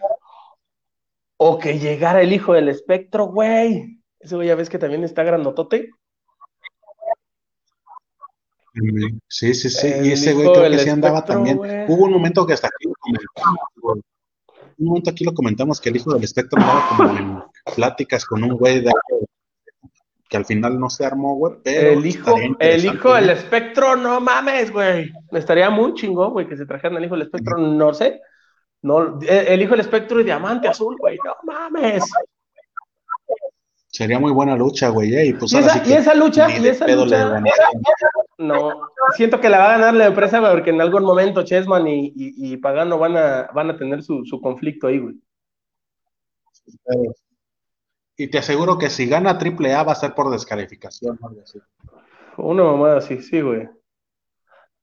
O 1.36 1.58
que 1.58 1.80
llegara 1.80 2.22
el 2.22 2.32
hijo 2.32 2.52
del 2.52 2.68
espectro, 2.68 3.26
güey. 3.26 3.98
Ese 4.20 4.36
güey 4.36 4.46
ya 4.46 4.54
ves 4.54 4.70
que 4.70 4.78
también 4.78 5.02
está 5.02 5.24
grandotote. 5.24 5.90
Sí, 9.28 9.54
sí, 9.54 9.70
sí. 9.70 9.88
y 10.02 10.12
ese 10.12 10.32
güey 10.34 10.52
creo 10.52 10.70
que 10.70 10.78
sí 10.78 10.90
andaba 10.90 11.24
también. 11.24 11.58
Hubo 11.58 12.04
un 12.04 12.12
momento 12.12 12.46
que 12.46 12.52
hasta 12.52 12.68
aquí 12.68 12.88
lo 12.88 12.94
comentamos, 13.00 14.04
Un 14.78 14.86
momento 14.86 15.10
aquí 15.10 15.24
lo 15.24 15.34
comentamos 15.34 15.80
que 15.80 15.88
el 15.88 15.96
hijo 15.96 16.14
del 16.14 16.24
espectro 16.24 16.60
andaba 16.60 16.88
como 16.88 17.18
en 17.18 17.42
pláticas 17.74 18.24
con 18.24 18.44
un 18.44 18.56
güey 18.56 18.80
de 18.80 18.92
que 20.28 20.36
al 20.36 20.44
final 20.44 20.78
no 20.78 20.90
se 20.90 21.06
armó, 21.06 21.36
güey. 21.36 21.54
el 21.64 22.04
hijo, 22.04 22.36
el 22.58 22.84
hijo 22.84 23.14
del 23.14 23.30
espectro, 23.30 23.96
no 23.96 24.20
mames, 24.20 24.70
güey. 24.70 25.10
Estaría 25.32 25.70
muy 25.70 25.94
chingón, 25.94 26.32
güey, 26.32 26.46
que 26.46 26.56
se 26.56 26.66
trajeran 26.66 26.98
el 26.98 27.06
hijo 27.06 27.14
del 27.14 27.22
espectro, 27.22 27.56
no 27.56 27.94
sé. 27.94 28.20
No, 28.82 29.18
el 29.20 29.62
hijo 29.62 29.70
del 29.72 29.80
espectro 29.80 30.20
y 30.20 30.24
diamante 30.24 30.68
azul, 30.68 30.96
güey, 30.98 31.18
no 31.24 31.34
mames. 31.44 32.04
Sería 33.98 34.20
muy 34.20 34.30
buena 34.30 34.54
lucha, 34.54 34.90
güey, 34.90 35.12
eh, 35.12 35.26
y 35.26 35.32
pues 35.32 35.52
esa, 35.52 35.74
lucha, 36.14 36.48
y 36.56 36.68
esa 36.68 36.86
lucha, 36.86 37.42
no, 38.38 38.82
siento 39.16 39.40
que 39.40 39.48
la 39.48 39.58
va 39.58 39.64
a 39.64 39.78
ganar 39.78 39.94
la 39.94 40.06
empresa, 40.06 40.40
porque 40.40 40.70
en 40.70 40.80
algún 40.80 41.02
momento 41.02 41.42
Chessman 41.42 41.82
y, 41.88 42.56
Pagano 42.58 42.96
van 42.96 43.16
a, 43.16 43.50
van 43.52 43.70
a 43.70 43.76
tener 43.76 44.04
su, 44.04 44.22
conflicto 44.40 44.86
ahí, 44.86 45.00
güey. 45.00 45.16
Y 48.16 48.28
te 48.28 48.38
aseguro 48.38 48.78
que 48.78 48.88
si 48.88 49.08
gana 49.08 49.30
AAA 49.30 49.82
va 49.82 49.90
a 49.90 49.96
ser 49.96 50.14
por 50.14 50.30
descalificación, 50.30 51.18
algo 51.20 51.42
así. 51.42 51.58
Una 52.36 52.62
mamada 52.62 52.98
así, 52.98 53.20
sí, 53.20 53.40
güey. 53.40 53.68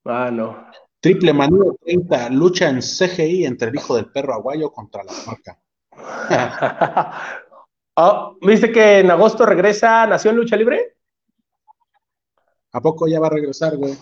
Ah, 0.04 0.30
no. 0.30 0.68
Triple 1.00 1.32
Manía 1.32 1.72
30, 1.86 2.32
lucha 2.32 2.68
en 2.68 2.82
CGI 2.82 3.46
entre 3.46 3.70
el 3.70 3.76
hijo 3.76 3.96
del 3.96 4.12
perro 4.12 4.34
aguayo 4.34 4.74
contra 4.74 5.06
la 5.06 5.14
marca. 5.26 5.58
oh, 7.96 8.38
¿Viste 8.42 8.72
que 8.72 9.00
en 9.00 9.12
agosto 9.12 9.46
regresa 9.46 10.06
Nación 10.08 10.36
Lucha 10.36 10.56
Libre? 10.56 10.96
¿A 12.72 12.82
poco 12.82 13.08
ya 13.08 13.20
va 13.20 13.28
a 13.28 13.32
regresar, 13.32 13.78
güey? 13.78 13.94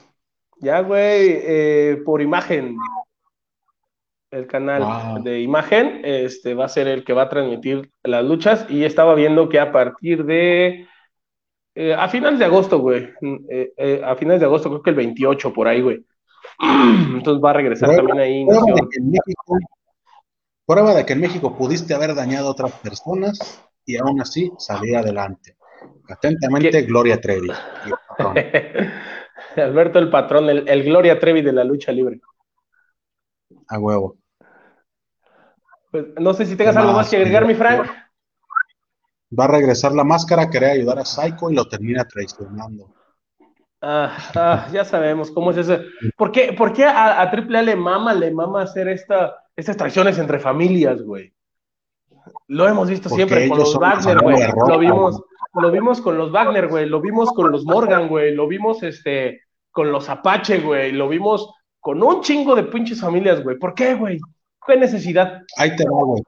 Ya, 0.58 0.82
güey, 0.82 1.40
eh, 1.44 2.02
por 2.06 2.22
imagen. 2.22 2.78
el 4.32 4.48
canal 4.48 5.24
de 5.24 5.42
imagen, 5.42 6.02
este 6.04 6.56
va 6.56 6.66
a 6.66 6.70
ser 6.70 6.88
el 6.88 7.04
que 7.04 7.14
va 7.14 7.24
a 7.24 7.30
transmitir 7.30 7.92
las 8.04 8.26
luchas 8.26 8.66
y 8.68 8.84
estaba 8.84 9.14
viendo 9.14 9.48
que 9.48 9.60
a 9.60 9.72
partir 9.72 10.26
de 10.26 10.88
eh, 11.76 11.94
a 11.94 12.08
finales 12.08 12.38
de 12.38 12.46
agosto, 12.46 12.80
güey, 12.80 13.10
eh, 13.50 13.74
eh, 13.78 14.02
a 14.06 14.16
finales 14.16 14.40
de 14.40 14.46
agosto, 14.46 14.70
creo 14.70 14.84
que 14.84 14.90
el 14.92 14.96
28 14.96 15.54
por 15.54 15.68
ahí, 15.68 15.82
güey. 15.82 16.06
Entonces 17.16 17.44
va 17.44 17.50
a 17.50 17.54
regresar 17.54 17.96
también 17.96 18.20
ahí. 18.20 18.46
Prueba 18.46 18.66
de, 18.66 18.90
que 18.90 19.00
en 19.00 19.10
México, 19.10 19.58
prueba 20.66 20.94
de 20.94 21.06
que 21.06 21.14
en 21.14 21.22
México 21.22 21.58
pudiste 21.58 21.94
haber 21.96 22.14
dañado 22.14 22.48
a 22.48 22.52
otras 22.52 22.72
personas 22.74 23.64
y 23.86 23.98
aún 23.98 24.22
así 24.22 24.52
salir 24.58 24.98
adelante. 24.98 25.58
Atentamente, 26.10 26.82
Gloria 26.84 27.20
Trevi. 27.20 27.50
Alberto 29.56 30.00
el 30.00 30.10
patrón, 30.10 30.50
el, 30.50 30.68
el 30.68 30.84
Gloria 30.84 31.20
Trevi 31.20 31.42
de 31.42 31.54
la 31.54 31.64
lucha 31.64 31.92
libre. 31.92 32.20
A 33.68 33.80
huevo. 33.80 34.18
Pues, 35.92 36.06
no 36.20 36.34
sé 36.34 36.46
si 36.46 36.56
tengas 36.56 36.76
algo 36.76 36.94
más 36.94 37.10
que 37.10 37.18
agregar, 37.18 37.46
mi 37.46 37.54
Frank. 37.54 37.88
Va 39.38 39.46
a 39.46 39.48
regresar 39.48 39.94
la 39.94 40.04
máscara, 40.04 40.50
querer 40.50 40.72
ayudar 40.72 41.00
a 41.00 41.06
Psycho 41.06 41.50
y 41.50 41.56
lo 41.56 41.68
termina 41.68 42.04
traicionando. 42.06 42.94
Ah, 43.82 44.16
ah, 44.36 44.68
ya 44.72 44.86
sabemos 44.86 45.30
cómo 45.30 45.52
es 45.52 45.58
eso. 45.58 45.78
¿Por 46.16 46.32
qué, 46.32 46.54
por 46.54 46.72
qué 46.74 46.86
a, 46.86 47.22
a 47.22 47.30
AAA 47.30 47.62
le 47.64 47.76
mama, 47.76 48.14
le 48.14 48.32
mama 48.32 48.62
hacer 48.62 48.88
esta, 48.88 49.36
estas 49.56 49.76
traiciones 49.76 50.18
entre 50.18 50.40
familias, 50.40 51.02
güey? 51.02 51.34
Lo 52.48 52.68
hemos 52.68 52.90
visto 52.90 53.10
siempre 53.10 53.48
con 53.48 53.60
los 53.60 53.78
Wagner, 53.78 54.20
güey. 54.20 54.38
Lo 54.68 54.80
vimos, 54.80 55.22
lo 55.54 55.72
vimos 55.72 56.02
con 56.02 56.18
los 56.18 56.32
Wagner, 56.32 56.68
güey. 56.68 56.88
Lo 56.88 57.02
vimos 57.02 57.32
con 57.32 57.52
los 57.52 57.66
Morgan, 57.66 58.08
güey. 58.08 58.34
Lo 58.34 58.48
vimos 58.48 58.84
este, 58.84 59.42
con 59.72 59.92
los 59.92 60.10
Apache, 60.10 60.60
güey. 60.60 60.92
Lo 60.92 61.10
vimos 61.10 61.54
con 61.80 62.02
un 62.02 62.22
chingo 62.22 62.56
de 62.56 62.64
pinches 62.64 63.02
familias, 63.02 63.44
güey. 63.44 63.58
¿Por 63.58 63.74
qué, 63.74 63.96
güey? 63.96 64.20
¿Qué 64.66 64.78
necesidad? 64.78 65.42
Ahí 65.58 65.76
te 65.76 65.84
va, 65.86 66.04
güey. 66.04 66.24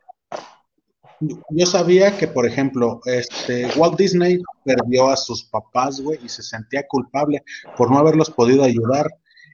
Yo 1.49 1.65
sabía 1.65 2.17
que, 2.17 2.27
por 2.27 2.45
ejemplo, 2.45 2.99
este, 3.05 3.67
Walt 3.77 3.97
Disney 3.97 4.41
perdió 4.63 5.09
a 5.09 5.15
sus 5.15 5.45
papás, 5.45 6.01
güey, 6.01 6.19
y 6.23 6.29
se 6.29 6.43
sentía 6.43 6.85
culpable 6.87 7.41
por 7.77 7.89
no 7.89 7.97
haberlos 7.97 8.29
podido 8.29 8.63
ayudar 8.63 9.07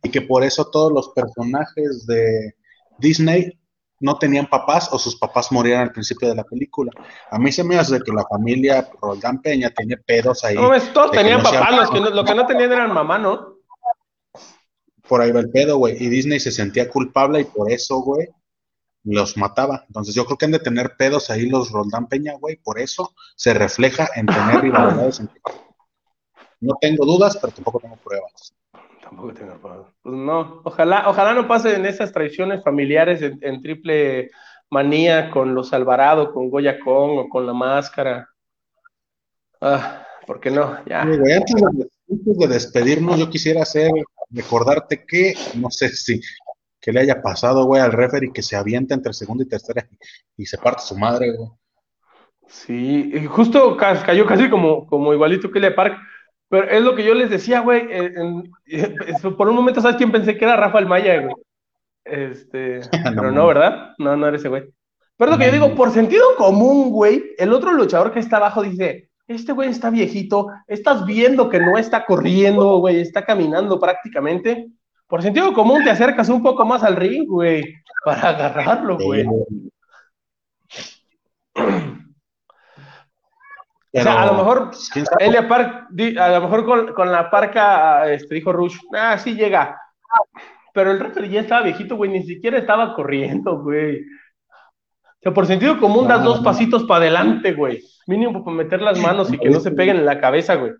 y 0.04 0.10
que 0.10 0.22
por 0.22 0.44
eso 0.44 0.70
todos 0.72 0.92
los 0.92 1.10
personajes 1.10 2.06
de 2.08 2.56
Disney 2.98 3.60
no 4.02 4.18
tenían 4.18 4.47
papás 4.47 4.89
o 4.91 4.99
sus 4.99 5.16
papás 5.16 5.52
morían 5.52 5.82
al 5.82 5.91
principio 5.91 6.28
de 6.28 6.36
la 6.36 6.43
película. 6.43 6.91
A 7.30 7.38
mí 7.38 7.52
se 7.52 7.64
me 7.64 7.78
hace 7.78 7.99
que 8.02 8.12
la 8.12 8.26
familia 8.30 8.89
Roldán 9.02 9.41
Peña 9.41 9.70
tiene 9.70 9.97
pedos 9.97 10.43
ahí. 10.43 10.56
No, 10.56 10.72
todos 10.91 11.12
tenían 11.12 11.41
papás, 11.41 11.76
los 11.76 11.91
que 11.91 12.02
no, 12.02 12.10
lo 12.10 12.26
que 12.26 12.36
no 12.36 12.45
tenían 12.45 12.72
eran 12.72 12.93
mamá, 12.93 13.18
¿no? 13.20 13.60
Por 15.08 15.22
ahí 15.22 15.32
va 15.32 15.39
el 15.39 15.52
pedo, 15.52 15.78
güey. 15.78 16.04
Y 16.04 16.10
Disney 16.10 16.39
se 16.39 16.52
sentía 16.52 16.89
culpable 16.89 17.41
y 17.41 17.43
por 17.43 17.72
eso, 17.72 17.99
güey, 17.99 18.28
los 19.04 19.38
mataba. 19.38 19.84
Entonces 19.88 20.16
yo 20.16 20.26
creo 20.26 20.38
que 20.38 20.45
han 20.45 20.52
de 20.52 20.60
tener 20.60 20.95
pedos 20.97 21.30
ahí 21.30 21.47
los 21.47 21.72
Roldán 21.72 22.08
Peña, 22.08 22.34
güey, 22.39 22.56
por 22.58 22.80
eso 22.80 23.14
se 23.36 23.54
refleja 23.54 24.10
en 24.16 24.26
tener 24.26 24.62
rivalidades. 24.62 25.22
No 26.60 26.76
tengo 26.82 27.06
dudas, 27.06 27.38
pero 27.39 27.54
tampoco 27.54 27.80
tengo 27.80 27.97
pruebas. 27.97 28.54
Tampoco 29.12 29.34
tengo 29.34 29.57
pruebas. 29.57 29.88
Pues 30.01 30.16
no, 30.16 30.62
ojalá, 30.64 31.09
ojalá 31.09 31.34
no 31.34 31.45
pasen 31.45 31.86
esas 31.86 32.14
traiciones 32.14 32.64
familiares 32.64 33.22
en, 33.22 33.62
triple 33.62 34.32
manía 34.70 35.30
con 35.30 35.53
los 35.53 35.74
Alvarado, 35.74 36.32
con 36.32 36.49
Goya 36.49 36.80
Kong 36.80 37.18
o 37.18 37.28
con 37.28 37.45
la 37.45 37.51
máscara. 37.51 38.30
Ah, 39.59 40.07
¿por 40.26 40.39
qué 40.39 40.49
no? 40.49 40.78
Ya. 40.86 41.01
antes, 41.01 41.55
de, 41.55 41.89
antes 42.09 42.38
de 42.38 42.47
despedirnos, 42.47 43.20
yo 43.20 43.30
quisiera 43.30 43.64
hacer, 43.64 43.91
recordarte 44.30 45.05
que, 45.05 45.34
no 45.55 45.70
sé 45.70 45.89
si 45.89 46.22
que 46.80 46.93
le 46.93 47.01
haya 47.01 47.22
pasado, 47.22 47.66
güey, 47.66 47.82
al 47.82 47.91
referee 47.91 48.32
que 48.32 48.41
se 48.41 48.55
avienta 48.55 48.95
entre 48.95 49.12
segunda 49.12 49.43
y 49.43 49.47
tercera 49.47 49.88
y, 50.38 50.45
se 50.45 50.57
parte 50.57 50.84
su 50.84 50.97
madre, 50.97 51.36
güey. 51.36 51.49
Sí, 52.47 53.28
justo 53.28 53.76
cayó 53.78 54.26
casi 54.26 54.49
como, 54.49 54.88
como 54.88 55.14
igualito 55.14 55.51
que 55.51 55.59
le 55.59 55.72
Park, 55.72 55.97
pero 56.52 56.70
es 56.70 56.84
lo 56.84 56.95
que 56.95 57.04
yo 57.04 57.16
les 57.16 57.32
decía, 57.32 57.62
güey. 57.62 57.88
Por 59.38 59.49
un 59.49 59.56
momento, 59.56 59.82
¿sabes 59.82 59.97
quién 59.97 60.12
pensé 60.12 60.38
que 60.38 60.45
era 60.45 60.56
Rafael 60.58 60.86
Maya, 60.86 61.22
güey? 61.22 61.34
Este, 62.04 62.82
pero 63.16 63.32
no, 63.32 63.47
¿verdad? 63.47 63.93
No, 63.97 64.16
no 64.16 64.28
era 64.28 64.38
ese 64.38 64.49
güey. 64.49 64.64
Pero 65.18 65.32
lo 65.32 65.38
que 65.38 65.45
yo 65.45 65.52
digo, 65.52 65.76
por 65.76 65.91
sentido 65.91 66.36
común, 66.38 66.91
güey, 66.91 67.24
el 67.38 67.54
otro 67.54 67.72
luchador 67.72 68.12
que 68.12 68.20
está 68.20 68.38
abajo 68.38 68.62
dice, 68.62 69.10
este 69.28 69.54
güey 69.54 69.70
está 69.70 69.89
viejito, 69.89 70.47
estás 70.68 71.06
viendo 71.06 71.49
que 71.49 71.60
no 71.60 71.78
está 71.78 72.06
corriendo, 72.06 72.78
güey, 72.78 72.99
está 72.99 73.24
caminando 73.24 73.80
prácticamente 73.80 74.72
por 75.12 75.22
sentido 75.22 75.52
común 75.54 75.84
te 75.84 75.89
acercas 75.89 76.30
un 76.30 76.41
poco 76.41 76.64
más 76.64 76.84
al 76.84 76.95
ring, 76.95 77.28
güey, 77.28 77.66
para 78.06 78.30
agarrarlo, 78.30 78.97
güey. 78.97 79.26
o 83.94 84.02
sea, 84.02 84.24
a 84.24 84.26
lo 84.28 84.34
mejor 84.36 84.72
Elia 85.20 85.48
Park, 85.48 85.88
a 86.18 86.30
lo 86.30 86.42
mejor 86.42 86.94
con, 86.94 87.12
la 87.12 87.30
parca, 87.30 88.10
este, 88.12 88.36
dijo 88.36 88.54
Rush, 88.54 88.78
ah, 88.94 89.18
sí 89.18 89.36
llega. 89.36 89.82
Pero 90.74 90.92
el 90.92 91.00
referee 91.00 91.30
ya 91.30 91.42
estaba 91.42 91.64
viejito, 91.64 91.98
güey, 91.98 92.10
ni 92.10 92.24
siquiera 92.24 92.58
estaba 92.58 92.94
corriendo, 92.94 93.62
güey. 93.62 94.00
O 94.00 95.24
sea, 95.24 95.34
por 95.34 95.46
sentido 95.46 95.78
común 95.80 96.08
das 96.08 96.24
dos 96.24 96.39
pasitos 96.39 96.86
para 96.86 97.02
adelante, 97.02 97.54
güey. 97.54 97.84
Mínimo 98.08 98.44
para 98.44 98.56
meter 98.56 98.82
las 98.82 98.98
manos 99.00 99.32
y 99.32 99.38
que 99.38 99.50
no 99.50 99.60
se 99.60 99.72
peguen 99.72 99.98
en 99.98 100.06
la 100.06 100.22
cabeza, 100.22 100.56
güey. 100.56 100.72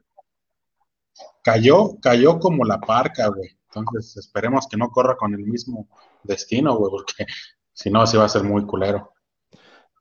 Cayó, 1.43 1.99
cayó 2.01 2.39
como 2.39 2.64
la 2.64 2.80
parca, 2.80 3.28
güey. 3.28 3.49
Entonces, 3.74 4.18
esperemos 4.18 4.68
que 4.68 4.78
no 4.78 4.89
corra 4.89 5.16
con 5.16 5.34
el 5.34 5.43
mismo 5.43 5.88
destino, 6.24 6.76
güey, 6.76 6.91
porque 6.91 7.26
si 7.74 7.89
no, 7.89 8.07
sí 8.07 8.18
va 8.18 8.26
a 8.26 8.30
ser 8.30 8.43
muy 8.43 8.66
culero. 8.66 9.14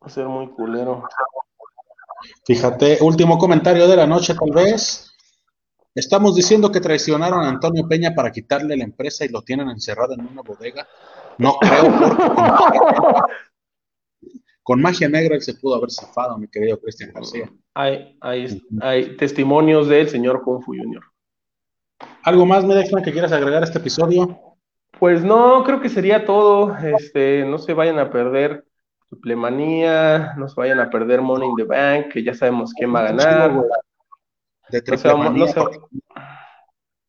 Va 0.03 0.07
a 0.07 0.11
ser 0.11 0.27
muy 0.27 0.49
culero. 0.49 1.03
Fíjate, 2.45 2.99
último 3.01 3.39
comentario 3.39 3.89
de 3.89 3.97
la 3.97 4.07
noche, 4.07 4.35
tal 4.35 4.51
vez. 4.53 5.07
Estamos 5.95 6.37
diciendo 6.37 6.71
que 6.71 6.81
traicionaron 6.81 7.45
a 7.45 7.49
Antonio 7.49 7.87
Peña 7.89 8.14
para 8.14 8.31
quitarle 8.31 8.77
la 8.77 8.85
empresa 8.85 9.25
y 9.25 9.29
lo 9.29 9.43
tienen 9.43 9.68
encerrado 9.68 10.14
en 10.14 10.27
una 10.27 10.43
bodega. 10.43 10.87
No 11.39 11.57
creo, 11.59 11.83
porque 11.99 12.79
con 14.62 14.81
magia 14.81 15.09
negra 15.09 15.35
él 15.35 15.43
se 15.43 15.55
pudo 15.55 15.75
haber 15.75 15.91
zafado, 15.91 16.39
mi 16.39 16.47
querido 16.47 16.79
Cristian 16.81 17.12
García. 17.12 17.51
Hay, 17.75 18.16
hay, 18.21 18.62
hay 18.81 19.16
testimonios 19.16 19.89
del 19.89 20.09
señor 20.09 20.43
Kung 20.43 20.62
Fu 20.62 20.77
Junior. 20.77 21.03
¿Algo 22.23 22.47
más, 22.47 22.64
Medexman, 22.64 23.03
que 23.03 23.12
quieras 23.12 23.33
agregar 23.33 23.62
a 23.62 23.66
este 23.66 23.79
episodio? 23.79 24.39
Pues 24.99 25.25
no, 25.25 25.64
creo 25.64 25.81
que 25.81 25.89
sería 25.89 26.25
todo. 26.25 26.77
Este, 26.77 27.45
no 27.47 27.59
se 27.59 27.75
vayan 27.75 27.99
a 27.99 28.11
perder 28.11 28.64
Triplemanía, 29.11 30.35
no 30.37 30.49
se 30.49 30.55
vayan 30.57 30.81
a 30.81 30.89
perder 30.89 31.21
Money 31.21 31.49
in 31.49 31.57
the 31.57 31.65
Bank, 31.65 32.13
que 32.13 32.23
ya 32.23 32.33
sabemos 32.35 32.73
quién 32.73 32.95
va 32.95 33.01
a 33.01 33.13
ganar. 33.13 33.63
De. 34.69 34.82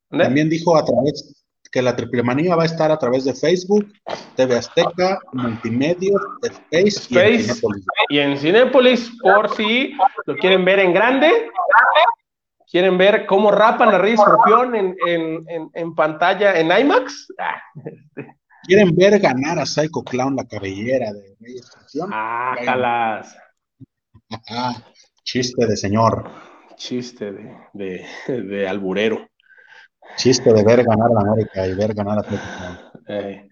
También 0.10 0.50
dijo 0.50 0.76
a 0.76 0.84
través 0.84 1.46
que 1.72 1.82
la 1.82 1.96
Triplemanía 1.96 2.56
va 2.56 2.64
a 2.64 2.66
estar 2.66 2.92
a 2.92 2.98
través 2.98 3.24
de 3.24 3.34
Facebook, 3.34 3.94
TV 4.36 4.58
Azteca, 4.58 5.20
Multimedios, 5.32 6.22
Space, 6.42 7.08
y 7.10 7.18
en 7.18 7.40
Cinépolis. 7.40 7.86
Y 8.10 8.20
en 8.20 8.38
Cinépolis, 8.38 9.12
por 9.22 9.56
si 9.56 9.94
lo 10.26 10.36
quieren 10.36 10.66
ver 10.66 10.80
en 10.80 10.94
grande, 10.94 11.50
¿Quieren 12.72 12.98
ver 12.98 13.26
cómo 13.26 13.52
rapan 13.52 13.90
a 13.90 13.98
Rey 13.98 14.14
Escorpión 14.14 14.76
en, 14.76 14.96
en, 15.06 15.70
en, 15.74 15.94
pantalla 15.94 16.58
en 16.58 16.72
IMAX? 16.72 17.28
Ah, 17.38 17.62
este. 17.76 18.41
¿Quieren 18.64 18.96
ver 18.96 19.20
ganar 19.20 19.60
a 19.60 19.66
Psycho 19.66 20.04
Clown 20.04 20.36
la 20.36 20.46
cabellera 20.46 21.12
de 21.14 21.36
Rey 21.40 21.56
Escorpión? 21.56 22.10
Ah, 22.14 22.56
jalas. 22.64 23.38
Chiste 25.24 25.66
de 25.66 25.76
señor. 25.76 26.30
Chiste 26.76 27.32
de, 27.32 27.56
de, 27.74 28.42
de, 28.42 28.68
alburero. 28.68 29.28
Chiste 30.16 30.54
de 30.54 30.64
ver 30.64 30.84
ganar 30.84 31.10
a 31.16 31.22
América 31.22 31.68
y 31.68 31.74
ver 31.74 31.94
ganar 31.94 32.20
a 32.20 32.24
Psycho 32.24 32.42
Clown. 32.58 32.80
Eh, 33.08 33.50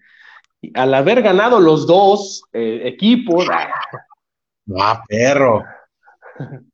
al 0.74 0.94
haber 0.94 1.22
ganado 1.22 1.60
los 1.60 1.86
dos 1.86 2.42
eh, 2.52 2.82
equipos. 2.84 3.46
Ah, 4.78 5.02
perro. 5.08 5.64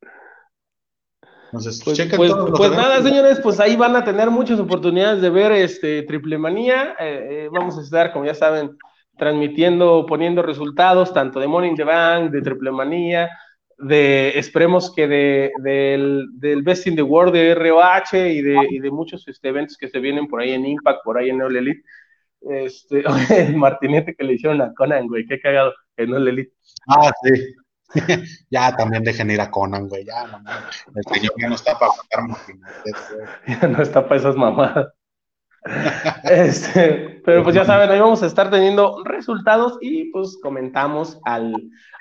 pues, 1.50 1.82
pues, 2.16 2.32
pues 2.56 2.70
nada, 2.72 3.02
señores, 3.02 3.40
pues 3.40 3.60
ahí 3.60 3.76
van 3.76 3.96
a 3.96 4.04
tener 4.04 4.30
muchas 4.30 4.58
oportunidades 4.58 5.20
de 5.20 5.30
ver 5.30 5.52
este 5.52 6.02
Triple 6.02 6.38
Manía. 6.38 6.96
Eh, 6.98 7.28
eh, 7.30 7.48
vamos 7.52 7.78
a 7.78 7.82
estar, 7.82 8.12
como 8.12 8.24
ya 8.24 8.34
saben, 8.34 8.76
transmitiendo, 9.16 10.04
poniendo 10.06 10.42
resultados 10.42 11.12
tanto 11.12 11.40
de 11.40 11.46
Morning 11.46 11.74
the 11.74 11.84
Bank, 11.84 12.30
de 12.30 12.42
Triple 12.42 12.72
Manía, 12.72 13.30
de 13.78 14.38
esperemos 14.38 14.92
que 14.94 15.06
de, 15.06 15.52
del, 15.62 16.26
del, 16.32 16.62
Best 16.62 16.86
in 16.86 16.96
the 16.96 17.02
World 17.02 17.34
de 17.34 17.54
ROH 17.54 18.14
y 18.14 18.42
de, 18.42 18.56
y 18.70 18.78
de 18.78 18.90
muchos 18.90 19.26
este, 19.28 19.48
eventos 19.48 19.76
que 19.76 19.88
se 19.88 20.00
vienen 20.00 20.28
por 20.28 20.40
ahí 20.40 20.52
en 20.52 20.66
Impact, 20.66 21.04
por 21.04 21.18
ahí 21.18 21.30
en 21.30 21.42
All 21.42 21.56
Elite. 21.56 21.82
Este, 22.40 23.04
el 23.48 23.56
martinete 23.56 24.14
que 24.14 24.24
le 24.24 24.34
hicieron 24.34 24.60
a 24.62 24.72
Conan, 24.74 25.06
güey, 25.08 25.26
qué 25.26 25.40
cagado, 25.40 25.72
en 25.96 26.14
All 26.14 26.28
Elite. 26.28 26.52
Ah, 26.88 27.12
sí. 27.22 27.54
ya 28.50 28.76
también 28.76 29.04
dejen 29.04 29.30
ir 29.30 29.40
a 29.40 29.50
Conan, 29.50 29.88
güey. 29.88 30.04
Ya, 30.04 30.26
no, 30.26 30.38
el 30.94 31.04
señor 31.14 31.32
ya 31.38 31.48
no 31.48 31.54
está 31.54 31.78
para 31.78 31.92
Ya 33.60 33.68
no 33.68 33.82
está 33.82 34.04
para 34.04 34.20
esas 34.20 34.36
mamadas. 34.36 34.88
este, 36.24 37.20
Pero 37.24 37.42
pues 37.42 37.54
ya 37.54 37.64
saben, 37.64 37.90
ahí 37.90 37.98
vamos 37.98 38.22
a 38.22 38.26
estar 38.26 38.50
teniendo 38.50 39.02
resultados 39.04 39.78
y 39.80 40.10
pues 40.10 40.38
comentamos 40.42 41.18
al, 41.24 41.54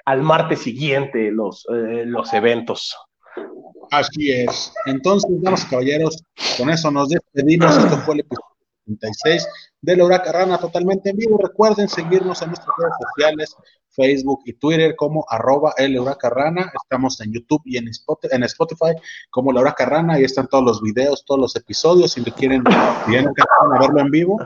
al 0.05 0.21
martes 0.21 0.61
siguiente 0.61 1.31
los, 1.31 1.65
eh, 1.69 2.03
los 2.05 2.31
eventos. 2.33 2.95
Así 3.91 4.31
es. 4.31 4.73
Entonces, 4.85 5.29
damas 5.41 5.65
caballeros, 5.65 6.23
con 6.57 6.69
eso 6.69 6.91
nos 6.91 7.09
despedimos. 7.09 7.77
Esto 7.77 7.97
fue 7.99 8.15
el 8.15 8.19
episodio 8.21 8.54
36 8.85 9.47
de 9.81 9.97
la 9.97 10.17
Rana 10.17 10.57
totalmente 10.57 11.09
en 11.09 11.17
vivo. 11.17 11.37
Recuerden 11.37 11.87
seguirnos 11.87 12.41
en 12.41 12.49
nuestras 12.49 12.75
redes 12.77 12.93
sociales, 13.09 13.55
Facebook 13.89 14.41
y 14.45 14.53
Twitter 14.53 14.95
como 14.95 15.25
arroba 15.29 15.73
el 15.77 15.97
Rana. 16.21 16.71
Estamos 16.83 17.19
en 17.21 17.33
YouTube 17.33 17.61
y 17.65 17.77
en 17.77 17.87
Spotify, 17.87 18.35
en 18.35 18.43
Spotify 18.43 18.93
como 19.29 19.51
la 19.51 19.73
Rana. 19.77 20.15
Ahí 20.15 20.23
están 20.23 20.47
todos 20.47 20.63
los 20.63 20.81
videos, 20.81 21.23
todos 21.25 21.41
los 21.41 21.55
episodios. 21.55 22.13
Si 22.13 22.23
quieren, 22.23 22.63
quieren 23.05 23.31
verlo 23.79 23.99
en 23.99 24.11
vivo, 24.11 24.37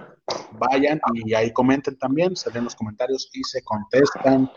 vayan 0.53 0.99
y 1.13 1.33
ahí 1.33 1.51
comenten 1.53 1.97
también, 1.97 2.35
se 2.35 2.51
leen 2.51 2.65
los 2.65 2.75
comentarios 2.75 3.29
y 3.33 3.43
se 3.43 3.61
contestan. 3.63 4.49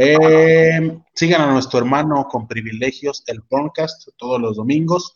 Eh, 0.00 0.96
sigan 1.12 1.40
a 1.40 1.52
nuestro 1.54 1.80
hermano 1.80 2.28
con 2.30 2.46
privilegios, 2.46 3.24
el 3.26 3.42
podcast, 3.42 4.08
todos 4.16 4.40
los 4.40 4.56
domingos. 4.56 5.12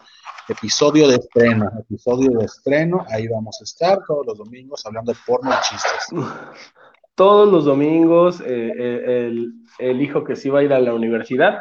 Episodio 0.49 1.07
de 1.07 1.19
estreno, 1.19 1.71
episodio 1.79 2.37
de 2.37 2.47
estreno. 2.47 3.07
Ahí 3.09 3.29
vamos 3.29 3.57
a 3.61 3.65
estar 3.65 4.01
todos 4.09 4.27
los 4.27 4.39
domingos 4.39 4.85
hablando 4.85 5.13
de 5.13 5.19
porno 5.25 5.53
y 5.53 5.63
chistes. 5.63 6.09
Todos 7.15 7.53
los 7.53 7.67
domingos, 7.67 8.41
eh, 8.41 8.73
eh, 8.77 9.33
el, 9.79 10.01
hijo 10.01 10.25
que 10.25 10.35
sí 10.35 10.49
va 10.49 10.61
a 10.61 10.63
ir 10.63 10.73
a 10.73 10.81
la 10.81 10.95
universidad. 10.95 11.59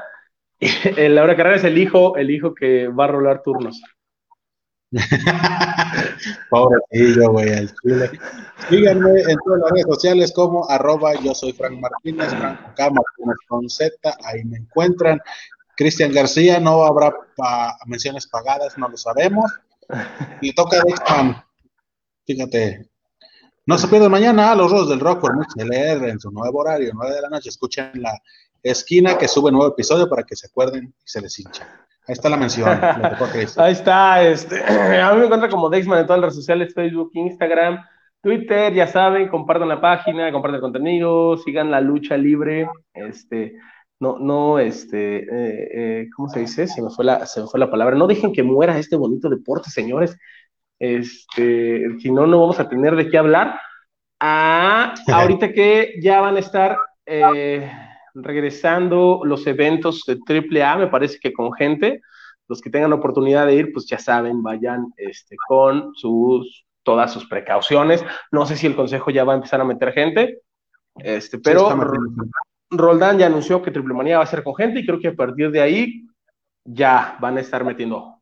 Laura 0.98 1.36
Carrera 1.36 1.58
es 1.58 1.66
el 1.66 1.78
hijo, 1.78 2.16
el 2.16 2.32
hijo 2.32 2.56
que 2.56 2.88
va 2.88 3.04
a 3.04 3.08
rolar 3.08 3.44
turnos. 3.44 3.82
Pobrecillo, 6.50 7.32
güey, 7.32 7.54
al 7.54 7.74
chile. 7.76 8.12
Síganme 8.70 9.22
en 9.22 9.38
todas 9.44 9.62
las 9.62 9.72
redes 9.72 9.86
sociales 9.88 10.34
como 10.34 10.70
arroba 10.70 11.14
yo 11.16 11.34
soy 11.34 11.54
Frank 11.54 11.80
Martínez, 11.80 12.30
Frank 12.30 12.60
Martínez 12.78 13.38
con 13.48 13.70
Z, 13.70 13.96
ahí 14.24 14.44
me 14.44 14.58
encuentran. 14.58 15.20
Cristian 15.78 16.12
García, 16.12 16.60
no 16.60 16.84
habrá 16.84 17.14
menciones 17.86 18.28
pagadas, 18.28 18.78
no 18.78 18.90
lo 18.90 18.98
sabemos. 18.98 19.52
Y 20.42 20.54
toca 20.54 20.82
Dexman, 20.86 21.44
fíjate. 22.26 22.90
No 23.66 23.78
se 23.78 23.88
pierdan 23.88 24.12
mañana 24.12 24.52
a 24.52 24.56
los 24.56 24.72
Rojos 24.72 24.90
del 24.90 25.00
Rock 25.00 25.22
por 25.22 25.36
MXLR 25.36 26.10
en 26.10 26.20
su 26.20 26.32
nuevo 26.32 26.60
horario, 26.60 26.92
9 26.94 27.16
de 27.16 27.22
la 27.22 27.30
noche. 27.30 27.50
Escuchen 27.50 27.92
la 27.96 28.20
esquina 28.62 29.18
que 29.18 29.28
sube 29.28 29.52
nuevo 29.52 29.72
episodio 29.72 30.10
para 30.10 30.24
que 30.24 30.36
se 30.36 30.48
acuerden 30.48 30.86
y 30.86 31.04
se 31.04 31.22
les 31.22 31.40
hincha. 31.40 31.88
Ahí 32.12 32.16
está 32.16 32.28
la 32.28 32.36
mención. 32.36 32.68
Ahí 33.58 33.72
está. 33.72 34.22
Este, 34.22 34.62
a 35.02 35.14
mí 35.14 35.20
me 35.20 35.26
encuentra 35.28 35.48
como 35.48 35.70
Dexman 35.70 36.00
en 36.00 36.06
todas 36.06 36.20
las 36.20 36.34
redes 36.34 36.44
sociales, 36.44 36.74
Facebook, 36.74 37.10
Instagram, 37.14 37.86
Twitter, 38.22 38.74
ya 38.74 38.86
saben, 38.86 39.30
compartan 39.30 39.70
la 39.70 39.80
página, 39.80 40.30
compartan 40.30 40.56
el 40.56 40.62
contenido, 40.62 41.38
sigan 41.38 41.72
la 41.72 41.80
lucha 41.80 42.18
libre. 42.18 42.68
Este, 42.94 43.56
no, 44.02 44.20
no, 44.20 44.60
este, 44.60 45.20
eh, 45.20 45.70
eh, 46.02 46.10
¿cómo 46.14 46.28
se 46.28 46.42
dice? 46.42 46.68
Se 46.68 46.82
me, 46.82 46.90
fue 46.90 47.06
la, 47.06 47.26
se 47.26 47.40
me 47.40 47.48
fue 47.48 47.62
la 47.62 47.72
palabra. 47.72 47.96
No 47.96 48.08
dejen 48.08 48.34
que 48.34 48.44
muera 48.44 48.78
este 48.78 48.98
bonito 48.98 49.30
deporte, 49.30 49.70
señores. 49.70 50.18
Este, 50.80 51.98
si 51.98 52.12
no, 52.12 52.28
no 52.28 52.42
vamos 52.42 52.60
a 52.60 52.68
tener 52.68 52.98
de 52.98 53.10
qué 53.10 53.18
hablar. 53.18 53.58
Ah, 54.20 54.96
ahorita 55.08 55.54
que 55.54 55.94
ya 56.02 56.20
van 56.20 56.36
a 56.36 56.40
estar 56.40 56.76
eh, 57.06 57.72
regresando 58.14 59.22
los 59.24 59.46
eventos 59.48 60.04
de 60.06 60.20
AAA, 60.64 60.78
me 60.78 60.88
parece 60.88 61.20
que 61.20 61.34
con 61.34 61.54
gente, 61.54 62.02
los 62.48 62.62
que 62.62 62.70
tengan 62.70 62.94
oportunidad 62.94 63.46
de 63.48 63.56
ir, 63.56 63.74
pues 63.74 63.86
ya 63.88 63.98
saben, 63.98 64.44
vayan 64.44 64.94
este, 64.98 65.36
con 65.48 65.94
sus, 65.96 66.66
todas 66.84 67.14
sus 67.14 67.26
precauciones. 67.28 68.04
No 68.32 68.46
sé 68.46 68.56
si 68.56 68.68
el 68.68 68.76
consejo 68.76 69.12
ya 69.12 69.24
va 69.24 69.34
a 69.34 69.38
empezar 69.38 69.62
a 69.62 69.66
meter 69.66 69.94
gente, 69.94 70.42
este, 70.98 71.40
pero 71.40 71.70
Roldán 72.70 73.20
ya 73.20 73.28
anunció 73.28 73.62
que 73.62 73.72
Triple 73.72 73.94
Manía 73.94 74.18
va 74.18 74.24
a 74.24 74.28
ser 74.28 74.44
con 74.44 74.56
gente 74.56 74.80
y 74.80 74.86
creo 74.86 75.00
que 75.00 75.10
a 75.10 75.16
partir 75.16 75.52
de 75.52 75.62
ahí 75.62 76.08
ya 76.64 77.18
van 77.20 77.38
a 77.38 77.42
estar 77.42 77.64
metiendo. 77.64 78.22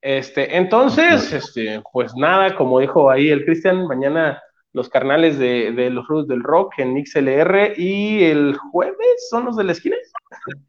Este, 0.00 0.56
entonces, 0.56 1.32
este, 1.32 1.82
pues 1.92 2.14
nada, 2.16 2.56
como 2.56 2.80
dijo 2.80 3.10
ahí 3.10 3.28
el 3.28 3.44
Cristian, 3.44 3.86
mañana 3.86 4.40
los 4.72 4.88
carnales 4.88 5.38
de, 5.38 5.90
los 5.90 6.06
Rudos 6.06 6.28
del 6.28 6.42
Rock 6.42 6.78
en 6.78 7.04
XLR 7.04 7.74
y 7.76 8.24
el 8.24 8.56
jueves 8.56 9.28
son 9.28 9.46
los 9.46 9.56
de 9.56 9.64
la 9.64 9.72
esquina. 9.72 9.96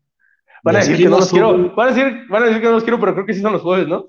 Van 0.64 0.76
a 0.76 0.80
decir 0.80 0.98
que 0.98 1.06
no 1.06 1.18
los 1.18 1.32
quiero, 1.32 1.74
van 1.74 1.88
a 1.88 1.92
decir, 1.92 2.28
van 2.30 2.44
a 2.44 2.46
decir 2.46 2.62
que 2.62 2.68
no 2.68 2.74
los 2.74 2.84
quiero, 2.84 3.00
pero 3.00 3.16
creo 3.16 3.26
que 3.26 3.34
sí 3.34 3.42
son 3.42 3.54
los 3.54 3.64
jueves, 3.64 3.88
¿no? 3.88 4.06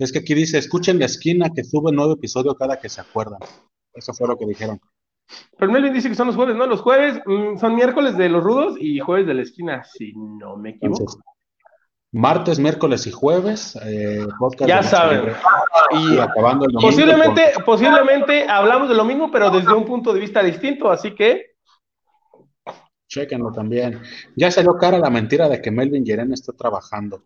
Es 0.00 0.10
que 0.10 0.18
aquí 0.18 0.34
dice, 0.34 0.58
escuchen 0.58 0.98
la 0.98 1.04
esquina 1.04 1.48
que 1.54 1.62
sube 1.62 1.90
un 1.90 1.94
nuevo 1.94 2.14
episodio 2.14 2.56
cada 2.56 2.80
que 2.80 2.88
se 2.88 3.00
acuerdan. 3.00 3.38
Eso 3.92 4.12
fue 4.14 4.26
lo 4.26 4.36
que 4.36 4.46
dijeron. 4.46 4.80
Pero 5.56 5.70
Melvin 5.70 5.92
dice 5.92 6.08
que 6.08 6.16
son 6.16 6.26
los 6.26 6.34
jueves, 6.34 6.56
¿no? 6.56 6.66
Los 6.66 6.80
jueves 6.80 7.20
mm, 7.24 7.58
son 7.58 7.76
miércoles 7.76 8.16
de 8.16 8.28
los 8.28 8.42
rudos 8.42 8.76
y 8.80 8.98
jueves 8.98 9.28
de 9.28 9.34
la 9.34 9.42
esquina, 9.42 9.84
si 9.84 10.12
no 10.16 10.56
me 10.56 10.70
equivoco. 10.70 11.20
Martes, 12.14 12.60
miércoles 12.60 13.06
y 13.08 13.10
jueves, 13.10 13.76
eh, 13.84 14.24
Ya 14.66 14.82
saben. 14.82 15.34
Y 15.90 16.18
acabando 16.18 16.66
el 16.66 16.74
posiblemente, 16.74 17.52
posiblemente 17.66 18.48
hablamos 18.48 18.88
de 18.88 18.94
lo 18.94 19.04
mismo, 19.04 19.30
pero 19.30 19.50
desde 19.50 19.72
un 19.72 19.84
punto 19.84 20.14
de 20.14 20.20
vista 20.20 20.42
distinto, 20.42 20.90
así 20.90 21.14
que. 21.14 21.56
Chequenlo 23.08 23.52
también. 23.52 24.00
Ya 24.36 24.50
salió 24.50 24.76
cara 24.76 24.98
la 24.98 25.10
mentira 25.10 25.48
de 25.48 25.60
que 25.60 25.72
Melvin 25.72 26.04
Yeren 26.04 26.32
está 26.32 26.52
trabajando. 26.52 27.24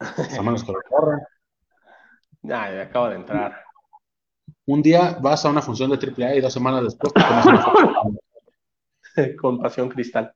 A 0.00 0.42
menos 0.42 0.64
que 0.64 0.72
lo 0.72 0.80
corran. 0.88 1.20
Ya, 2.42 2.74
ya 2.74 2.82
acaba 2.84 3.10
de 3.10 3.16
entrar. 3.16 3.62
Un 4.64 4.80
día 4.80 5.18
vas 5.20 5.44
a 5.44 5.50
una 5.50 5.60
función 5.60 5.90
de 5.90 5.98
AAA 5.98 6.36
y 6.36 6.40
dos 6.40 6.50
semanas 6.50 6.84
después 6.84 7.12
Con 9.38 9.60
Pasión 9.60 9.90
Cristal. 9.90 10.32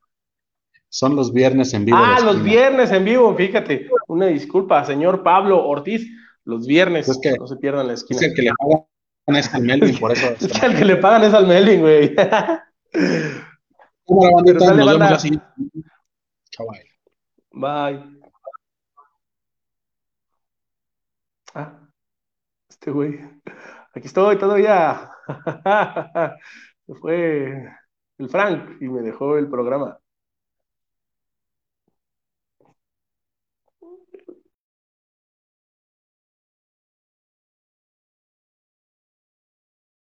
Son 0.95 1.17
los 1.17 1.33
viernes 1.33 1.75
en 1.75 1.85
vivo. 1.85 1.99
Ah, 1.99 2.21
los 2.23 2.41
viernes 2.41 2.93
en 2.93 3.05
vivo, 3.05 3.35
fíjate. 3.35 3.89
Una 4.09 4.27
disculpa, 4.27 4.85
señor 4.85 5.23
Pablo 5.23 5.67
Ortiz. 5.67 6.07
Los 6.45 6.67
viernes, 6.67 7.09
es 7.09 7.19
que, 7.23 7.33
no 7.39 7.47
se 7.47 7.57
pierdan 7.57 7.87
la 7.87 7.95
esquina. 7.95 8.21
Es 8.21 8.27
el 8.27 8.35
que 8.35 8.43
le 8.43 8.53
pagan 8.53 9.39
es 9.39 9.55
al 9.55 9.63
Melvin, 9.63 9.99
por 9.99 10.13
eso. 10.13 10.27
es 10.41 10.53
que 10.53 10.67
el 10.67 10.77
que 10.77 10.85
le 10.85 10.97
pagan 10.97 11.25
es 11.25 11.35
al 11.35 11.47
Melvin, 11.47 11.81
güey. 11.81 12.15
¿Cómo 14.05 14.27
la 14.27 14.35
bandita? 14.35 14.75
Nos 14.75 14.77
vemos 14.77 14.99
la 14.99 15.19
siguiente. 15.19 15.47
Chao, 16.51 16.67
bye. 16.67 16.85
Bye. 17.53 18.21
Ah, 21.55 21.79
este 22.69 22.91
güey. 22.91 23.21
Aquí 23.95 24.07
estoy 24.07 24.37
todavía. 24.37 25.11
Fue 27.01 27.73
el 28.19 28.29
Frank 28.29 28.83
y 28.83 28.89
me 28.89 29.01
dejó 29.01 29.39
el 29.39 29.49
programa. 29.49 29.99